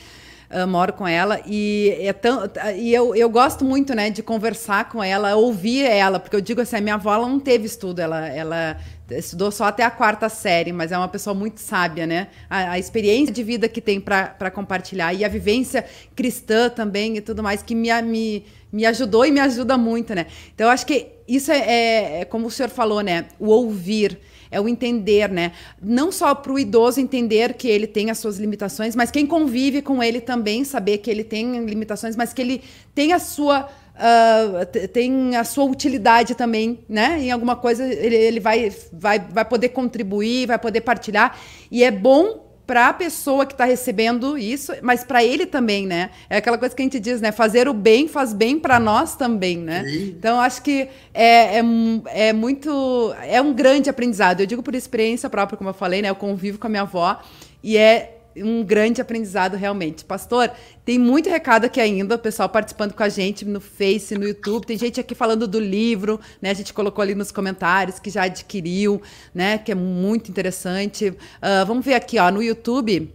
Uh, 0.50 0.66
moro 0.66 0.94
com 0.94 1.06
ela 1.06 1.38
e, 1.46 1.96
é 2.00 2.12
tão, 2.14 2.42
e 2.76 2.94
eu, 2.94 3.14
eu 3.14 3.28
gosto 3.28 3.64
muito 3.64 3.94
né, 3.94 4.10
de 4.10 4.22
conversar 4.22 4.88
com 4.88 5.02
ela, 5.02 5.34
ouvir 5.34 5.82
ela, 5.82 6.20
porque 6.20 6.36
eu 6.36 6.42
digo 6.42 6.60
assim, 6.60 6.76
a 6.76 6.80
minha 6.82 6.94
avó 6.96 7.14
ela 7.14 7.26
não 7.26 7.40
teve 7.40 7.64
estudo, 7.64 8.00
ela, 8.00 8.28
ela 8.28 8.76
estudou 9.18 9.50
só 9.50 9.64
até 9.64 9.82
a 9.82 9.90
quarta 9.90 10.28
série, 10.28 10.72
mas 10.72 10.92
é 10.92 10.98
uma 10.98 11.08
pessoa 11.08 11.34
muito 11.34 11.60
sábia, 11.60 12.06
né? 12.06 12.28
A, 12.48 12.72
a 12.72 12.78
experiência 12.78 13.32
de 13.32 13.42
vida 13.42 13.68
que 13.68 13.80
tem 13.80 14.00
para 14.00 14.50
compartilhar 14.50 15.12
e 15.14 15.24
a 15.24 15.28
vivência 15.28 15.84
cristã 16.14 16.68
também 16.68 17.16
e 17.16 17.20
tudo 17.20 17.42
mais 17.42 17.62
que 17.62 17.74
me, 17.74 17.90
me, 18.02 18.44
me 18.72 18.86
ajudou 18.86 19.24
e 19.24 19.30
me 19.30 19.40
ajuda 19.40 19.76
muito, 19.76 20.14
né? 20.14 20.26
Então, 20.54 20.66
eu 20.66 20.70
acho 20.70 20.86
que 20.86 21.08
isso 21.26 21.50
é, 21.50 21.58
é, 21.58 22.20
é 22.20 22.24
como 22.24 22.46
o 22.46 22.50
senhor 22.50 22.68
falou, 22.68 23.00
né? 23.00 23.26
O 23.38 23.48
ouvir 23.48 24.18
é 24.50 24.60
o 24.60 24.68
entender, 24.68 25.30
né? 25.30 25.52
Não 25.80 26.12
só 26.12 26.34
para 26.34 26.52
o 26.52 26.58
idoso 26.58 27.00
entender 27.00 27.54
que 27.54 27.66
ele 27.66 27.86
tem 27.86 28.10
as 28.10 28.18
suas 28.18 28.38
limitações, 28.38 28.94
mas 28.94 29.10
quem 29.10 29.26
convive 29.26 29.80
com 29.80 30.02
ele 30.02 30.20
também 30.20 30.62
saber 30.62 30.98
que 30.98 31.10
ele 31.10 31.24
tem 31.24 31.64
limitações, 31.64 32.14
mas 32.14 32.32
que 32.34 32.42
ele 32.42 32.62
tem 32.94 33.14
a 33.14 33.18
sua 33.18 33.68
Uh, 34.02 34.88
tem 34.88 35.36
a 35.36 35.44
sua 35.44 35.64
utilidade 35.64 36.34
também, 36.34 36.80
né? 36.88 37.20
Em 37.20 37.30
alguma 37.30 37.54
coisa 37.54 37.86
ele, 37.86 38.16
ele 38.16 38.40
vai, 38.40 38.72
vai, 38.92 39.20
vai 39.20 39.44
poder 39.44 39.68
contribuir, 39.68 40.46
vai 40.46 40.58
poder 40.58 40.80
partilhar. 40.80 41.38
E 41.70 41.84
é 41.84 41.90
bom 41.92 42.42
para 42.66 42.88
a 42.88 42.92
pessoa 42.92 43.44
que 43.46 43.52
está 43.52 43.64
recebendo 43.64 44.36
isso, 44.38 44.72
mas 44.82 45.04
para 45.04 45.22
ele 45.22 45.46
também, 45.46 45.86
né? 45.86 46.10
É 46.28 46.38
aquela 46.38 46.58
coisa 46.58 46.74
que 46.74 46.82
a 46.82 46.84
gente 46.84 46.98
diz, 46.98 47.20
né? 47.20 47.30
Fazer 47.30 47.68
o 47.68 47.74
bem 47.74 48.08
faz 48.08 48.32
bem 48.32 48.58
para 48.58 48.80
nós 48.80 49.14
também, 49.14 49.58
né? 49.58 49.84
Sim. 49.84 50.14
Então 50.18 50.40
acho 50.40 50.62
que 50.62 50.88
é, 51.12 51.58
é, 51.58 51.62
é, 52.06 52.32
muito 52.32 53.14
é 53.22 53.40
um 53.40 53.52
grande 53.52 53.90
aprendizado. 53.90 54.40
Eu 54.40 54.46
digo 54.46 54.62
por 54.62 54.74
experiência 54.74 55.28
própria, 55.28 55.56
como 55.56 55.70
eu 55.70 55.74
falei, 55.74 56.02
né? 56.02 56.10
Eu 56.10 56.16
convivo 56.16 56.58
com 56.58 56.66
a 56.66 56.70
minha 56.70 56.82
avó 56.82 57.20
e 57.62 57.76
é 57.76 58.21
um 58.36 58.64
grande 58.64 59.00
aprendizado 59.00 59.56
realmente. 59.56 60.04
Pastor, 60.04 60.50
tem 60.84 60.98
muito 60.98 61.28
recado 61.28 61.64
aqui 61.64 61.80
ainda, 61.80 62.14
o 62.14 62.18
pessoal 62.18 62.48
participando 62.48 62.92
com 62.92 63.02
a 63.02 63.08
gente 63.08 63.44
no 63.44 63.60
Face, 63.60 64.16
no 64.16 64.26
YouTube. 64.26 64.66
Tem 64.66 64.78
gente 64.78 65.00
aqui 65.00 65.14
falando 65.14 65.46
do 65.46 65.60
livro, 65.60 66.20
né? 66.40 66.50
A 66.50 66.54
gente 66.54 66.72
colocou 66.72 67.02
ali 67.02 67.14
nos 67.14 67.30
comentários 67.30 67.98
que 67.98 68.10
já 68.10 68.24
adquiriu, 68.24 69.02
né? 69.34 69.58
Que 69.58 69.72
é 69.72 69.74
muito 69.74 70.30
interessante. 70.30 71.08
Uh, 71.08 71.66
vamos 71.66 71.84
ver 71.84 71.94
aqui, 71.94 72.18
ó, 72.18 72.30
no 72.30 72.42
YouTube. 72.42 73.12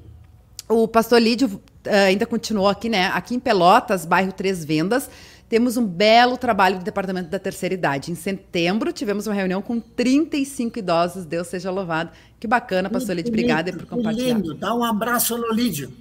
O 0.69 0.87
pastor 0.87 1.21
Lídio 1.21 1.47
uh, 1.47 1.89
ainda 2.07 2.25
continuou 2.25 2.67
aqui, 2.67 2.89
né? 2.89 3.07
Aqui 3.07 3.35
em 3.35 3.39
Pelotas, 3.39 4.05
bairro 4.05 4.31
Três 4.31 4.63
Vendas. 4.63 5.09
Temos 5.49 5.77
um 5.77 5.85
belo 5.85 6.37
trabalho 6.37 6.79
do 6.79 6.83
Departamento 6.83 7.29
da 7.29 7.39
Terceira 7.39 7.73
Idade. 7.73 8.11
Em 8.11 8.15
setembro, 8.15 8.91
tivemos 8.91 9.27
uma 9.27 9.33
reunião 9.33 9.61
com 9.61 9.79
35 9.79 10.79
idosos. 10.79 11.25
Deus 11.25 11.47
seja 11.47 11.71
louvado. 11.71 12.11
Que 12.37 12.47
bacana, 12.47 12.89
pastor 12.89 13.15
Lídio. 13.15 13.29
Obrigada 13.29 13.71
por 13.71 13.85
compartilhar. 13.85 14.35
lindo. 14.35 14.53
Dá 14.53 14.75
um 14.75 14.83
abraço 14.83 15.37
no 15.37 15.53
Lídio. 15.53 15.91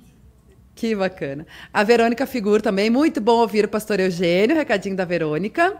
Que 0.74 0.96
bacana. 0.96 1.46
A 1.72 1.84
Verônica 1.84 2.26
Figur 2.26 2.60
também. 2.60 2.90
Muito 2.90 3.20
bom 3.20 3.38
ouvir 3.38 3.64
o 3.64 3.68
pastor 3.68 4.00
Eugênio. 4.00 4.56
Recadinho 4.56 4.96
da 4.96 5.04
Verônica. 5.04 5.76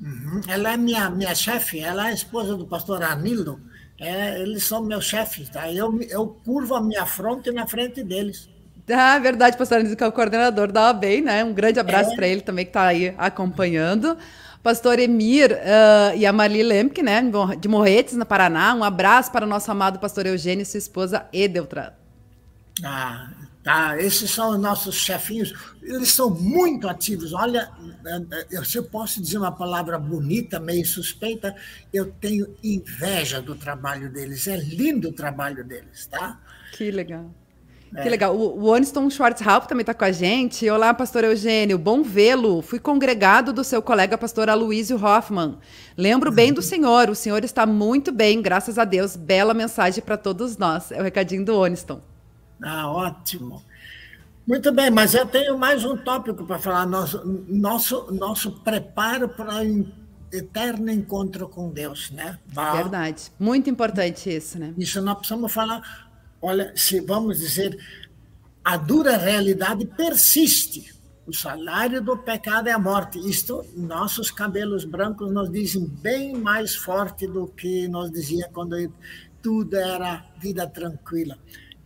Uhum. 0.00 0.40
Ela 0.48 0.72
é 0.72 0.76
minha, 0.76 1.08
minha 1.08 1.34
chefe. 1.34 1.78
Ela 1.78 2.08
é 2.08 2.10
a 2.10 2.14
esposa 2.14 2.56
do 2.56 2.66
pastor 2.66 3.02
Anildo. 3.04 3.60
É, 3.98 4.42
eles 4.42 4.64
são 4.64 4.82
meus 4.82 5.04
chefes. 5.04 5.48
Tá? 5.48 5.72
Eu, 5.72 6.02
eu 6.02 6.26
curvo 6.44 6.74
a 6.74 6.82
minha 6.82 7.06
fronte 7.06 7.52
na 7.52 7.68
frente 7.68 8.02
deles. 8.02 8.48
Ah, 8.94 9.18
verdade, 9.18 9.56
pastor 9.58 9.78
Anísio, 9.78 9.96
que 9.96 10.04
é 10.04 10.06
o 10.06 10.12
coordenador 10.12 10.70
da 10.70 10.82
OABEI, 10.82 11.20
né? 11.20 11.44
Um 11.44 11.52
grande 11.52 11.80
abraço 11.80 12.12
é. 12.12 12.14
para 12.14 12.28
ele 12.28 12.40
também, 12.40 12.64
que 12.64 12.70
está 12.70 12.86
aí 12.86 13.14
acompanhando. 13.18 14.16
Pastor 14.62 14.98
Emir 14.98 15.52
uh, 15.52 16.16
e 16.16 16.26
a 16.26 16.32
Marli 16.32 16.60
Lemke, 16.60 17.00
né, 17.00 17.22
de 17.60 17.68
Morretes, 17.68 18.16
no 18.16 18.26
Paraná. 18.26 18.74
Um 18.74 18.82
abraço 18.82 19.30
para 19.30 19.46
o 19.46 19.48
nosso 19.48 19.70
amado 19.70 20.00
pastor 20.00 20.26
Eugênio 20.26 20.64
e 20.64 20.66
sua 20.66 20.78
esposa 20.78 21.24
Edeltra. 21.32 21.96
Ah, 22.82 23.30
tá. 23.62 23.96
Esses 24.00 24.28
são 24.28 24.50
os 24.50 24.58
nossos 24.58 24.96
chefinhos. 24.96 25.54
Eles 25.80 26.10
são 26.10 26.30
muito 26.30 26.88
ativos. 26.88 27.32
Olha, 27.32 27.70
eh, 28.04 28.46
eh, 28.50 28.64
se 28.64 28.78
eu 28.78 28.82
posso 28.82 29.22
dizer 29.22 29.38
uma 29.38 29.52
palavra 29.52 30.00
bonita, 30.00 30.58
meio 30.58 30.84
suspeita, 30.84 31.54
eu 31.92 32.10
tenho 32.20 32.52
inveja 32.62 33.40
do 33.40 33.54
trabalho 33.54 34.12
deles. 34.12 34.48
É 34.48 34.56
lindo 34.56 35.10
o 35.10 35.12
trabalho 35.12 35.64
deles, 35.64 36.08
tá? 36.08 36.40
Que 36.72 36.90
legal. 36.90 37.30
É. 37.94 38.02
Que 38.02 38.08
legal. 38.08 38.36
O, 38.36 38.64
o 38.64 38.74
Aniston 38.74 39.08
Schwarzhaupt 39.08 39.68
também 39.68 39.82
está 39.82 39.94
com 39.94 40.04
a 40.04 40.12
gente. 40.12 40.68
Olá, 40.68 40.92
pastor 40.92 41.24
Eugênio. 41.24 41.78
Bom 41.78 42.02
vê-lo. 42.02 42.62
Fui 42.62 42.78
congregado 42.78 43.52
do 43.52 43.62
seu 43.62 43.80
colega 43.80 44.18
pastor 44.18 44.48
Aloysio 44.48 45.02
Hoffman. 45.02 45.58
Lembro 45.96 46.32
bem 46.32 46.52
do 46.52 46.60
senhor. 46.62 47.08
O 47.08 47.14
senhor 47.14 47.44
está 47.44 47.64
muito 47.64 48.12
bem, 48.12 48.42
graças 48.42 48.78
a 48.78 48.84
Deus. 48.84 49.16
Bela 49.16 49.54
mensagem 49.54 50.02
para 50.02 50.16
todos 50.16 50.56
nós. 50.56 50.90
É 50.90 51.00
o 51.00 51.04
recadinho 51.04 51.44
do 51.44 51.62
Aniston. 51.62 52.00
Ah, 52.62 52.90
ótimo. 52.90 53.62
Muito 54.46 54.72
bem, 54.72 54.90
mas 54.90 55.12
eu 55.14 55.26
tenho 55.26 55.58
mais 55.58 55.84
um 55.84 55.96
tópico 55.96 56.44
para 56.44 56.58
falar. 56.58 56.86
Nosso, 56.86 57.22
nosso, 57.48 58.12
nosso 58.12 58.52
preparo 58.60 59.28
para 59.28 59.62
o 59.62 59.86
eterno 60.32 60.90
encontro 60.90 61.48
com 61.48 61.70
Deus, 61.70 62.10
né? 62.10 62.38
Verdade. 62.46 63.30
Muito 63.38 63.70
importante 63.70 64.30
isso, 64.30 64.58
né? 64.58 64.72
Isso 64.76 65.00
nós 65.02 65.18
precisamos 65.18 65.52
falar 65.52 66.05
olha, 66.46 66.72
se 66.76 67.00
vamos 67.00 67.38
dizer, 67.38 67.76
a 68.64 68.76
dura 68.76 69.16
realidade 69.16 69.84
persiste. 69.86 70.94
O 71.26 71.32
salário 71.32 72.00
do 72.00 72.16
pecado 72.16 72.68
é 72.68 72.72
a 72.72 72.78
morte. 72.78 73.18
Isto, 73.18 73.64
nossos 73.74 74.30
cabelos 74.30 74.84
brancos 74.84 75.32
nos 75.32 75.50
dizem 75.50 75.84
bem 75.84 76.34
mais 76.34 76.76
forte 76.76 77.26
do 77.26 77.48
que 77.48 77.88
nos 77.88 78.12
dizia 78.12 78.48
quando 78.52 78.76
tudo 79.42 79.76
era 79.76 80.24
vida 80.40 80.68
tranquila. 80.68 81.36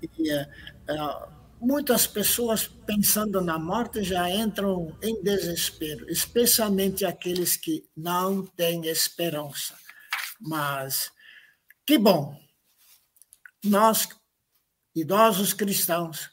E, 0.03 0.31
uh, 0.35 1.31
muitas 1.59 2.07
pessoas 2.07 2.67
pensando 2.67 3.41
na 3.41 3.59
morte 3.59 4.03
já 4.03 4.31
entram 4.31 4.95
em 5.03 5.23
desespero, 5.23 6.11
especialmente 6.11 7.05
aqueles 7.07 7.57
que 7.57 7.85
não 7.97 8.45
têm 8.45 8.87
esperança. 8.87 9.75
Mas 10.39 11.11
que 11.87 11.99
bom, 11.99 12.39
nós 13.65 14.09
idosos 15.01 15.53
cristãos, 15.53 16.31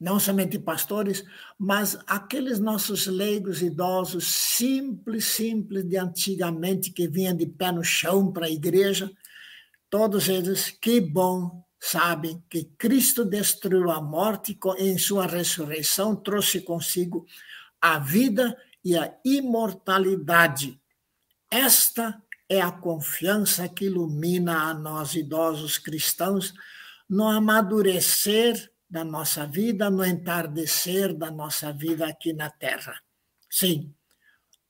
não 0.00 0.20
somente 0.20 0.58
pastores, 0.58 1.24
mas 1.58 1.98
aqueles 2.06 2.60
nossos 2.60 3.06
leigos 3.06 3.62
idosos 3.62 4.26
simples, 4.26 5.24
simples 5.24 5.84
de 5.84 5.96
antigamente 5.96 6.92
que 6.92 7.08
vinham 7.08 7.36
de 7.36 7.46
pé 7.46 7.72
no 7.72 7.82
chão 7.82 8.32
para 8.32 8.46
a 8.46 8.50
igreja, 8.50 9.10
todos 9.90 10.28
eles, 10.28 10.70
que 10.70 11.00
bom, 11.00 11.64
sabem 11.80 12.42
que 12.48 12.64
Cristo 12.76 13.24
destruiu 13.24 13.90
a 13.90 14.00
morte 14.00 14.58
em 14.78 14.98
sua 14.98 15.26
ressurreição, 15.26 16.14
trouxe 16.14 16.60
consigo 16.60 17.26
a 17.80 17.98
vida 17.98 18.56
e 18.84 18.96
a 18.96 19.14
imortalidade. 19.24 20.80
Esta 21.50 22.22
é 22.48 22.60
a 22.60 22.70
confiança 22.70 23.68
que 23.68 23.86
ilumina 23.86 24.70
a 24.70 24.74
nós 24.74 25.14
idosos 25.14 25.78
cristãos 25.78 26.54
no 27.08 27.28
amadurecer 27.28 28.70
da 28.88 29.04
nossa 29.04 29.46
vida, 29.46 29.90
no 29.90 30.04
entardecer 30.04 31.14
da 31.14 31.30
nossa 31.30 31.72
vida 31.72 32.06
aqui 32.06 32.32
na 32.32 32.50
Terra. 32.50 33.00
Sim, 33.50 33.94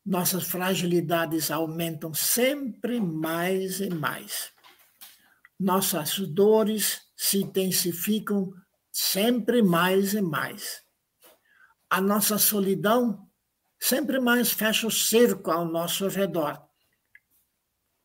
nossas 0.04 0.44
fragilidades 0.44 1.50
aumentam 1.50 2.14
sempre 2.14 3.00
mais 3.00 3.80
e 3.80 3.90
mais. 3.90 4.52
Nossas 5.58 6.18
dores 6.18 7.02
se 7.16 7.38
intensificam 7.38 8.52
sempre 8.92 9.62
mais 9.62 10.14
e 10.14 10.20
mais. 10.20 10.82
A 11.90 12.00
nossa 12.00 12.38
solidão 12.38 13.28
sempre 13.78 14.20
mais 14.20 14.52
fecha 14.52 14.86
o 14.86 14.90
cerco 14.90 15.50
ao 15.50 15.64
nosso 15.64 16.06
redor 16.08 16.67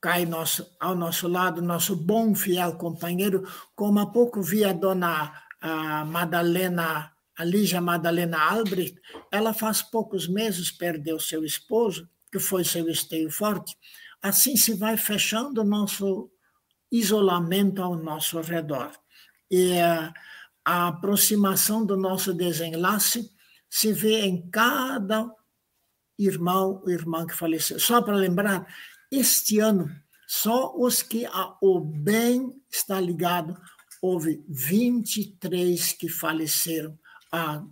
cai 0.03 0.25
nosso, 0.25 0.69
ao 0.81 0.93
nosso 0.93 1.29
lado, 1.29 1.61
nosso 1.61 1.95
bom, 1.95 2.35
fiel 2.35 2.75
companheiro, 2.75 3.47
como 3.73 4.01
há 4.01 4.05
pouco 4.05 4.41
vi 4.41 4.65
a 4.65 4.73
dona 4.73 5.31
a 5.61 6.03
Madalena, 6.03 7.13
a 7.37 7.45
Lígia 7.45 7.79
Madalena 7.79 8.37
Albrecht, 8.37 8.99
ela 9.31 9.53
faz 9.53 9.81
poucos 9.81 10.27
meses 10.27 10.69
perdeu 10.69 11.17
seu 11.21 11.45
esposo, 11.45 12.05
que 12.29 12.37
foi 12.37 12.65
seu 12.65 12.89
esteio 12.89 13.31
forte, 13.31 13.77
assim 14.21 14.57
se 14.57 14.73
vai 14.73 14.97
fechando 14.97 15.61
o 15.61 15.65
nosso 15.65 16.29
isolamento 16.91 17.81
ao 17.81 17.95
nosso 17.95 18.41
redor. 18.41 18.91
E 19.49 19.79
a, 19.79 20.13
a 20.65 20.87
aproximação 20.89 21.85
do 21.85 21.95
nosso 21.95 22.33
desenlace 22.33 23.31
se 23.69 23.93
vê 23.93 24.25
em 24.25 24.49
cada 24.49 25.31
irmão 26.19 26.83
irmã 26.87 27.25
que 27.25 27.33
faleceu. 27.33 27.79
Só 27.79 28.01
para 28.01 28.15
lembrar, 28.15 28.67
este 29.17 29.59
ano, 29.59 29.89
só 30.27 30.75
os 30.75 31.01
que 31.01 31.25
a, 31.25 31.55
o 31.61 31.79
bem 31.79 32.61
está 32.69 32.99
ligado, 32.99 33.55
houve 34.01 34.43
23 34.49 35.93
que 35.93 36.09
faleceram, 36.09 36.97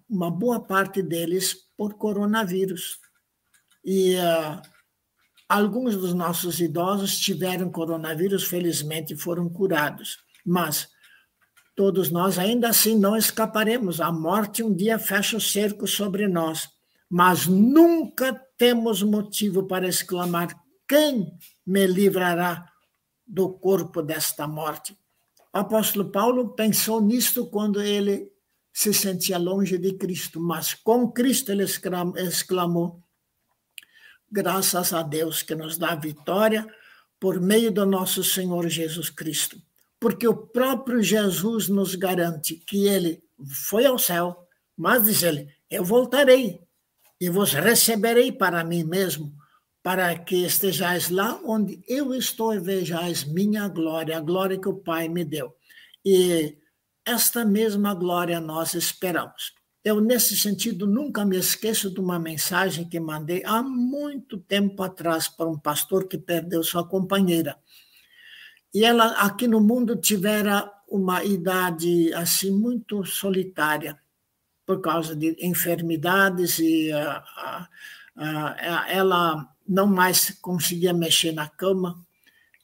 uma 0.10 0.32
boa 0.32 0.60
parte 0.60 1.02
deles 1.02 1.56
por 1.78 1.96
coronavírus. 1.96 3.00
E 3.84 4.16
uh, 4.16 4.62
alguns 5.50 5.96
dos 5.98 6.14
nossos 6.14 6.60
idosos 6.60 7.20
tiveram 7.20 7.70
coronavírus, 7.70 8.44
felizmente 8.44 9.16
foram 9.16 9.50
curados. 9.50 10.18
Mas 10.46 10.88
todos 11.76 12.10
nós 12.10 12.40
ainda 12.40 12.70
assim 12.70 12.98
não 12.98 13.18
escaparemos. 13.18 14.00
A 14.00 14.12
morte 14.12 14.64
um 14.64 14.74
dia 14.74 14.98
fecha 14.98 15.38
o 15.38 15.42
cerco 15.42 15.88
sobre 15.88 16.28
nós. 16.28 16.70
Mas 17.10 17.46
nunca 17.46 18.34
temos 18.58 19.04
motivo 19.04 19.64
para 19.68 19.88
exclamar: 19.88 20.56
quem 20.92 21.38
me 21.66 21.88
livrará 21.88 22.70
do 23.26 23.54
corpo 23.54 24.02
desta 24.02 24.46
morte? 24.46 24.92
O 25.54 25.60
apóstolo 25.60 26.12
Paulo 26.12 26.50
pensou 26.50 27.00
nisto 27.00 27.46
quando 27.46 27.82
ele 27.82 28.30
se 28.74 28.94
sentia 28.94 29.38
longe 29.38 29.78
de 29.78 29.94
Cristo, 29.94 30.42
mas 30.42 30.74
com 30.74 31.10
Cristo 31.10 31.50
ele 31.50 31.64
exclamou: 31.64 33.02
graças 34.30 34.92
a 34.92 35.02
Deus 35.02 35.42
que 35.42 35.56
nos 35.56 35.78
dá 35.78 35.96
vitória 35.96 36.68
por 37.18 37.40
meio 37.40 37.72
do 37.72 37.86
nosso 37.86 38.22
Senhor 38.22 38.68
Jesus 38.68 39.10
Cristo. 39.10 39.56
Porque 39.98 40.28
o 40.28 40.36
próprio 40.36 41.02
Jesus 41.02 41.70
nos 41.70 41.96
garante 41.96 42.56
que 42.56 42.86
ele 42.86 43.24
foi 43.70 43.86
ao 43.86 43.98
céu, 43.98 44.46
mas 44.76 45.06
diz 45.06 45.24
ele: 45.24 45.48
Eu 45.70 45.86
voltarei 45.86 46.60
e 47.18 47.30
vos 47.30 47.54
receberei 47.54 48.30
para 48.30 48.62
mim 48.66 48.84
mesmo, 48.84 49.34
para 49.84 50.16
que 50.18 50.46
estejais 50.46 51.10
lá 51.10 51.40
onde 51.44 51.84
eu 51.88 52.14
estou 52.14 52.54
e 52.54 52.60
vejais 52.60 53.24
minha 53.24 53.68
glória, 53.68 54.18
a 54.18 54.22
glória 54.22 54.60
que 54.60 54.70
o 54.70 54.78
Pai 54.78 55.10
me 55.10 55.26
deu. 55.26 55.56
E 56.06 56.58
esta 57.06 57.44
mesma 57.44 57.94
glória 57.94 58.40
nós 58.40 58.74
esperamos. 58.74 59.54
Eu, 59.84 60.00
nesse 60.00 60.38
sentido, 60.38 60.86
nunca 60.86 61.26
me 61.26 61.36
esqueço 61.38 61.90
de 61.92 62.00
uma 62.00 62.20
mensagem 62.20 62.88
que 62.88 63.00
mandei 63.00 63.44
há 63.44 63.64
muito 63.64 64.38
tempo 64.38 64.84
atrás 64.84 65.28
para 65.28 65.50
um 65.50 65.58
pastor 65.58 66.08
que 66.08 66.20
perdeu 66.20 66.64
sua 66.64 66.88
companheira. 66.88 67.58
E 68.72 68.86
ela, 68.86 69.08
aqui 69.14 69.48
no 69.48 69.60
mundo, 69.60 69.96
tivera 69.96 70.72
uma 70.88 71.24
idade 71.24 72.14
assim 72.14 72.52
muito 72.52 73.04
solitária, 73.04 74.00
por 74.66 74.82
causa 74.82 75.16
de 75.16 75.36
enfermidades, 75.40 76.60
e 76.60 76.92
uh, 76.94 76.98
uh, 76.98 78.24
uh, 78.24 78.86
ela 78.88 79.51
não 79.68 79.88
mais 79.88 80.32
conseguia 80.42 80.94
mexer 80.94 81.32
na 81.32 81.48
cama, 81.48 82.04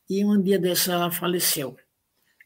e 0.10 0.24
um 0.24 0.42
dia 0.42 0.58
desse 0.58 0.90
ela 0.90 1.12
faleceu. 1.12 1.78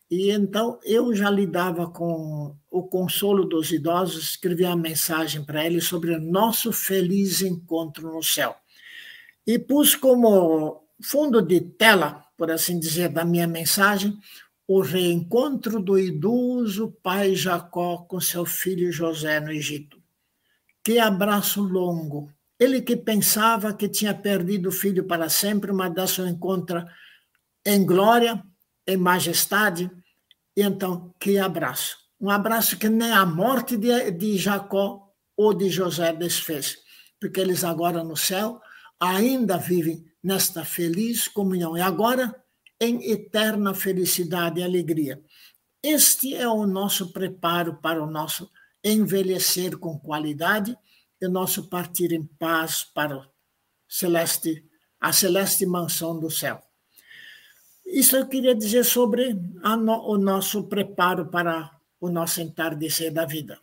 E 0.10 0.30
então 0.30 0.78
eu 0.84 1.16
já 1.16 1.30
lidava 1.30 1.90
com 1.90 2.54
o 2.70 2.84
consolo 2.84 3.46
dos 3.46 3.72
idosos, 3.72 4.32
escrevi 4.32 4.66
uma 4.66 4.76
mensagem 4.76 5.44
para 5.44 5.66
eles 5.66 5.86
sobre 5.86 6.14
o 6.14 6.20
nosso 6.20 6.74
feliz 6.74 7.42
encontro 7.42 8.12
no 8.14 8.22
céu. 8.22 8.56
E 9.48 9.58
pus 9.58 9.96
como 9.96 10.84
fundo 11.02 11.42
de 11.42 11.62
tela, 11.62 12.26
por 12.38 12.52
assim 12.52 12.78
dizer, 12.78 13.10
da 13.10 13.24
minha 13.24 13.48
mensagem, 13.48 14.18
o 14.68 14.82
reencontro 14.82 15.82
do 15.82 15.98
idoso 15.98 16.92
pai 17.02 17.36
Jacó 17.36 17.98
com 18.00 18.20
seu 18.20 18.46
filho 18.46 18.92
José 18.92 19.40
no 19.40 19.52
Egito. 19.52 20.02
Que 20.84 21.00
abraço 21.00 21.62
longo! 21.62 22.32
Ele 22.62 22.80
que 22.80 22.96
pensava 22.96 23.74
que 23.74 23.90
tinha 23.90 24.14
perdido 24.14 24.70
o 24.70 24.72
filho 24.72 25.08
para 25.08 25.30
sempre, 25.30 25.72
mas 25.72 25.92
dá 25.96 26.06
seu 26.06 26.28
encontro 26.28 26.86
em 27.66 27.84
glória, 27.84 28.44
em 28.86 28.98
majestade, 28.98 29.90
e 30.56 30.62
então, 30.62 31.12
que 31.20 31.40
abraço. 31.40 31.98
Um 32.20 32.30
abraço 32.30 32.78
que 32.78 32.88
nem 32.88 33.12
a 33.12 33.26
morte 33.26 33.76
de, 33.76 34.12
de 34.12 34.38
Jacó 34.38 35.12
ou 35.36 35.56
de 35.56 35.72
José 35.72 36.14
desfez, 36.14 36.78
porque 37.20 37.40
eles 37.40 37.64
agora 37.64 38.04
no 38.04 38.16
céu 38.16 38.62
ainda 39.00 39.58
vivem 39.58 40.06
nesta 40.24 40.64
feliz 40.64 41.28
comunhão 41.28 41.76
e 41.76 41.82
agora 41.82 42.36
em 42.80 43.10
eterna 43.10 43.74
felicidade 43.74 44.60
e 44.60 44.64
alegria. 44.64 45.20
Este 45.82 46.36
é 46.36 46.48
o 46.48 46.68
nosso 46.68 47.12
preparo 47.12 47.78
para 47.82 48.04
o 48.04 48.12
nosso 48.12 48.52
envelhecer 48.84 49.80
com 49.80 49.98
qualidade 49.98 50.78
e 51.22 51.28
nosso 51.28 51.70
partir 51.70 52.12
em 52.12 52.24
paz 52.24 52.84
para 52.84 53.28
celeste, 53.88 54.66
a 55.00 55.14
celeste 55.14 55.66
mansão 55.66 56.20
do 56.20 56.30
céu. 56.30 56.62
Isso 57.86 58.16
eu 58.16 58.26
queria 58.26 58.56
dizer 58.56 58.86
sobre 58.86 59.34
no, 59.34 60.10
o 60.10 60.18
nosso 60.18 60.64
preparo 60.64 61.28
para 61.28 61.70
o 62.00 62.10
nosso 62.10 62.42
entardecer 62.42 63.14
da 63.14 63.26
vida. 63.26 63.60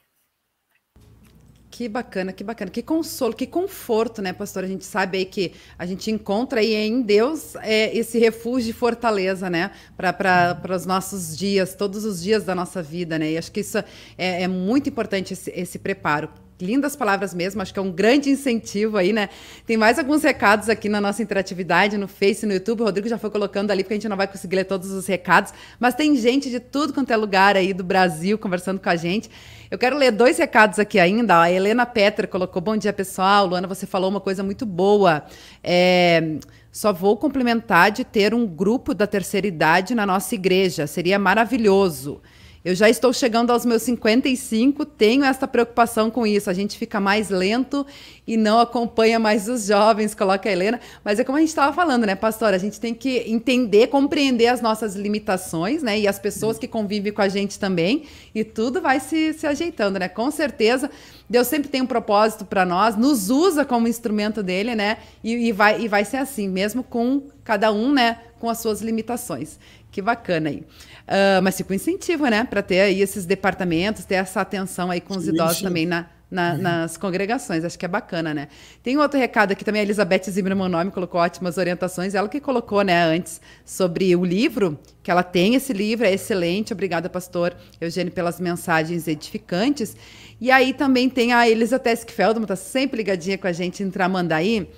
Que 1.71 1.89
bacana, 1.89 2.33
que 2.33 2.43
bacana, 2.43 2.71
que 2.71 2.83
consolo, 2.83 3.35
que 3.35 3.47
conforto, 3.47 4.23
né, 4.23 4.33
pastor? 4.33 4.65
A 4.65 4.67
gente 4.67 4.85
sabe 4.85 5.19
aí 5.19 5.25
que 5.25 5.53
a 5.79 5.85
gente 5.85 6.11
encontra 6.11 6.61
aí 6.61 6.75
em 6.75 7.03
Deus 7.03 7.57
é, 7.57 7.95
esse 7.97 8.19
refúgio 8.19 8.71
e 8.71 8.73
fortaleza, 8.73 9.51
né, 9.51 9.71
para 9.97 10.75
os 10.75 10.87
nossos 10.87 11.37
dias, 11.37 11.75
todos 11.75 12.05
os 12.05 12.23
dias 12.23 12.45
da 12.45 12.55
nossa 12.55 12.83
vida, 12.83 13.19
né? 13.19 13.33
E 13.33 13.39
acho 13.39 13.53
que 13.53 13.61
isso 13.61 13.79
é, 14.17 14.43
é 14.43 14.49
muito 14.49 14.89
importante, 14.89 15.35
esse, 15.35 15.51
esse 15.51 15.79
preparo. 15.79 16.31
Lindas 16.61 16.97
palavras 16.97 17.33
mesmo, 17.33 17.63
acho 17.63 17.73
que 17.73 17.79
é 17.79 17.83
um 17.83 17.93
grande 17.93 18.31
incentivo 18.31 18.97
aí, 18.97 19.13
né? 19.13 19.29
Tem 19.65 19.77
mais 19.77 19.97
alguns 19.97 20.25
recados 20.25 20.69
aqui 20.69 20.89
na 20.89 21.01
nossa 21.01 21.23
interatividade, 21.23 21.97
no 21.97 22.09
Face, 22.09 22.45
no 22.45 22.53
YouTube. 22.53 22.81
O 22.81 22.85
Rodrigo 22.85 23.09
já 23.09 23.17
foi 23.17 23.31
colocando 23.31 23.71
ali, 23.71 23.85
porque 23.85 23.95
a 23.95 23.97
gente 23.97 24.09
não 24.09 24.17
vai 24.17 24.27
conseguir 24.27 24.57
ler 24.57 24.65
todos 24.65 24.91
os 24.91 25.07
recados, 25.07 25.53
mas 25.79 25.95
tem 25.95 26.17
gente 26.17 26.51
de 26.51 26.59
tudo 26.59 26.93
quanto 26.93 27.13
é 27.13 27.17
lugar 27.17 27.57
aí 27.57 27.73
do 27.73 27.85
Brasil 27.85 28.37
conversando 28.37 28.81
com 28.81 28.89
a 28.89 28.97
gente. 28.97 29.31
Eu 29.71 29.79
quero 29.79 29.97
ler 29.97 30.11
dois 30.11 30.39
recados 30.39 30.79
aqui 30.79 30.99
ainda. 30.99 31.43
A 31.43 31.53
Helena 31.53 31.87
Petra 31.87 32.27
colocou: 32.27 32.61
Bom 32.61 32.77
dia, 32.77 32.93
pessoal. 32.93 33.47
Luana, 33.47 33.69
você 33.69 33.87
falou 33.87 34.11
uma 34.11 34.21
coisa 34.21 34.43
muito 34.43 34.67
boa. 34.67 35.25
É, 35.63 36.39
só 36.73 36.93
vou 36.93 37.17
complementar 37.17 37.91
de 37.93 38.05
ter 38.05 38.35
um 38.35 38.47
grupo 38.47 38.95
da 38.95 39.07
terceira 39.07 39.47
idade 39.47 39.95
na 39.95 40.07
nossa 40.07 40.35
igreja. 40.35 40.87
Seria 40.87 41.19
maravilhoso. 41.19 42.21
Eu 42.69 42.75
já 42.75 42.87
estou 42.87 43.15
chegando 43.15 43.51
aos 43.51 43.65
meus 43.65 43.81
55, 43.81 44.85
tenho 44.85 45.25
essa 45.25 45.49
preocupação 45.49 46.11
com 46.11 46.27
isso. 46.27 46.51
A 46.51 46.53
gente 46.53 46.77
fica 46.77 47.01
mais 47.01 47.31
lento 47.31 47.87
e 48.27 48.37
não 48.37 48.61
acompanha 48.61 49.19
mais 49.19 49.49
os 49.49 49.65
jovens, 49.65 50.15
coloca 50.15 50.47
a 50.47 50.53
Helena. 50.53 50.79
Mas 51.03 51.19
é 51.19 51.25
como 51.25 51.39
a 51.39 51.41
gente 51.41 51.49
estava 51.49 51.73
falando, 51.73 52.05
né, 52.05 52.15
pastora? 52.15 52.57
A 52.57 52.59
gente 52.59 52.79
tem 52.79 52.93
que 52.93 53.21
entender, 53.27 53.87
compreender 53.87 54.49
as 54.49 54.61
nossas 54.61 54.95
limitações, 54.95 55.83
né? 55.83 55.99
E 55.99 56.07
as 56.07 56.19
pessoas 56.19 56.59
que 56.59 56.69
convivem 56.69 57.11
com 57.11 57.23
a 57.23 57.29
gente 57.31 57.59
também. 57.59 58.03
E 58.35 58.45
tudo 58.45 58.83
vai 58.83 59.01
se, 59.01 59.33
se 59.33 59.47
ajeitando, 59.47 59.99
né? 59.99 60.07
Com 60.07 60.31
certeza, 60.31 60.91
Deus 61.27 61.47
sempre 61.47 61.71
tem 61.71 61.81
um 61.81 61.87
propósito 61.87 62.45
para 62.45 62.67
nós, 62.67 62.97
nos 62.97 63.31
usa 63.31 63.65
como 63.65 63.89
instrumento 63.89 64.43
dele, 64.43 64.75
né? 64.75 64.99
E, 65.25 65.49
e, 65.49 65.53
vai, 65.53 65.81
e 65.81 65.89
vai 65.89 66.05
ser 66.05 66.19
assim, 66.19 66.51
mesmo 66.51 66.83
com 66.83 67.23
cada 67.43 67.73
um, 67.73 67.95
né? 67.95 68.19
Com 68.39 68.51
as 68.51 68.59
suas 68.59 68.83
limitações. 68.83 69.59
Que 69.99 70.03
bacana 70.03 70.49
aí. 70.49 70.59
Uh, 70.59 71.43
mas 71.43 71.57
fica 71.57 71.73
um 71.73 71.75
incentivo, 71.75 72.25
né? 72.29 72.45
Para 72.45 72.63
ter 72.63 72.83
aí 72.83 73.03
esses 73.03 73.27
departamentos, 73.27 74.05
ter 74.05 74.15
essa 74.15 74.41
atenção 74.41 74.93
aí 74.93 75.01
com 75.01 75.17
os 75.17 75.25
sim, 75.25 75.31
idosos 75.31 75.57
sim. 75.57 75.65
também 75.65 75.87
na, 75.87 76.07
na, 76.31 76.53
uhum. 76.53 76.59
nas 76.59 76.97
congregações. 76.97 77.65
Acho 77.65 77.77
que 77.77 77.85
é 77.85 77.89
bacana, 77.89 78.33
né? 78.33 78.47
Tem 78.81 78.97
outro 78.97 79.19
recado 79.19 79.51
aqui 79.51 79.65
também, 79.65 79.81
a 79.81 79.83
Elizabeth 79.83 80.31
Zimmermann 80.31 80.69
nome 80.69 80.93
colocou 80.93 81.21
ótimas 81.21 81.59
orientações. 81.59 82.15
Ela 82.15 82.29
que 82.29 82.39
colocou, 82.39 82.83
né, 82.83 83.03
antes, 83.07 83.41
sobre 83.65 84.15
o 84.15 84.25
livro, 84.25 84.79
que 85.03 85.11
ela 85.11 85.25
tem 85.25 85.57
esse 85.57 85.73
livro, 85.73 86.07
é 86.07 86.13
excelente. 86.13 86.73
Obrigada, 86.73 87.11
pastor 87.11 87.57
Eugênio, 87.81 88.13
pelas 88.13 88.39
mensagens 88.39 89.09
edificantes. 89.09 89.97
E 90.41 90.49
aí 90.49 90.73
também 90.73 91.11
tem 91.11 91.33
a 91.33 91.49
Elisa 91.49 91.77
Teskfeldman, 91.77 92.45
está 92.45 92.55
sempre 92.55 92.99
ligadinha 92.99 93.37
com 93.37 93.49
a 93.49 93.53
gente 93.53 93.83
em 93.83 93.91
Tramandaí. 93.91 94.71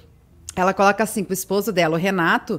Ela 0.56 0.72
coloca 0.72 1.04
assim, 1.04 1.22
para 1.22 1.32
o 1.32 1.34
esposo 1.34 1.70
dela, 1.70 1.96
o 1.96 2.00
Renato, 2.00 2.58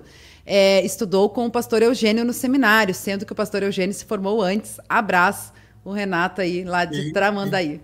é, 0.54 0.86
estudou 0.86 1.30
com 1.30 1.45
o 1.45 1.49
pastor 1.49 1.82
Eugênio 1.82 2.26
no 2.26 2.34
seminário, 2.34 2.93
sendo 2.93 3.26
que 3.26 3.32
o 3.32 3.36
pastor 3.36 3.64
Eugênio 3.64 3.93
se 3.95 4.04
formou 4.04 4.41
antes. 4.41 4.82
Abraço, 4.89 5.54
o 5.82 5.93
Renato 5.93 6.41
aí, 6.41 6.66
lá 6.66 6.84
de 6.84 7.04
sim, 7.04 7.14
Tramandaí. 7.14 7.80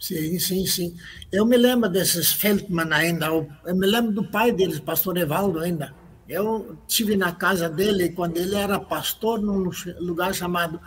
Sim, 0.00 0.38
sim, 0.38 0.66
sim. 0.66 0.96
Eu 1.30 1.44
me 1.44 1.58
lembro 1.58 1.90
desses 1.90 2.32
Feldman 2.32 2.90
ainda, 2.90 3.26
eu 3.26 3.46
me 3.66 3.86
lembro 3.86 4.12
do 4.12 4.24
pai 4.24 4.50
deles, 4.50 4.80
pastor 4.80 5.18
Evaldo 5.18 5.58
ainda. 5.58 5.92
Eu 6.26 6.78
tive 6.88 7.18
na 7.18 7.32
casa 7.32 7.68
dele 7.68 8.08
quando 8.08 8.38
ele 8.38 8.54
era 8.54 8.80
pastor 8.80 9.38
num 9.38 9.70
lugar 10.00 10.34
chamado, 10.34 10.80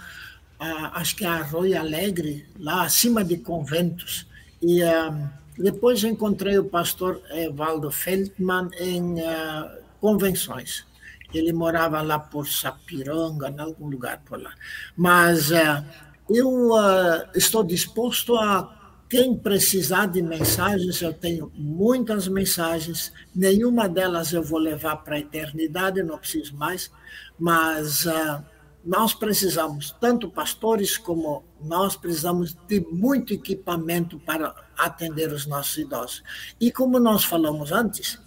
acho 0.60 1.16
que 1.16 1.26
é 1.26 1.28
Arroio 1.28 1.80
Alegre, 1.80 2.48
lá 2.60 2.86
acima 2.86 3.24
de 3.24 3.38
conventos. 3.38 4.26
E 4.60 4.82
uh, 4.82 5.30
depois 5.60 6.04
encontrei 6.04 6.58
o 6.58 6.66
pastor 6.66 7.22
Evaldo 7.30 7.92
Feldman 7.92 8.70
em 8.80 9.22
uh, 9.22 9.80
convenções. 10.02 10.89
Ele 11.34 11.54
morava 11.54 12.02
lá 12.02 12.20
por 12.20 12.48
Sapiranga, 12.48 13.50
em 13.50 13.60
algum 13.60 13.88
lugar 13.88 14.22
por 14.26 14.42
lá. 14.42 14.54
Mas 14.96 15.52
uh, 15.52 15.86
eu 16.30 16.72
uh, 16.72 17.30
estou 17.36 17.64
disposto 17.64 18.36
a 18.36 18.78
quem 19.10 19.36
precisar 19.36 20.06
de 20.06 20.22
mensagens, 20.22 21.02
eu 21.02 21.12
tenho 21.12 21.52
muitas 21.56 22.28
mensagens, 22.28 23.12
nenhuma 23.34 23.90
delas 23.90 24.32
eu 24.32 24.44
vou 24.44 24.60
levar 24.60 24.98
para 24.98 25.16
a 25.16 25.20
eternidade, 25.20 26.04
não 26.04 26.18
preciso 26.18 26.56
mais, 26.56 26.92
mas 27.38 28.06
uh, 28.06 28.44
nós 28.86 29.14
precisamos, 29.14 29.96
tanto 30.00 30.30
pastores 30.30 30.96
como 30.96 31.44
nós, 31.60 31.96
precisamos 31.96 32.56
de 32.68 32.80
muito 32.92 33.34
equipamento 33.34 34.20
para 34.20 34.54
atender 34.78 35.34
os 35.34 35.48
nossos 35.48 35.78
idosos. 35.78 36.24
E 36.60 36.72
como 36.72 37.00
nós 37.00 37.24
falamos 37.24 37.72
antes, 37.72 38.20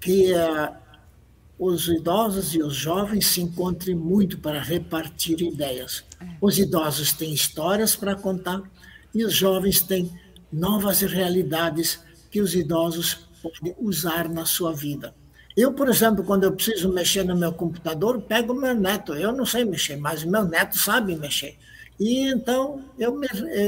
que 0.00 0.32
uh, 0.32 0.74
os 1.58 1.88
idosos 1.88 2.54
e 2.54 2.62
os 2.62 2.74
jovens 2.74 3.26
se 3.26 3.40
encontrem 3.40 3.96
muito 3.96 4.38
para 4.38 4.62
repartir 4.62 5.40
ideias. 5.42 6.04
Os 6.40 6.58
idosos 6.58 7.12
têm 7.12 7.34
histórias 7.34 7.96
para 7.96 8.14
contar 8.14 8.62
e 9.14 9.24
os 9.24 9.34
jovens 9.34 9.82
têm 9.82 10.12
novas 10.52 11.00
realidades 11.00 12.00
que 12.30 12.40
os 12.40 12.54
idosos 12.54 13.26
podem 13.42 13.74
usar 13.80 14.28
na 14.28 14.44
sua 14.44 14.72
vida. 14.72 15.14
Eu, 15.56 15.72
por 15.72 15.88
exemplo, 15.88 16.22
quando 16.22 16.44
eu 16.44 16.52
preciso 16.52 16.92
mexer 16.92 17.24
no 17.24 17.36
meu 17.36 17.52
computador, 17.52 18.22
pego 18.22 18.54
meu 18.54 18.74
neto. 18.74 19.14
Eu 19.14 19.32
não 19.32 19.44
sei 19.44 19.64
mexer, 19.64 19.96
mas 19.96 20.22
meu 20.22 20.44
neto 20.44 20.78
sabe 20.78 21.16
mexer. 21.16 21.56
E 21.98 22.30
então, 22.30 22.84
eu, 22.96 23.20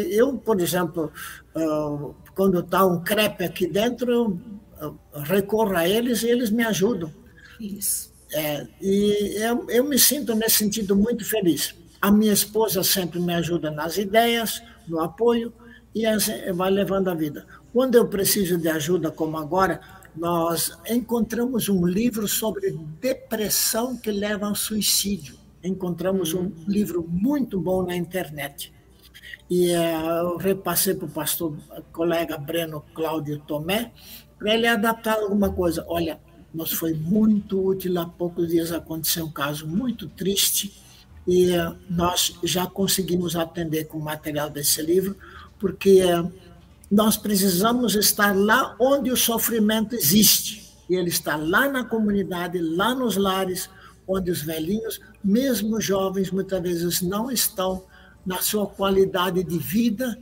eu 0.08 0.38
por 0.38 0.60
exemplo, 0.60 1.10
ah, 1.52 2.10
quando 2.36 2.60
está 2.60 2.86
um 2.86 3.02
crepe 3.02 3.42
aqui 3.42 3.66
dentro, 3.66 4.38
eu 4.80 4.98
recorro 5.24 5.76
a 5.76 5.88
eles 5.88 6.22
e 6.22 6.28
eles 6.28 6.50
me 6.50 6.62
ajudam. 6.62 7.12
Isso. 7.60 8.10
É, 8.32 8.66
e 8.80 9.34
eu, 9.38 9.66
eu 9.68 9.84
me 9.84 9.98
sinto 9.98 10.34
nesse 10.34 10.56
sentido 10.56 10.96
muito 10.96 11.24
feliz. 11.24 11.74
A 12.00 12.10
minha 12.10 12.32
esposa 12.32 12.82
sempre 12.82 13.20
me 13.20 13.34
ajuda 13.34 13.70
nas 13.70 13.98
ideias, 13.98 14.62
no 14.88 15.00
apoio, 15.00 15.52
e 15.94 16.04
vai 16.52 16.70
levando 16.70 17.08
a 17.08 17.14
vida. 17.14 17.46
Quando 17.72 17.96
eu 17.96 18.06
preciso 18.08 18.56
de 18.56 18.68
ajuda, 18.68 19.10
como 19.10 19.36
agora, 19.36 19.80
nós 20.16 20.76
encontramos 20.88 21.68
um 21.68 21.86
livro 21.86 22.26
sobre 22.26 22.70
depressão 23.00 23.96
que 23.96 24.10
leva 24.10 24.46
ao 24.46 24.54
suicídio. 24.54 25.36
Encontramos 25.62 26.32
um 26.32 26.50
livro 26.66 27.06
muito 27.06 27.60
bom 27.60 27.82
na 27.84 27.94
internet. 27.94 28.72
E 29.48 29.72
uh, 29.72 30.32
eu 30.32 30.36
repassei 30.36 30.94
para 30.94 31.06
o 31.06 31.10
pastor 31.10 31.56
colega 31.92 32.38
Breno 32.38 32.84
Cláudio 32.94 33.40
Tomé, 33.40 33.92
para 34.38 34.54
ele 34.54 34.66
adaptar 34.66 35.18
alguma 35.18 35.52
coisa. 35.52 35.84
Olha, 35.88 36.20
nos 36.52 36.72
foi 36.72 36.94
muito 36.94 37.64
útil. 37.64 37.98
Há 37.98 38.06
poucos 38.06 38.48
dias 38.48 38.72
aconteceu 38.72 39.26
um 39.26 39.30
caso 39.30 39.66
muito 39.66 40.08
triste 40.08 40.72
e 41.26 41.50
uh, 41.56 41.76
nós 41.88 42.34
já 42.42 42.66
conseguimos 42.66 43.36
atender 43.36 43.84
com 43.84 43.98
o 43.98 44.04
material 44.04 44.50
desse 44.50 44.82
livro, 44.82 45.16
porque 45.58 46.02
uh, 46.04 46.30
nós 46.90 47.16
precisamos 47.16 47.94
estar 47.94 48.36
lá 48.36 48.74
onde 48.80 49.10
o 49.10 49.16
sofrimento 49.16 49.94
existe. 49.94 50.68
E 50.88 50.96
ele 50.96 51.08
está 51.08 51.36
lá 51.36 51.68
na 51.68 51.84
comunidade, 51.84 52.58
lá 52.58 52.94
nos 52.94 53.16
lares, 53.16 53.70
onde 54.06 54.30
os 54.30 54.42
velhinhos, 54.42 55.00
mesmo 55.22 55.80
jovens, 55.80 56.32
muitas 56.32 56.60
vezes 56.60 57.00
não 57.00 57.30
estão 57.30 57.84
na 58.26 58.38
sua 58.38 58.66
qualidade 58.66 59.44
de 59.44 59.58
vida 59.58 60.20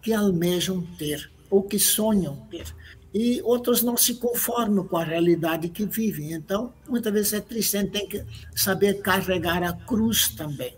que 0.00 0.12
almejam 0.12 0.82
ter 0.96 1.28
ou 1.50 1.62
que 1.62 1.78
sonham 1.78 2.36
ter. 2.50 2.72
E 3.18 3.40
outros 3.40 3.82
não 3.82 3.96
se 3.96 4.16
conformam 4.16 4.86
com 4.86 4.98
a 4.98 5.02
realidade 5.02 5.70
que 5.70 5.86
vivem. 5.86 6.34
Então, 6.34 6.74
muitas 6.86 7.10
vezes 7.10 7.32
é 7.32 7.40
triste, 7.40 7.74
a 7.74 7.80
gente 7.80 7.92
tem 7.92 8.06
que 8.06 8.22
saber 8.54 9.00
carregar 9.00 9.62
a 9.62 9.72
cruz 9.72 10.28
também. 10.28 10.74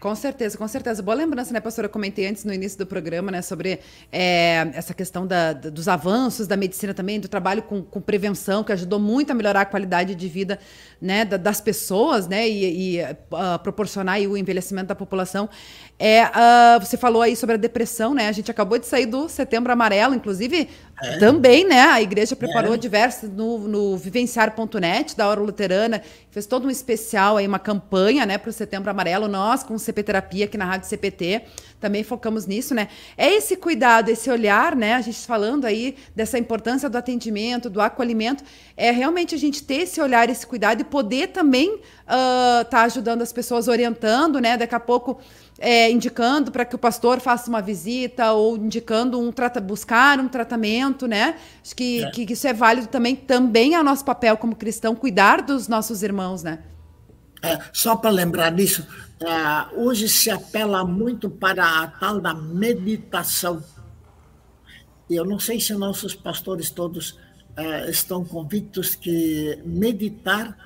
Com 0.00 0.14
certeza, 0.14 0.56
com 0.56 0.66
certeza. 0.66 1.02
Boa 1.02 1.14
lembrança, 1.14 1.52
né, 1.52 1.60
pastora? 1.60 1.84
Eu 1.84 1.90
comentei 1.90 2.26
antes 2.26 2.42
no 2.42 2.54
início 2.54 2.78
do 2.78 2.86
programa, 2.86 3.30
né, 3.30 3.42
sobre 3.42 3.80
é, 4.10 4.66
essa 4.72 4.94
questão 4.94 5.26
da, 5.26 5.52
dos 5.52 5.88
avanços 5.88 6.46
da 6.46 6.56
medicina 6.56 6.94
também, 6.94 7.20
do 7.20 7.28
trabalho 7.28 7.62
com, 7.62 7.82
com, 7.82 8.00
prevenção, 8.00 8.64
que 8.64 8.72
ajudou 8.72 8.98
muito 8.98 9.30
a 9.30 9.34
melhorar 9.34 9.60
a 9.60 9.64
qualidade 9.66 10.14
de 10.14 10.26
vida 10.26 10.58
né, 11.02 11.26
das 11.26 11.60
pessoas, 11.60 12.26
né, 12.26 12.48
e, 12.48 12.96
e 12.96 13.02
uh, 13.02 13.58
proporcionar 13.62 14.18
o 14.20 14.38
envelhecimento 14.38 14.86
da 14.86 14.94
população. 14.94 15.50
É, 15.98 16.24
uh, 16.24 16.80
você 16.80 16.96
falou 16.96 17.20
aí 17.20 17.36
sobre 17.36 17.56
a 17.56 17.58
depressão, 17.58 18.14
né? 18.14 18.26
A 18.26 18.32
gente 18.32 18.50
acabou 18.50 18.78
de 18.78 18.86
sair 18.86 19.04
do 19.04 19.28
Setembro 19.28 19.70
Amarelo, 19.70 20.14
inclusive 20.14 20.66
é. 21.02 21.18
também, 21.18 21.66
né? 21.66 21.80
A 21.82 22.02
igreja 22.02 22.36
preparou 22.36 22.74
é. 22.74 22.76
diversos 22.76 23.30
no, 23.30 23.58
no 23.58 23.96
vivenciar.net 23.96 25.16
da 25.16 25.28
Hora 25.28 25.40
Luterana, 25.40 26.02
fez 26.30 26.46
todo 26.46 26.66
um 26.66 26.70
especial 26.70 27.36
aí, 27.36 27.46
uma 27.46 27.58
campanha, 27.58 28.26
né, 28.26 28.38
para 28.38 28.50
o 28.50 28.52
Setembro 28.52 28.90
Amarelo. 28.90 29.28
Nós, 29.28 29.62
com 29.62 29.74
o 29.74 29.78
CP 29.78 30.02
Terapia 30.02 30.44
aqui 30.44 30.58
na 30.58 30.64
Rádio 30.64 30.88
CPT, 30.88 31.42
também 31.80 32.04
focamos 32.04 32.46
nisso, 32.46 32.74
né? 32.74 32.88
É 33.16 33.32
esse 33.32 33.56
cuidado, 33.56 34.10
esse 34.10 34.30
olhar, 34.30 34.76
né? 34.76 34.94
A 34.94 35.00
gente 35.00 35.18
falando 35.26 35.64
aí 35.64 35.96
dessa 36.14 36.38
importância 36.38 36.88
do 36.90 36.98
atendimento, 36.98 37.70
do 37.70 37.80
acolhimento, 37.80 38.44
é 38.76 38.90
realmente 38.90 39.34
a 39.34 39.38
gente 39.38 39.62
ter 39.62 39.82
esse 39.82 40.00
olhar, 40.00 40.28
esse 40.28 40.46
cuidado 40.46 40.82
e 40.82 40.84
poder 40.84 41.28
também 41.28 41.80
estar 42.00 42.62
uh, 42.62 42.64
tá 42.66 42.82
ajudando 42.82 43.22
as 43.22 43.32
pessoas, 43.32 43.66
orientando, 43.66 44.38
né? 44.40 44.56
Daqui 44.56 44.74
a 44.74 44.80
pouco 44.80 45.18
é, 45.60 45.90
indicando 45.90 46.50
para 46.50 46.64
que 46.64 46.74
o 46.74 46.78
pastor 46.78 47.20
faça 47.20 47.50
uma 47.50 47.60
visita 47.60 48.32
ou 48.32 48.56
indicando 48.56 49.20
um 49.20 49.30
trata 49.30 49.60
buscar 49.60 50.18
um 50.18 50.26
tratamento, 50.26 51.06
né? 51.06 51.36
Acho 51.62 51.76
que, 51.76 52.02
é. 52.02 52.10
que 52.10 52.32
isso 52.32 52.46
é 52.48 52.54
válido 52.54 52.88
também, 52.88 53.14
também 53.14 53.74
é 53.74 53.80
o 53.80 53.84
nosso 53.84 54.04
papel 54.04 54.36
como 54.38 54.56
cristão, 54.56 54.96
cuidar 54.96 55.42
dos 55.42 55.68
nossos 55.68 56.02
irmãos, 56.02 56.42
né? 56.42 56.60
É, 57.42 57.58
só 57.72 57.94
para 57.94 58.10
lembrar 58.10 58.50
disso, 58.50 58.86
é, 59.20 59.76
hoje 59.76 60.08
se 60.08 60.30
apela 60.30 60.84
muito 60.84 61.28
para 61.28 61.82
a 61.82 61.86
tal 61.86 62.20
da 62.20 62.34
meditação. 62.34 63.62
Eu 65.08 65.24
não 65.24 65.38
sei 65.38 65.60
se 65.60 65.74
nossos 65.74 66.14
pastores 66.14 66.70
todos 66.70 67.18
é, 67.56 67.90
estão 67.90 68.24
convictos 68.24 68.94
que 68.94 69.58
meditar 69.64 70.56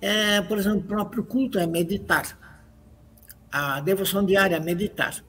é, 0.00 0.40
por 0.40 0.56
exemplo, 0.58 0.80
o 0.80 0.84
próprio 0.84 1.22
culto 1.22 1.58
é 1.58 1.66
meditar 1.66 2.38
a 3.50 3.80
devoção 3.80 4.24
diária, 4.24 4.60
meditar. 4.60 5.22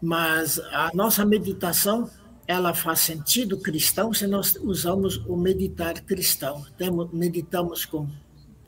Mas 0.00 0.58
a 0.58 0.90
nossa 0.94 1.24
meditação, 1.24 2.10
ela 2.46 2.74
faz 2.74 3.00
sentido 3.00 3.58
cristão 3.58 4.12
se 4.12 4.26
nós 4.26 4.56
usamos 4.56 5.16
o 5.26 5.36
meditar 5.36 6.00
cristão. 6.02 6.64
Temos, 6.76 7.10
meditamos 7.12 7.84
com 7.84 8.08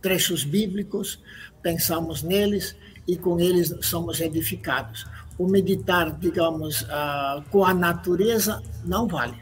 trechos 0.00 0.44
bíblicos, 0.44 1.20
pensamos 1.62 2.22
neles 2.22 2.76
e 3.06 3.16
com 3.16 3.38
eles 3.38 3.74
somos 3.82 4.20
edificados. 4.20 5.06
O 5.38 5.46
meditar, 5.46 6.12
digamos, 6.18 6.82
uh, 6.82 7.42
com 7.50 7.64
a 7.64 7.72
natureza 7.72 8.62
não 8.84 9.06
vale. 9.06 9.38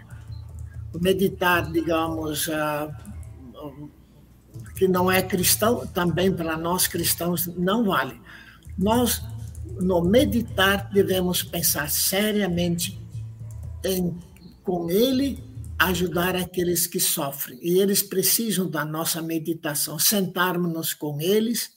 O 0.92 0.98
meditar, 0.98 1.70
digamos, 1.70 2.48
uh, 2.48 2.92
que 4.76 4.86
não 4.86 5.10
é 5.10 5.22
cristão, 5.22 5.86
também 5.86 6.32
para 6.32 6.56
nós 6.56 6.86
cristãos 6.86 7.46
não 7.46 7.84
vale. 7.84 8.20
Nós, 8.78 9.22
no 9.80 10.02
meditar, 10.02 10.90
devemos 10.92 11.42
pensar 11.42 11.90
seriamente 11.90 12.98
em, 13.84 14.18
com 14.62 14.90
Ele, 14.90 15.42
ajudar 15.78 16.34
aqueles 16.34 16.86
que 16.86 16.98
sofrem. 16.98 17.58
E 17.62 17.78
eles 17.78 18.02
precisam 18.02 18.68
da 18.68 18.84
nossa 18.84 19.20
meditação, 19.20 19.98
sentarmos 19.98 20.94
com 20.94 21.20
eles 21.20 21.72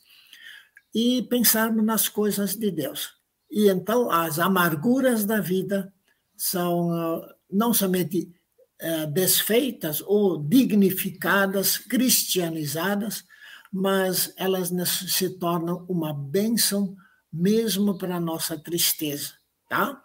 e 0.94 1.24
pensarmos 1.24 1.86
nas 1.86 2.08
coisas 2.08 2.56
de 2.56 2.72
Deus. 2.72 3.14
E 3.52 3.68
então 3.68 4.10
as 4.10 4.40
amarguras 4.40 5.26
da 5.26 5.42
vida 5.42 5.92
são 6.38 6.92
ah, 6.92 7.36
não 7.52 7.74
somente 7.74 8.32
eh, 8.80 9.06
desfeitas 9.08 10.02
ou 10.02 10.42
dignificadas, 10.42 11.78
cristianizadas, 11.78 13.26
mas 13.72 14.34
elas 14.36 14.70
se 14.90 15.38
tornam 15.38 15.86
uma 15.88 16.14
bênção 16.14 16.96
mesmo 17.32 17.98
para 17.98 18.16
a 18.16 18.20
nossa 18.20 18.58
tristeza, 18.58 19.34
tá? 19.70 20.04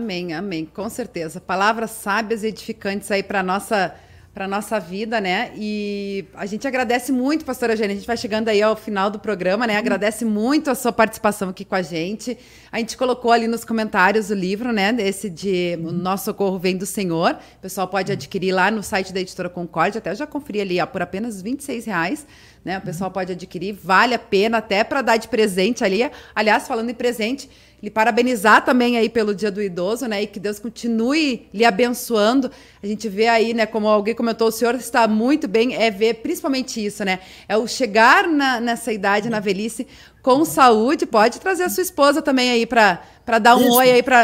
Amém, 0.00 0.32
amém, 0.32 0.64
com 0.64 0.88
certeza. 0.88 1.40
Palavras 1.40 1.90
sábias 1.90 2.42
e 2.42 2.48
edificantes 2.48 3.10
aí 3.10 3.22
para 3.22 3.42
nossa 3.42 3.98
para 4.32 4.46
nossa 4.46 4.78
vida, 4.78 5.20
né? 5.20 5.50
E 5.56 6.24
a 6.34 6.46
gente 6.46 6.66
agradece 6.66 7.10
muito, 7.10 7.44
pastora 7.44 7.72
Eugênia. 7.72 7.94
A 7.94 7.96
gente 7.96 8.06
vai 8.06 8.16
chegando 8.16 8.48
aí 8.48 8.62
ao 8.62 8.76
final 8.76 9.10
do 9.10 9.18
programa, 9.18 9.66
né? 9.66 9.76
Agradece 9.76 10.24
muito 10.24 10.70
a 10.70 10.74
sua 10.74 10.92
participação 10.92 11.48
aqui 11.48 11.64
com 11.64 11.74
a 11.74 11.82
gente. 11.82 12.38
A 12.70 12.78
gente 12.78 12.96
colocou 12.96 13.32
ali 13.32 13.48
nos 13.48 13.64
comentários 13.64 14.30
o 14.30 14.34
livro, 14.34 14.72
né? 14.72 14.94
Esse 14.98 15.28
de 15.28 15.78
O 15.82 15.90
Nosso 15.90 16.26
Socorro 16.26 16.58
Vem 16.58 16.76
do 16.76 16.86
Senhor. 16.86 17.32
O 17.32 17.60
pessoal 17.60 17.88
pode 17.88 18.12
adquirir 18.12 18.52
lá 18.52 18.70
no 18.70 18.82
site 18.82 19.12
da 19.12 19.20
Editora 19.20 19.48
Concórdia. 19.48 19.98
Até 19.98 20.10
eu 20.12 20.16
já 20.16 20.26
conferi 20.26 20.60
ali, 20.60 20.80
ó, 20.80 20.86
por 20.86 21.02
apenas 21.02 21.42
26 21.42 21.86
reais. 21.86 22.26
Né? 22.64 22.78
O 22.78 22.82
pessoal 22.82 23.10
pode 23.10 23.32
adquirir, 23.32 23.72
vale 23.72 24.14
a 24.14 24.18
pena 24.18 24.58
até 24.58 24.84
para 24.84 25.02
dar 25.02 25.16
de 25.16 25.26
presente 25.26 25.82
ali. 25.82 26.08
Aliás, 26.34 26.68
falando 26.68 26.90
em 26.90 26.94
presente, 26.94 27.48
lhe 27.82 27.90
parabenizar 27.90 28.64
também 28.64 28.96
aí 28.96 29.08
pelo 29.08 29.34
Dia 29.34 29.50
do 29.50 29.62
Idoso, 29.62 30.06
né? 30.06 30.22
E 30.22 30.26
que 30.26 30.40
Deus 30.40 30.58
continue 30.58 31.48
lhe 31.54 31.64
abençoando. 31.64 32.50
A 32.82 32.86
gente 32.86 33.08
vê 33.08 33.28
aí, 33.28 33.54
né, 33.54 33.66
como 33.66 33.86
alguém 33.88 34.14
comentou, 34.14 34.48
o 34.48 34.52
senhor 34.52 34.74
está 34.74 35.06
muito 35.06 35.46
bem, 35.46 35.74
é 35.74 35.90
ver 35.90 36.14
principalmente 36.14 36.84
isso, 36.84 37.04
né? 37.04 37.20
É 37.48 37.56
o 37.56 37.66
chegar 37.66 38.26
na, 38.26 38.60
nessa 38.60 38.92
idade, 38.92 39.30
na 39.30 39.40
velhice, 39.40 39.86
com 40.22 40.44
saúde. 40.44 41.06
Pode 41.06 41.38
trazer 41.40 41.64
a 41.64 41.68
sua 41.68 41.82
esposa 41.82 42.20
também 42.20 42.50
aí 42.50 42.66
para 42.66 43.00
dar 43.40 43.56
um 43.56 43.60
isso. 43.60 43.72
oi 43.72 43.90
aí 43.92 44.02
para 44.02 44.22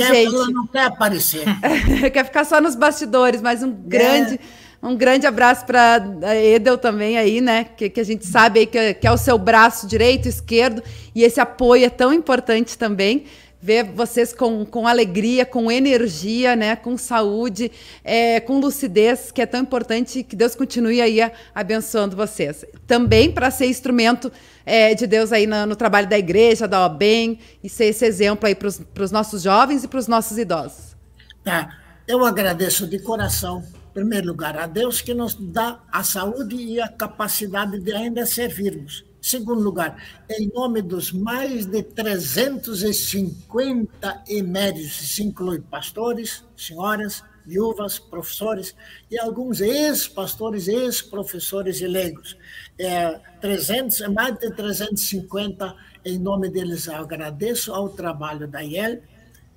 gente. 0.00 0.34
Ela 0.34 0.48
não 0.48 0.66
quer 0.66 0.84
aparecer. 0.84 1.44
quer 2.12 2.24
ficar 2.24 2.44
só 2.44 2.60
nos 2.60 2.74
bastidores, 2.74 3.42
mas 3.42 3.62
um 3.62 3.72
grande. 3.72 4.34
É 4.34 4.65
um 4.86 4.96
grande 4.96 5.26
abraço 5.26 5.66
para 5.66 6.00
Edel 6.36 6.78
também 6.78 7.18
aí, 7.18 7.40
né? 7.40 7.64
Que, 7.64 7.90
que 7.90 8.00
a 8.00 8.04
gente 8.04 8.24
sabe 8.24 8.60
aí 8.60 8.66
que, 8.66 8.94
que 8.94 9.06
é 9.06 9.12
o 9.12 9.16
seu 9.16 9.36
braço 9.36 9.86
direito, 9.86 10.28
esquerdo, 10.28 10.82
e 11.14 11.24
esse 11.24 11.40
apoio 11.40 11.84
é 11.84 11.90
tão 11.90 12.12
importante 12.12 12.78
também 12.78 13.24
ver 13.60 13.82
vocês 13.82 14.32
com, 14.32 14.64
com 14.64 14.86
alegria, 14.86 15.44
com 15.44 15.72
energia, 15.72 16.54
né? 16.54 16.76
Com 16.76 16.96
saúde, 16.96 17.72
é, 18.04 18.38
com 18.38 18.60
lucidez, 18.60 19.32
que 19.32 19.42
é 19.42 19.46
tão 19.46 19.62
importante. 19.62 20.22
Que 20.22 20.36
Deus 20.36 20.54
continue 20.54 21.00
aí 21.00 21.18
abençoando 21.52 22.14
vocês. 22.14 22.64
Também 22.86 23.32
para 23.32 23.50
ser 23.50 23.66
instrumento 23.66 24.30
é, 24.64 24.94
de 24.94 25.04
Deus 25.06 25.32
aí 25.32 25.48
no, 25.48 25.66
no, 25.66 25.74
trabalho 25.74 26.08
da 26.08 26.16
igreja, 26.16 26.68
da 26.68 26.86
OBEM, 26.86 27.40
e 27.62 27.68
ser 27.68 27.86
esse 27.86 28.04
exemplo 28.06 28.46
aí 28.46 28.54
para 28.54 28.68
os 29.02 29.10
nossos 29.10 29.42
jovens 29.42 29.82
e 29.82 29.88
para 29.88 29.98
os 29.98 30.06
nossos 30.06 30.38
idosos. 30.38 30.94
Tá. 31.42 31.76
Eu 32.06 32.24
agradeço 32.24 32.86
de 32.86 33.00
coração, 33.00 33.64
primeiro 33.96 34.26
lugar, 34.26 34.58
a 34.58 34.66
Deus 34.66 35.00
que 35.00 35.14
nos 35.14 35.34
dá 35.34 35.80
a 35.90 36.04
saúde 36.04 36.54
e 36.54 36.78
a 36.78 36.86
capacidade 36.86 37.80
de 37.80 37.94
ainda 37.94 38.26
servirmos. 38.26 39.06
Segundo 39.22 39.62
lugar, 39.62 39.96
em 40.28 40.52
nome 40.52 40.82
dos 40.82 41.12
mais 41.12 41.64
de 41.64 41.82
350 41.82 44.24
eméritos, 44.28 45.00
isso 45.00 45.22
inclui 45.22 45.60
pastores, 45.60 46.44
senhoras, 46.54 47.24
viúvas, 47.46 47.98
professores 47.98 48.76
e 49.10 49.18
alguns 49.18 49.62
ex-pastores, 49.62 50.68
ex-professores 50.68 51.80
e 51.80 51.86
leigos. 51.86 52.36
É, 52.78 53.18
300, 53.40 54.08
mais 54.08 54.38
de 54.38 54.50
350, 54.50 55.74
em 56.04 56.18
nome 56.18 56.50
deles, 56.50 56.86
agradeço 56.86 57.72
ao 57.72 57.88
trabalho 57.88 58.46
da 58.46 58.62
IEL 58.62 59.00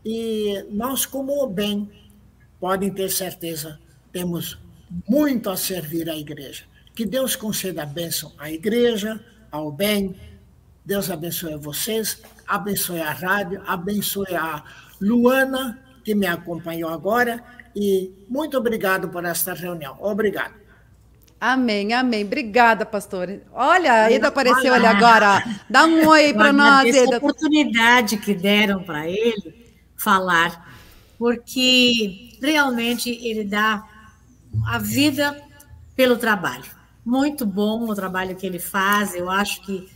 e 0.06 0.66
nós, 0.70 1.06
como 1.06 1.44
o 1.44 1.48
bem, 1.48 1.90
podem 2.58 2.90
ter 2.90 3.10
certeza, 3.10 3.78
temos 4.12 4.58
muito 5.08 5.50
a 5.50 5.58
servir 5.58 6.10
à 6.10 6.16
igreja. 6.16 6.64
Que 6.96 7.06
Deus 7.06 7.36
conceda 7.36 7.84
a 7.84 7.86
bênção 7.86 8.34
à 8.38 8.52
igreja, 8.52 9.24
ao 9.52 9.72
bem. 9.72 10.16
Deus 10.86 11.10
abençoe 11.10 11.56
vocês, 11.58 12.22
abençoe 12.48 13.02
a 13.02 13.12
rádio, 13.12 13.62
abençoe 13.66 14.36
a 14.36 14.64
Luana, 15.00 15.80
que 16.04 16.16
me 16.16 16.26
acompanhou 16.26 16.90
agora, 16.90 17.44
e 17.76 18.12
muito 18.28 18.58
obrigado 18.58 19.10
por 19.10 19.24
esta 19.24 19.54
reunião. 19.54 19.96
Obrigado. 20.02 20.56
Amém, 21.40 21.94
amém. 21.94 22.26
Obrigada, 22.26 22.86
pastor. 22.86 23.40
Olha, 23.54 24.06
a 24.06 24.12
Eda 24.12 24.28
apareceu 24.28 24.74
ali 24.74 24.86
agora. 24.86 25.42
Dá 25.70 25.86
um 25.86 26.06
oi 26.06 26.34
para 26.34 26.52
nós, 26.52 26.94
Eda. 26.94 27.16
A 27.16 27.18
oportunidade 27.18 28.18
que 28.18 28.34
deram 28.34 28.84
para 28.84 29.08
ele 29.08 29.74
falar, 29.96 30.70
porque 31.18 32.38
realmente 32.42 33.10
ele 33.10 33.46
dá 33.46 33.88
a 34.66 34.78
vida 34.78 35.42
pelo 35.96 36.18
trabalho 36.18 36.80
muito 37.10 37.46
bom 37.46 37.90
o 37.90 37.96
trabalho 37.96 38.36
que 38.36 38.46
ele 38.46 38.60
faz, 38.60 39.16
eu 39.16 39.30
acho 39.30 39.62
que 39.62 39.90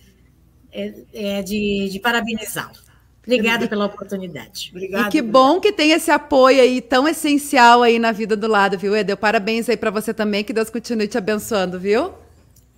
é, 0.72 0.94
é 1.14 1.42
de, 1.44 1.90
de 1.92 2.00
parabenizá-lo. 2.00 2.82
Obrigada 3.22 3.68
pela 3.68 3.86
oportunidade. 3.86 4.70
Obrigada, 4.72 5.08
e 5.08 5.12
que 5.12 5.22
bom 5.22 5.62
que 5.62 5.72
tem 5.72 5.92
esse 5.92 6.12
apoio 6.12 6.62
aí 6.62 6.82
tão 6.82 7.08
essencial 7.08 7.82
aí 7.82 7.98
na 7.98 8.12
vida 8.12 8.36
do 8.36 8.48
lado, 8.48 8.78
viu, 8.78 8.96
Edel? 8.96 9.16
Parabéns 9.16 9.70
aí 9.70 9.78
para 9.78 9.92
você 9.92 10.14
também, 10.14 10.44
que 10.44 10.52
Deus 10.52 10.70
continue 10.70 11.08
te 11.08 11.18
abençoando, 11.18 11.80
viu? 11.80 12.14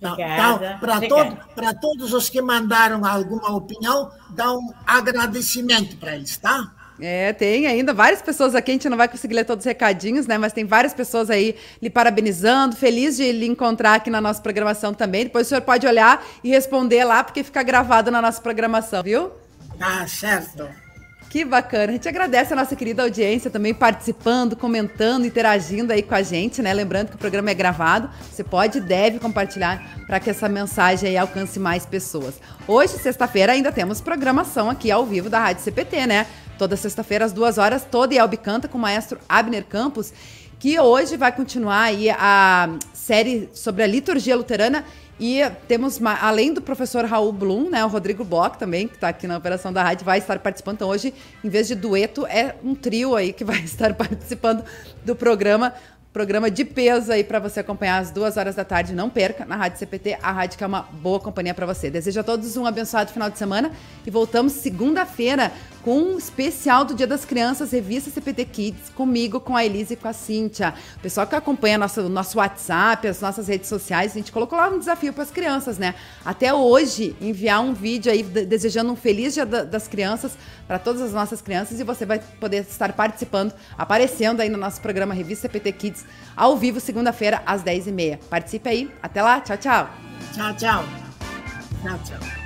Obrigada. 0.00 0.76
Para 0.78 1.00
todo, 1.00 1.38
todos 1.80 2.12
os 2.12 2.28
que 2.28 2.40
mandaram 2.40 3.04
alguma 3.04 3.56
opinião, 3.56 4.12
dá 4.30 4.52
um 4.52 4.72
agradecimento 4.86 5.96
para 5.96 6.14
eles, 6.14 6.36
tá? 6.36 6.72
É, 7.00 7.32
tem 7.32 7.66
ainda 7.66 7.92
várias 7.92 8.22
pessoas 8.22 8.54
aqui, 8.54 8.70
a 8.70 8.74
gente 8.74 8.88
não 8.88 8.96
vai 8.96 9.08
conseguir 9.08 9.34
ler 9.34 9.44
todos 9.44 9.64
os 9.64 9.66
recadinhos, 9.66 10.26
né? 10.26 10.38
Mas 10.38 10.52
tem 10.52 10.64
várias 10.64 10.94
pessoas 10.94 11.28
aí 11.28 11.54
lhe 11.80 11.90
parabenizando, 11.90 12.74
feliz 12.74 13.16
de 13.16 13.30
lhe 13.32 13.46
encontrar 13.46 13.94
aqui 13.94 14.08
na 14.08 14.20
nossa 14.20 14.40
programação 14.40 14.94
também. 14.94 15.24
Depois 15.24 15.46
o 15.46 15.48
senhor 15.48 15.60
pode 15.60 15.86
olhar 15.86 16.24
e 16.42 16.48
responder 16.48 17.04
lá, 17.04 17.22
porque 17.22 17.44
fica 17.44 17.62
gravado 17.62 18.10
na 18.10 18.22
nossa 18.22 18.40
programação, 18.40 19.02
viu? 19.02 19.30
Tá 19.78 20.06
certo. 20.08 20.85
Que 21.36 21.44
bacana. 21.44 21.90
A 21.90 21.92
gente 21.92 22.08
agradece 22.08 22.54
a 22.54 22.56
nossa 22.56 22.74
querida 22.74 23.02
audiência 23.02 23.50
também 23.50 23.74
participando, 23.74 24.56
comentando, 24.56 25.26
interagindo 25.26 25.92
aí 25.92 26.02
com 26.02 26.14
a 26.14 26.22
gente, 26.22 26.62
né? 26.62 26.72
Lembrando 26.72 27.10
que 27.10 27.16
o 27.16 27.18
programa 27.18 27.50
é 27.50 27.54
gravado. 27.54 28.08
Você 28.32 28.42
pode 28.42 28.78
e 28.78 28.80
deve 28.80 29.18
compartilhar 29.18 30.00
para 30.06 30.18
que 30.18 30.30
essa 30.30 30.48
mensagem 30.48 31.10
aí 31.10 31.16
alcance 31.18 31.60
mais 31.60 31.84
pessoas. 31.84 32.36
Hoje, 32.66 32.94
sexta-feira, 32.94 33.52
ainda 33.52 33.70
temos 33.70 34.00
programação 34.00 34.70
aqui 34.70 34.90
ao 34.90 35.04
vivo 35.04 35.28
da 35.28 35.38
Rádio 35.38 35.62
CPT, 35.62 36.06
né? 36.06 36.26
Toda 36.56 36.74
sexta-feira, 36.74 37.26
às 37.26 37.34
duas 37.34 37.58
horas, 37.58 37.84
toda 37.84 38.14
Elbe 38.14 38.38
canta 38.38 38.66
com 38.66 38.78
o 38.78 38.80
maestro 38.80 39.18
Abner 39.28 39.66
Campos, 39.66 40.14
que 40.58 40.80
hoje 40.80 41.18
vai 41.18 41.32
continuar 41.32 41.82
aí 41.82 42.08
a 42.08 42.70
série 42.94 43.50
sobre 43.52 43.82
a 43.82 43.86
liturgia 43.86 44.34
luterana. 44.34 44.86
E 45.18 45.40
temos, 45.66 45.98
além 46.20 46.52
do 46.52 46.60
professor 46.60 47.04
Raul 47.04 47.32
Blum, 47.32 47.70
né, 47.70 47.84
o 47.84 47.88
Rodrigo 47.88 48.22
Bloch 48.22 48.58
também, 48.58 48.86
que 48.86 48.96
está 48.96 49.08
aqui 49.08 49.26
na 49.26 49.36
operação 49.38 49.72
da 49.72 49.82
rádio, 49.82 50.04
vai 50.04 50.18
estar 50.18 50.38
participando. 50.38 50.76
Então, 50.76 50.88
hoje, 50.88 51.14
em 51.42 51.48
vez 51.48 51.66
de 51.66 51.74
dueto, 51.74 52.26
é 52.26 52.54
um 52.62 52.74
trio 52.74 53.16
aí 53.16 53.32
que 53.32 53.42
vai 53.44 53.60
estar 53.60 53.94
participando 53.94 54.64
do 55.04 55.16
programa. 55.16 55.72
Programa 56.12 56.50
de 56.50 56.64
peso 56.64 57.12
aí 57.12 57.22
para 57.22 57.38
você 57.38 57.60
acompanhar 57.60 57.98
às 57.98 58.10
duas 58.10 58.38
horas 58.38 58.54
da 58.54 58.64
tarde. 58.64 58.94
Não 58.94 59.10
perca 59.10 59.44
na 59.44 59.54
Rádio 59.54 59.78
CPT, 59.78 60.16
a 60.22 60.32
rádio 60.32 60.56
que 60.56 60.64
é 60.64 60.66
uma 60.66 60.80
boa 60.80 61.20
companhia 61.20 61.52
para 61.52 61.66
você. 61.66 61.90
Desejo 61.90 62.20
a 62.20 62.24
todos 62.24 62.56
um 62.56 62.64
abençoado 62.64 63.12
final 63.12 63.28
de 63.28 63.36
semana 63.36 63.70
e 64.06 64.10
voltamos 64.10 64.54
segunda-feira 64.54 65.52
com 65.86 66.00
um 66.00 66.18
especial 66.18 66.84
do 66.84 66.96
Dia 66.96 67.06
das 67.06 67.24
Crianças, 67.24 67.70
revista 67.70 68.10
CPT 68.10 68.44
Kids, 68.46 68.90
comigo, 68.92 69.38
com 69.38 69.56
a 69.56 69.64
Elise 69.64 69.94
e 69.94 69.96
com 69.96 70.08
a 70.08 70.12
Cíntia. 70.12 70.74
O 70.96 70.98
pessoal 70.98 71.28
que 71.28 71.36
acompanha 71.36 71.78
nosso, 71.78 72.08
nosso 72.08 72.38
WhatsApp, 72.38 73.06
as 73.06 73.20
nossas 73.20 73.46
redes 73.46 73.68
sociais, 73.68 74.10
a 74.10 74.14
gente 74.16 74.32
colocou 74.32 74.58
lá 74.58 74.68
um 74.68 74.80
desafio 74.80 75.12
para 75.12 75.22
as 75.22 75.30
crianças, 75.30 75.78
né? 75.78 75.94
Até 76.24 76.52
hoje, 76.52 77.14
enviar 77.20 77.60
um 77.60 77.72
vídeo 77.72 78.10
aí 78.10 78.24
desejando 78.24 78.90
um 78.90 78.96
feliz 78.96 79.32
Dia 79.32 79.46
das 79.46 79.86
Crianças 79.86 80.36
para 80.66 80.80
todas 80.80 81.00
as 81.00 81.12
nossas 81.12 81.40
crianças 81.40 81.78
e 81.78 81.84
você 81.84 82.04
vai 82.04 82.18
poder 82.40 82.62
estar 82.62 82.92
participando, 82.92 83.54
aparecendo 83.78 84.40
aí 84.40 84.48
no 84.48 84.58
nosso 84.58 84.80
programa 84.80 85.14
Revista 85.14 85.42
CPT 85.42 85.70
Kids, 85.70 86.04
ao 86.36 86.56
vivo, 86.56 86.80
segunda-feira, 86.80 87.44
às 87.46 87.62
10h30. 87.62 88.18
Participe 88.28 88.68
aí. 88.68 88.90
Até 89.00 89.22
lá. 89.22 89.40
Tchau, 89.40 89.56
tchau. 89.56 89.88
Tchau, 90.34 90.56
tchau. 90.56 90.84
Tchau, 91.80 91.98
tchau. 92.04 92.45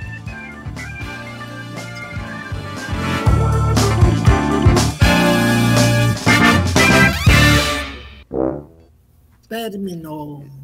Terminou. 9.51 10.60